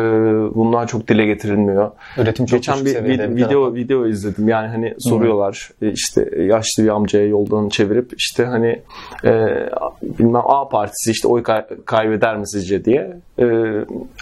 bunlar 0.55 0.87
çok 0.87 1.09
dile 1.09 1.27
getirilmiyor. 1.27 1.91
Üretim 2.19 2.47
çok 2.47 2.59
Geçen 2.59 2.85
bir, 2.85 3.05
bir 3.05 3.37
video 3.37 3.75
video 3.75 4.07
izledim. 4.07 4.49
Yani 4.49 4.69
hani 4.69 4.95
soruyorlar 4.99 5.71
e, 5.83 5.91
işte 5.91 6.31
yaşlı 6.39 6.85
bir 6.85 6.89
amcaya 6.89 7.27
yoldan 7.27 7.69
çevirip 7.69 8.13
işte 8.17 8.45
hani 8.45 8.83
e, 9.25 9.33
bilmem 10.03 10.43
A 10.45 10.69
partisi 10.69 11.11
işte 11.11 11.29
oy 11.29 11.43
kay- 11.43 11.65
kaybeder 11.85 12.37
mi 12.37 12.49
sizce 12.49 12.85
diye. 12.85 13.17
E, 13.39 13.47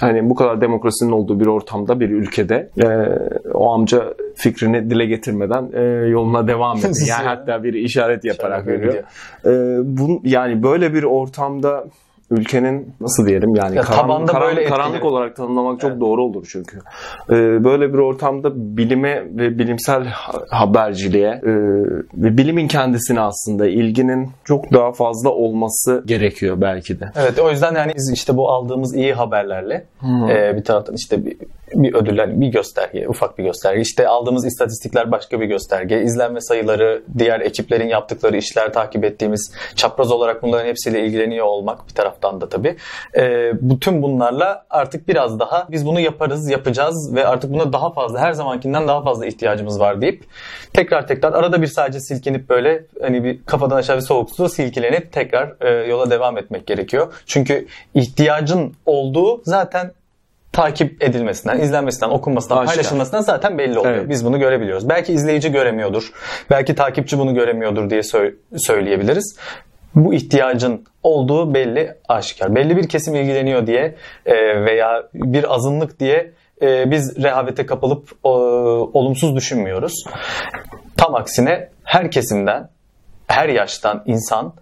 hani 0.00 0.30
bu 0.30 0.34
kadar 0.34 0.60
demokrasinin 0.60 1.12
olduğu 1.12 1.40
bir 1.40 1.46
ortamda 1.46 2.00
bir 2.00 2.10
ülkede 2.10 2.68
e, 2.82 2.86
o 3.54 3.72
amca 3.72 4.14
fikrini 4.34 4.90
dile 4.90 5.06
getirmeden 5.06 5.70
e, 5.72 5.82
yoluna 6.08 6.48
devam 6.48 6.78
ediyor. 6.78 6.94
Yani 7.08 7.26
hatta 7.26 7.64
bir 7.64 7.74
işaret 7.74 8.24
yaparak 8.24 8.66
veriyor. 8.66 8.94
E, 9.46 9.50
bun, 9.98 10.20
yani 10.24 10.62
böyle 10.62 10.94
bir 10.94 11.02
ortamda 11.02 11.84
ülkenin 12.30 12.94
nasıl 13.00 13.26
diyelim 13.26 13.54
yani 13.54 13.76
Ya 13.76 13.82
karan- 13.82 14.00
tabanda 14.00 14.32
karan- 14.32 14.48
böyle 14.48 14.64
karanlık 14.64 15.04
olarak 15.04 15.36
tanımlamak 15.36 15.80
çok 15.80 15.90
Evet. 15.90 16.00
doğru 16.00 16.22
olur 16.24 16.46
çünkü. 16.52 16.78
Ee, 17.30 17.64
böyle 17.64 17.92
bir 17.92 17.98
ortamda 17.98 18.50
bilime 18.76 19.22
ve 19.36 19.58
bilimsel 19.58 20.04
ha- 20.06 20.42
haberciliğe 20.50 21.28
e, 21.28 21.50
ve 22.14 22.36
bilimin 22.38 22.68
kendisine 22.68 23.20
aslında 23.20 23.66
ilginin 23.66 24.30
çok 24.44 24.72
daha 24.72 24.92
fazla 24.92 25.30
olması 25.30 26.02
gerekiyor 26.06 26.60
belki 26.60 27.00
de. 27.00 27.10
Evet 27.16 27.38
o 27.38 27.50
yüzden 27.50 27.74
yani 27.74 27.92
biz 27.96 28.10
işte 28.14 28.36
bu 28.36 28.50
aldığımız 28.50 28.96
iyi 28.96 29.12
haberlerle 29.14 29.84
e, 30.30 30.56
bir 30.56 30.64
taraftan 30.64 30.94
işte 30.94 31.24
bir, 31.24 31.36
bir 31.74 31.94
ödüller, 31.94 32.40
bir 32.40 32.46
gösterge, 32.46 33.08
ufak 33.08 33.38
bir 33.38 33.44
gösterge. 33.44 33.80
İşte 33.80 34.08
aldığımız 34.08 34.46
istatistikler 34.46 35.10
başka 35.10 35.40
bir 35.40 35.46
gösterge. 35.46 36.02
İzlenme 36.02 36.40
sayıları, 36.40 37.02
diğer 37.18 37.40
ekiplerin 37.40 37.88
yaptıkları 37.88 38.36
işler 38.36 38.72
takip 38.72 39.04
ettiğimiz 39.04 39.52
çapraz 39.76 40.10
olarak 40.12 40.42
bunların 40.42 40.66
hepsiyle 40.66 41.04
ilgileniyor 41.04 41.46
olmak 41.46 41.88
bir 41.88 41.94
taraftan 41.94 42.40
da 42.40 42.48
tabii. 42.48 42.76
E, 43.16 43.52
bütün 43.60 44.02
bunlarla 44.02 44.64
artık 44.70 45.08
biraz 45.08 45.38
daha 45.38 45.66
biz 45.70 45.86
bunu 45.86 46.00
yaparız, 46.00 46.50
yapacağız 46.50 47.14
ve 47.14 47.26
artık 47.26 47.52
buna 47.52 47.72
daha 47.72 47.92
fazla 47.92 48.18
her 48.20 48.32
zamankinden 48.32 48.88
daha 48.88 49.02
fazla 49.02 49.26
ihtiyacımız 49.26 49.80
var 49.80 50.00
deyip 50.00 50.24
tekrar 50.72 51.06
tekrar 51.06 51.32
arada 51.32 51.62
bir 51.62 51.66
sadece 51.66 52.00
silkinip 52.00 52.48
böyle 52.48 52.84
hani 53.02 53.24
bir 53.24 53.44
kafadan 53.46 53.76
aşağı 53.76 53.96
bir 53.96 54.02
soğuk 54.02 54.30
su 54.30 54.48
silkelenip 54.48 55.12
tekrar 55.12 55.54
e, 55.60 55.86
yola 55.86 56.10
devam 56.10 56.38
etmek 56.38 56.66
gerekiyor. 56.66 57.12
Çünkü 57.26 57.66
ihtiyacın 57.94 58.74
olduğu 58.86 59.42
zaten 59.44 59.92
takip 60.52 61.02
edilmesinden, 61.02 61.60
izlenmesinden, 61.60 62.10
okunmasından, 62.10 62.56
Aşikar. 62.56 62.74
paylaşılmasından 62.74 63.20
zaten 63.20 63.58
belli 63.58 63.78
oluyor. 63.78 63.94
Evet. 63.94 64.08
Biz 64.08 64.24
bunu 64.24 64.38
görebiliyoruz. 64.38 64.88
Belki 64.88 65.12
izleyici 65.12 65.52
göremiyordur. 65.52 66.12
Belki 66.50 66.74
takipçi 66.74 67.18
bunu 67.18 67.34
göremiyordur 67.34 67.90
diye 67.90 68.00
sö- 68.00 68.34
söyleyebiliriz. 68.56 69.36
Bu 69.94 70.14
ihtiyacın 70.14 70.84
olduğu 71.02 71.54
belli 71.54 71.94
aşikar. 72.08 72.54
Belli 72.54 72.76
bir 72.76 72.88
kesim 72.88 73.14
ilgileniyor 73.14 73.66
diye 73.66 73.94
e, 74.26 74.34
veya 74.64 75.02
bir 75.14 75.54
azınlık 75.54 76.00
diye 76.00 76.32
e, 76.62 76.90
biz 76.90 77.22
rehavete 77.22 77.66
kapılıp 77.66 78.08
e, 78.24 78.28
olumsuz 78.28 79.36
düşünmüyoruz. 79.36 80.04
Tam 80.96 81.14
aksine 81.14 81.68
her 81.84 82.10
kesimden, 82.10 82.68
her 83.26 83.48
yaştan 83.48 84.02
insan 84.06 84.54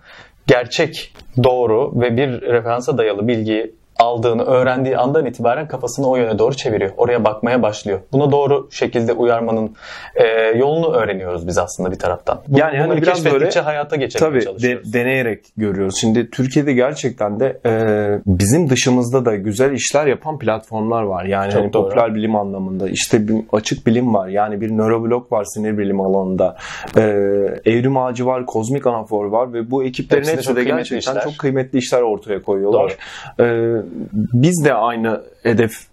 gerçek, 0.46 1.14
doğru 1.44 2.00
ve 2.00 2.16
bir 2.16 2.42
referansa 2.42 2.98
dayalı 2.98 3.28
bilgiyi 3.28 3.77
aldığını 3.98 4.44
öğrendiği 4.44 4.96
andan 4.96 5.26
itibaren 5.26 5.68
kafasını 5.68 6.08
o 6.08 6.16
yöne 6.16 6.38
doğru 6.38 6.54
çeviriyor. 6.54 6.90
Oraya 6.96 7.24
bakmaya 7.24 7.62
başlıyor. 7.62 8.00
Buna 8.12 8.32
doğru 8.32 8.68
şekilde 8.70 9.12
uyarmanın 9.12 9.76
e, 10.14 10.24
yolunu 10.58 10.92
öğreniyoruz 10.94 11.46
biz 11.46 11.58
aslında 11.58 11.90
bir 11.90 11.98
taraftan. 11.98 12.40
Bu, 12.48 12.58
Yani 12.58 12.78
hani 12.78 13.02
biraz 13.02 13.24
böyle- 13.24 13.48
hayata 13.60 13.96
geçirmeye 13.96 14.30
Tabii 14.30 14.44
çalışıyoruz. 14.44 14.92
de- 14.92 14.98
deneyerek 14.98 15.44
görüyoruz. 15.56 15.96
Şimdi 16.00 16.30
Türkiye'de 16.30 16.72
gerçekten 16.72 17.40
de 17.40 17.60
e, 17.66 17.72
bizim 18.26 18.70
dışımızda 18.70 19.24
da 19.24 19.36
güzel 19.36 19.72
işler 19.72 20.06
yapan 20.06 20.38
platformlar 20.38 21.02
var. 21.02 21.24
Yani 21.24 21.52
Çok 21.52 21.62
hani 21.62 21.72
doğru. 21.72 21.84
popüler 21.88 22.14
bilim 22.14 22.36
anlamında 22.36 22.88
işte 22.88 23.28
bir 23.28 23.36
açık 23.52 23.86
bilim 23.86 24.14
var. 24.14 24.28
Yani 24.28 24.60
bir 24.60 24.70
nöroblog 24.70 25.32
var 25.32 25.44
sinir 25.44 25.78
bilim 25.78 26.00
alanında. 26.00 26.56
E, 26.96 27.00
evrim 27.64 27.96
ağacı 27.96 28.26
var, 28.26 28.46
kozmik 28.46 28.86
anafor 28.86 29.24
var 29.24 29.52
ve 29.52 29.70
bu 29.70 29.84
ekiplerin 29.84 30.20
Hepsi 30.24 30.56
de 30.56 30.60
hepsi 30.60 30.66
gerçekten 30.72 30.98
işler. 30.98 31.22
çok 31.24 31.38
kıymetli 31.38 31.78
işler 31.78 32.02
ortaya 32.02 32.42
koyuyorlar. 32.42 32.96
E, 33.40 33.44
biz 34.32 34.64
de 34.64 34.74
aynı 34.74 35.22
hedef 35.42 35.88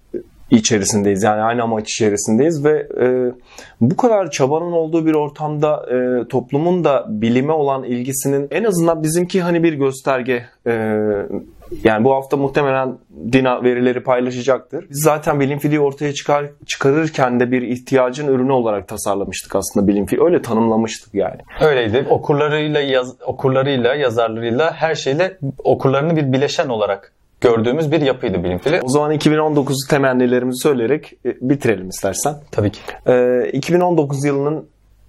içerisindeyiz. 0.51 1.23
Yani 1.23 1.41
aynı 1.41 1.63
amaç 1.63 1.91
içerisindeyiz 1.91 2.65
ve 2.65 2.87
e, 3.01 3.33
bu 3.81 3.97
kadar 3.97 4.31
çabanın 4.31 4.71
olduğu 4.71 5.05
bir 5.05 5.13
ortamda 5.13 5.85
e, 5.91 6.27
toplumun 6.27 6.83
da 6.83 7.05
bilime 7.09 7.53
olan 7.53 7.83
ilgisinin 7.83 8.47
en 8.51 8.63
azından 8.63 9.03
bizimki 9.03 9.41
hani 9.41 9.63
bir 9.63 9.73
gösterge. 9.73 10.45
E, 10.67 10.71
yani 11.83 12.03
bu 12.03 12.13
hafta 12.13 12.37
muhtemelen 12.37 12.97
Dina 13.31 13.63
verileri 13.63 14.03
paylaşacaktır. 14.03 14.85
Biz 14.89 15.03
zaten 15.03 15.39
bilim 15.39 15.59
fili 15.59 15.79
ortaya 15.79 16.13
çıkar, 16.13 16.45
çıkarırken 16.65 17.39
de 17.39 17.51
bir 17.51 17.61
ihtiyacın 17.61 18.27
ürünü 18.27 18.51
olarak 18.51 18.87
tasarlamıştık 18.87 19.55
aslında 19.55 19.87
bilim 19.87 20.05
fili. 20.05 20.23
Öyle 20.23 20.41
tanımlamıştık 20.41 21.13
yani. 21.13 21.41
Öyleydi. 21.61 22.07
Okurlarıyla, 22.09 22.81
yaz, 22.81 23.15
okurlarıyla, 23.25 23.95
yazarlarıyla 23.95 24.73
her 24.73 24.95
şeyle 24.95 25.37
okurlarını 25.63 26.15
bir 26.15 26.33
bileşen 26.33 26.69
olarak 26.69 27.13
gördüğümüz 27.49 27.91
bir 27.91 28.01
yapıydı 28.01 28.43
bilim 28.43 28.57
fili. 28.57 28.81
O 28.83 28.89
zaman 28.89 29.11
2019 29.11 29.75
temennilerimizi 29.89 30.61
söyleyerek 30.61 31.13
e, 31.25 31.35
bitirelim 31.41 31.89
istersen. 31.89 32.35
Tabii 32.51 32.71
ki. 32.71 32.79
Ee, 33.07 33.49
2019 33.53 34.25
yılının 34.25 34.65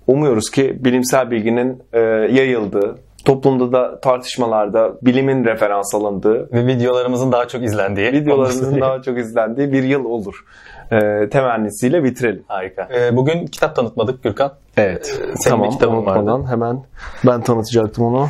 umuyoruz 0.07 0.51
ki 0.51 0.77
bilimsel 0.85 1.31
bilginin 1.31 1.83
e, 1.93 2.01
yayıldığı, 2.31 2.99
toplumda 3.25 3.73
da 3.73 4.01
tartışmalarda 4.01 4.93
bilimin 5.03 5.45
referans 5.45 5.95
alındığı, 5.95 6.53
Ve 6.53 6.67
videolarımızın 6.67 7.33
daha 7.33 7.49
çok 7.49 7.63
izlendiği. 7.63 8.13
videolarımızın 8.13 8.81
daha 8.81 9.03
çok 9.03 9.19
izlendiği 9.19 9.73
bir 9.73 9.83
yıl 9.83 10.05
olur. 10.05 10.45
Ee, 10.93 11.29
temennisiyle 11.31 12.05
bitirelim. 12.05 12.43
Harika. 12.49 12.89
Ee, 12.95 13.17
bugün 13.17 13.47
kitap 13.47 13.77
tanıtmadık 13.77 14.23
Gürkan. 14.23 14.53
Evet. 14.77 15.07
Senin 15.07 15.35
bir 15.37 15.43
tamam. 15.51 15.71
kitabın 15.71 15.97
unutmadan 15.97 16.51
hemen 16.51 16.83
ben 17.27 17.43
tanıtacaktım 17.43 18.05
onu. 18.05 18.29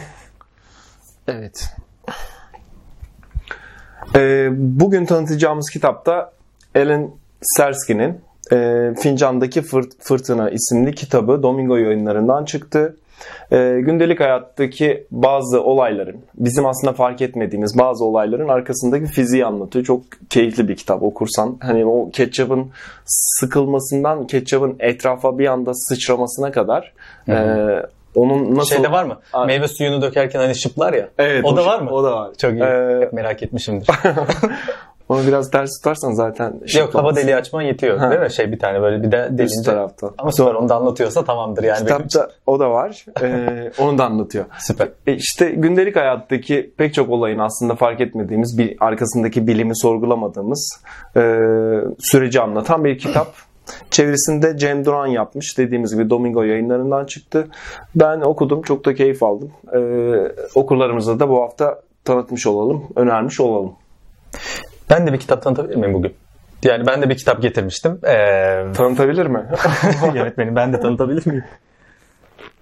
Evet. 1.29 1.71
Ee, 4.15 4.49
bugün 4.57 5.05
tanıtacağımız 5.05 5.71
kitapta 5.71 6.33
Ellen 6.75 7.11
Sersky'nin 7.43 8.21
e, 8.53 8.91
Fincan'daki 9.01 9.61
Fırt- 9.61 9.93
Fırtına 10.01 10.51
isimli 10.51 10.95
kitabı 10.95 11.43
Domingo 11.43 11.77
yayınlarından 11.77 12.45
çıktı. 12.45 12.97
E, 13.53 13.81
gündelik 13.81 14.21
hayattaki 14.21 15.07
bazı 15.11 15.63
olayların, 15.63 16.17
bizim 16.35 16.67
aslında 16.67 16.93
fark 16.93 17.23
etmediğimiz 17.23 17.79
bazı 17.79 18.05
olayların 18.05 18.49
arkasındaki 18.49 19.07
fiziği 19.07 19.47
anlatıyor. 19.47 19.85
Çok 19.85 20.03
keyifli 20.31 20.69
bir 20.69 20.77
kitap 20.77 21.03
okursan. 21.03 21.57
Hani 21.61 21.87
o 21.87 22.11
ketçapın 22.11 22.71
sıkılmasından 23.05 24.27
ketçapın 24.27 24.77
etrafa 24.81 25.39
bir 25.39 25.47
anda 25.47 25.75
sıçramasına 25.75 26.53
kadar 26.53 26.93
e, 27.29 27.35
onun 28.17 28.55
nasıl... 28.55 28.75
Şeyde 28.75 28.93
var 28.93 29.05
mı? 29.05 29.21
Aa. 29.33 29.45
Meyve 29.45 29.69
suyunu 29.69 30.03
dökerken 30.03 30.41
hani 30.41 30.55
şıplar 30.55 30.93
ya. 30.93 31.09
Evet, 31.19 31.45
o 31.45 31.57
da 31.57 31.61
şey- 31.61 31.71
var 31.71 31.81
mı? 31.81 31.91
O 31.91 32.05
da 32.05 32.13
var. 32.13 32.31
Çok 32.41 32.53
iyi. 32.53 32.63
Ee, 32.63 33.01
Hep 33.01 33.13
merak 33.13 33.43
etmişimdir. 33.43 33.89
Onu 35.09 35.27
biraz 35.27 35.51
ters 35.51 35.71
tutarsan 35.79 36.13
zaten 36.13 36.61
Yok 36.79 36.95
hava 36.95 37.17
deliği 37.17 37.37
açman 37.37 37.63
yetiyor 37.63 37.99
Ha. 37.99 38.11
değil 38.11 38.21
mi? 38.21 38.33
Şey 38.33 38.53
bir 38.53 38.59
tane 38.59 38.81
böyle 38.83 39.03
bir 39.03 39.13
de 39.13 39.29
üst 39.29 39.39
delince. 39.39 39.71
tarafta. 39.71 40.11
Ama 40.19 40.33
sonra 40.33 40.59
onu 40.59 40.69
da 40.69 40.75
anlatıyorsa 40.75 41.25
tamamdır 41.25 41.63
yani. 41.65 41.79
Kitapta 41.79 42.29
o 42.47 42.61
da 42.61 42.71
var. 42.71 43.05
Ee, 43.23 43.71
onu 43.83 43.99
da 43.99 44.05
anlatıyor. 44.05 44.45
Süper. 44.59 44.89
E 45.07 45.13
işte 45.15 45.51
gündelik 45.51 45.97
hayattaki 45.97 46.75
pek 46.77 46.95
çok 46.95 47.11
olayın 47.11 47.39
aslında 47.39 47.75
fark 47.75 48.01
etmediğimiz, 48.01 48.59
bir 48.59 48.77
arkasındaki 48.81 49.47
bilimi 49.47 49.79
sorgulamadığımız 49.79 50.83
e, 51.17 51.21
süreci 51.99 52.41
anlatan 52.41 52.85
bir 52.85 52.99
kitap. 52.99 53.35
Çevirisinde 53.91 54.59
Cem 54.59 54.85
Duran 54.85 55.07
yapmış. 55.07 55.59
Dediğimiz 55.59 55.95
gibi 55.95 56.11
Domingo 56.11 56.43
yayınlarından 56.43 57.05
çıktı. 57.05 57.49
Ben 57.95 58.21
okudum. 58.21 58.63
Çok 58.63 58.85
da 58.85 58.95
keyif 58.95 59.23
aldım. 59.23 59.51
E, 59.75 59.81
okurlarımıza 60.55 61.21
da 61.21 61.29
bu 61.29 61.43
hafta 61.43 61.81
tanıtmış 62.05 62.47
olalım, 62.47 62.85
önermiş 62.97 63.41
olalım. 63.41 63.73
Ben 64.91 65.07
de 65.07 65.13
bir 65.13 65.19
kitap 65.19 65.43
tanıtabilir 65.43 65.77
miyim 65.77 65.95
bugün? 65.95 66.15
Yani 66.63 66.87
ben 66.87 67.03
de 67.03 67.09
bir 67.09 67.17
kitap 67.17 67.43
getirmiştim. 67.43 67.99
Ee, 68.07 68.73
Tanıtabilir 68.75 69.27
mi? 69.27 69.47
yönetmenim 70.15 70.57
ben 70.57 70.73
de 70.73 70.81
tanıtabilir 70.81 71.27
miyim? 71.27 71.45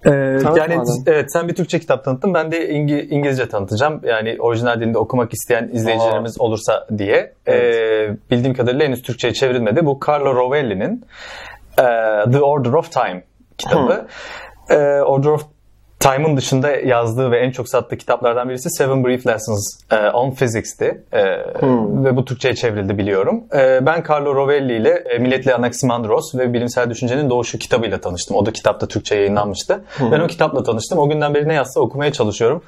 Ee, 0.05 0.37
Tanıt 0.43 0.57
yani 0.57 0.75
madem. 0.75 0.93
evet 1.07 1.31
sen 1.33 1.47
bir 1.47 1.55
Türkçe 1.55 1.79
kitap 1.79 2.03
tanıttın. 2.05 2.33
Ben 2.33 2.51
de 2.51 2.69
İngi- 2.69 3.07
İngilizce 3.09 3.49
tanıtacağım. 3.49 4.01
Yani 4.03 4.37
orijinal 4.39 4.79
dilinde 4.81 4.97
okumak 4.97 5.33
isteyen 5.33 5.69
izleyicilerimiz 5.73 6.41
olursa 6.41 6.87
diye. 6.97 7.33
Ee, 7.47 8.09
bildiğim 8.31 8.53
kadarıyla 8.55 8.85
henüz 8.85 9.01
Türkçe'ye 9.01 9.33
çevrilmedi. 9.33 9.85
Bu 9.85 9.99
Carlo 10.07 10.35
Rovelli'nin 10.35 11.05
e, 11.79 11.83
The 12.31 12.41
Order 12.41 12.73
of 12.73 12.91
Time 12.91 13.23
kitabı. 13.57 14.07
E, 14.69 14.75
Order 15.01 15.29
of 15.29 15.45
Time'ın 16.05 16.37
dışında 16.37 16.71
yazdığı 16.71 17.31
ve 17.31 17.39
en 17.39 17.51
çok 17.51 17.69
sattığı 17.69 17.97
kitaplardan 17.97 18.49
birisi 18.49 18.69
Seven 18.69 19.03
Brief 19.05 19.27
Lessons 19.27 19.79
e, 19.91 20.09
on 20.09 20.31
Physics'ti. 20.31 21.03
E, 21.13 21.23
Ve 22.05 22.15
bu 22.15 22.25
Türkçe'ye 22.25 22.55
çevrildi 22.55 22.97
biliyorum. 22.97 23.43
E, 23.55 23.85
ben 23.85 24.03
Carlo 24.09 24.35
Rovelli 24.35 24.75
ile 24.77 25.03
Milletli 25.19 25.53
Anaximandros 25.53 26.35
ve 26.35 26.53
Bilimsel 26.53 26.89
Düşüncenin 26.89 27.29
Doğuşu 27.29 27.59
kitabıyla 27.59 27.97
tanıştım. 27.97 28.37
O 28.37 28.45
da 28.45 28.53
kitapta 28.53 28.87
Türkçe 28.87 29.15
yayınlanmıştı. 29.15 29.83
Ben 30.11 30.19
o 30.19 30.27
kitapla 30.27 30.63
tanıştım. 30.63 30.99
O 30.99 31.09
günden 31.09 31.33
beri 31.33 31.47
ne 31.47 31.53
yazsa 31.53 31.79
okumaya 31.79 32.11
çalışıyorum. 32.11 32.63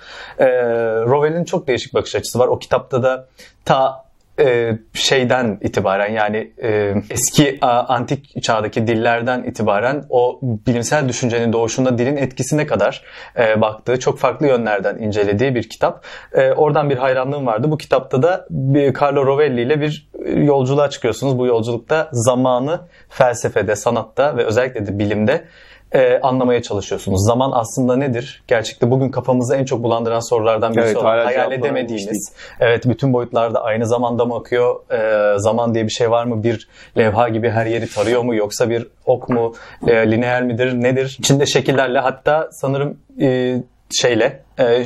Rovelli'nin 1.10 1.46
çok 1.46 1.68
değişik 1.68 1.94
bakış 1.94 2.16
açısı 2.16 2.40
var. 2.40 2.48
O 2.48 2.60
kitapta 2.60 3.04
da 3.04 3.28
ta 3.66 4.07
e, 4.40 4.78
şeyden 4.94 5.58
itibaren 5.62 6.12
yani 6.12 6.52
e, 6.64 6.94
eski 7.10 7.58
a, 7.62 7.96
antik 7.96 8.44
çağdaki 8.44 8.88
dillerden 8.88 9.44
itibaren 9.44 10.06
o 10.10 10.40
bilimsel 10.42 11.10
düşüncenin 11.10 11.54
doğuşunda 11.54 11.98
dilin 11.98 12.18
etkisine 12.18 12.68
kadar 12.68 13.04
e, 13.40 13.62
baktığı 13.62 14.00
çok 14.00 14.20
farklı 14.20 14.48
yönlerden 14.48 14.98
incelediği 14.98 15.56
bir 15.56 15.70
kitap. 15.70 16.06
E, 16.34 16.52
oradan 16.52 16.90
bir 16.90 16.98
hayranlığım 16.98 17.46
vardı. 17.46 17.72
Bu 17.72 17.78
kitapta 17.78 18.24
da 18.24 18.48
bir 18.50 18.94
Carlo 19.02 19.26
Rovelli 19.26 19.62
ile 19.62 19.82
bir 19.82 20.10
yolculuğa 20.36 20.90
çıkıyorsunuz. 20.90 21.38
Bu 21.38 21.46
yolculukta 21.46 22.10
zamanı 22.12 22.82
felsefede, 23.10 23.76
sanatta 23.76 24.38
ve 24.38 24.44
özellikle 24.44 24.88
de 24.88 25.00
bilimde 25.00 25.44
e, 25.92 26.20
anlamaya 26.20 26.62
çalışıyorsunuz. 26.62 27.26
Zaman 27.26 27.52
aslında 27.54 27.96
nedir? 27.96 28.44
Gerçekte 28.48 28.92
bugün 28.92 29.10
kafamızı 29.10 29.56
en 29.56 29.66
çok 29.66 29.84
bulandıran 29.84 30.30
sorulardan 30.30 30.74
birisi 30.74 30.88
Evet, 30.88 30.98
olan, 30.98 31.26
hayal 31.26 31.52
edemediğimiz. 31.52 32.32
Evet 32.60 32.86
bütün 32.86 33.14
boyutlarda 33.14 33.64
aynı 33.64 33.88
zamanda 33.88 34.26
mı 34.26 34.36
akıyor? 34.36 34.92
E, 34.92 35.40
zaman 35.40 35.74
diye 35.74 35.86
bir 35.86 35.90
şey 35.90 36.12
var 36.12 36.26
mı? 36.26 36.44
Bir 36.44 36.68
levha 36.98 37.30
gibi 37.30 37.50
her 37.50 37.66
yeri 37.66 37.90
tarıyor 37.90 38.22
mu? 38.22 38.36
Yoksa 38.36 38.70
bir 38.70 38.88
ok 39.06 39.30
mu? 39.30 39.54
E, 39.88 40.12
lineer 40.12 40.44
midir? 40.44 40.74
Nedir? 40.74 41.18
İçinde 41.20 41.46
şekillerle 41.46 42.00
hatta 42.00 42.50
sanırım 42.52 42.98
e, 43.22 43.58
şeyle 43.92 44.44
e, 44.58 44.64
e, 44.64 44.86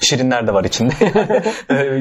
şirinler 0.00 0.46
de 0.46 0.54
var 0.54 0.64
içinde. 0.64 0.94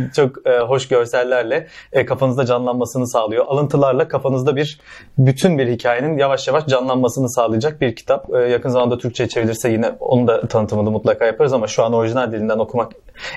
Çok 0.16 0.48
e, 0.48 0.60
hoş 0.60 0.88
görsellerle 0.88 1.68
e, 1.94 2.06
kafanızda 2.06 2.46
canlanmasını 2.46 3.08
sağlıyor. 3.08 3.46
Alıntılarla 3.48 4.08
kafanızda 4.08 4.56
bir 4.56 4.80
bütün 5.18 5.58
bir 5.58 5.68
hikayenin 5.68 6.18
yavaş 6.18 6.48
yavaş 6.48 6.66
canlanmasını 6.68 7.30
sağlayacak 7.30 7.82
bir 7.82 7.96
kitap. 7.96 8.34
E, 8.36 8.38
Yakın 8.38 8.70
zamanda 8.70 8.98
Türkçe'ye 8.98 9.30
çevrilirse 9.30 9.70
yine 9.70 9.90
onun 10.00 10.28
da 10.28 10.48
tanıtımını 10.48 10.92
mutlaka 10.92 11.26
yaparız 11.26 11.54
ama 11.54 11.68
şu 11.68 11.84
an 11.84 11.94
orijinal 11.94 12.32
dilinden 12.32 12.60
okumak 12.60 12.92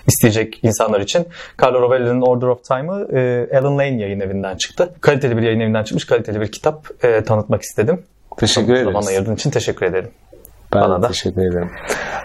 isteyecek 0.06 0.60
insanlar 0.62 1.00
için 1.00 1.26
Carlo 1.62 1.80
Rovelli'nin 1.80 2.20
Order 2.20 2.46
of 2.46 2.64
Time'ı 2.64 3.08
e, 3.18 3.58
Alan 3.58 3.78
Lane 3.78 4.00
yayın 4.00 4.20
evinden 4.20 4.56
çıktı. 4.56 4.94
Kaliteli 5.00 5.36
bir 5.36 5.42
yayın 5.42 5.60
evinden 5.60 5.84
çıkmış, 5.84 6.04
kaliteli 6.06 6.40
bir 6.40 6.52
kitap 6.52 7.04
e, 7.04 7.24
tanıtmak 7.24 7.62
istedim. 7.62 8.02
Teşekkür 8.36 8.74
ederiz. 8.74 8.92
Zaman 8.92 9.06
ayırdığın 9.06 9.34
için 9.34 9.50
teşekkür 9.50 9.86
ederim. 9.86 10.10
Ben 10.74 10.82
Bana 10.82 11.02
da. 11.02 11.08
teşekkür 11.08 11.42
ederim. 11.52 11.70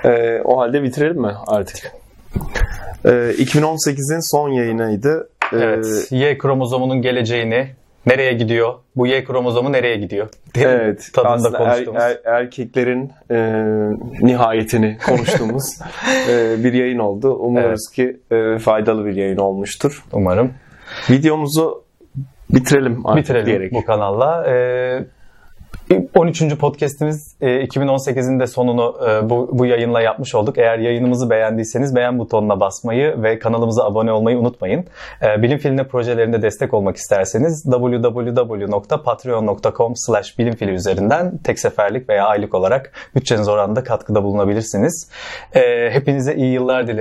Ee, 0.05 0.41
o 0.45 0.59
halde 0.59 0.83
bitirelim 0.83 1.21
mi 1.21 1.31
artık? 1.47 1.91
Ee, 3.05 3.09
2018'in 3.37 4.31
son 4.37 4.49
yayınıydı. 4.49 5.29
Ee, 5.53 5.57
Evet. 5.57 6.07
Y 6.11 6.37
kromozomunun 6.37 7.01
geleceğini 7.01 7.67
nereye 8.05 8.33
gidiyor? 8.33 8.73
Bu 8.95 9.07
Y 9.07 9.23
kromozomu 9.23 9.71
nereye 9.71 9.95
gidiyor? 9.97 10.29
Diye 10.53 10.67
Evet, 10.67 11.09
tadında 11.13 11.31
aslında 11.33 11.57
er- 11.57 11.63
konuştuğumuz. 11.65 12.01
er- 12.01 12.19
erkeklerin 12.25 13.11
e, 13.31 13.37
nihayetini 14.21 14.97
konuştuğumuz 15.07 15.63
e, 16.29 16.63
bir 16.63 16.73
yayın 16.73 16.99
oldu. 16.99 17.33
Umuyoruz 17.35 17.89
ki 17.95 18.17
e, 18.31 18.57
faydalı 18.59 19.05
bir 19.05 19.15
yayın 19.15 19.37
olmuştur. 19.37 20.03
Umarım. 20.13 20.51
Videomuzu 21.09 21.83
bitirelim 22.49 23.05
artık 23.05 23.23
Bitirelim 23.23 23.45
diyerek. 23.45 23.73
bu 23.73 23.85
kanalla. 23.85 24.47
Ee, 24.49 25.03
13. 26.13 26.57
podcast'imiz 26.57 27.35
e, 27.41 27.65
2018'in 27.65 28.39
de 28.39 28.47
sonunu 28.47 28.95
e, 29.09 29.29
bu, 29.29 29.49
bu 29.51 29.65
yayınla 29.65 30.01
yapmış 30.01 30.35
olduk. 30.35 30.57
Eğer 30.57 30.79
yayınımızı 30.79 31.29
beğendiyseniz 31.29 31.95
beğen 31.95 32.19
butonuna 32.19 32.59
basmayı 32.59 33.23
ve 33.23 33.39
kanalımıza 33.39 33.83
abone 33.83 34.11
olmayı 34.11 34.37
unutmayın. 34.37 34.85
E, 35.21 35.41
Bilim 35.41 35.57
Filine 35.57 35.87
projelerinde 35.87 36.41
destek 36.41 36.73
olmak 36.73 36.97
isterseniz 36.97 37.63
www.patreon.com 37.63 39.93
bilimfili 40.39 40.71
üzerinden 40.71 41.37
tek 41.37 41.59
seferlik 41.59 42.09
veya 42.09 42.25
aylık 42.25 42.53
olarak 42.53 42.91
bütçeniz 43.15 43.47
oranında 43.47 43.83
katkıda 43.83 44.23
bulunabilirsiniz. 44.23 45.09
E, 45.55 45.89
Hepinize 45.91 46.35
iyi 46.35 46.53
yıllar 46.53 46.87
dilerim. 46.87 46.93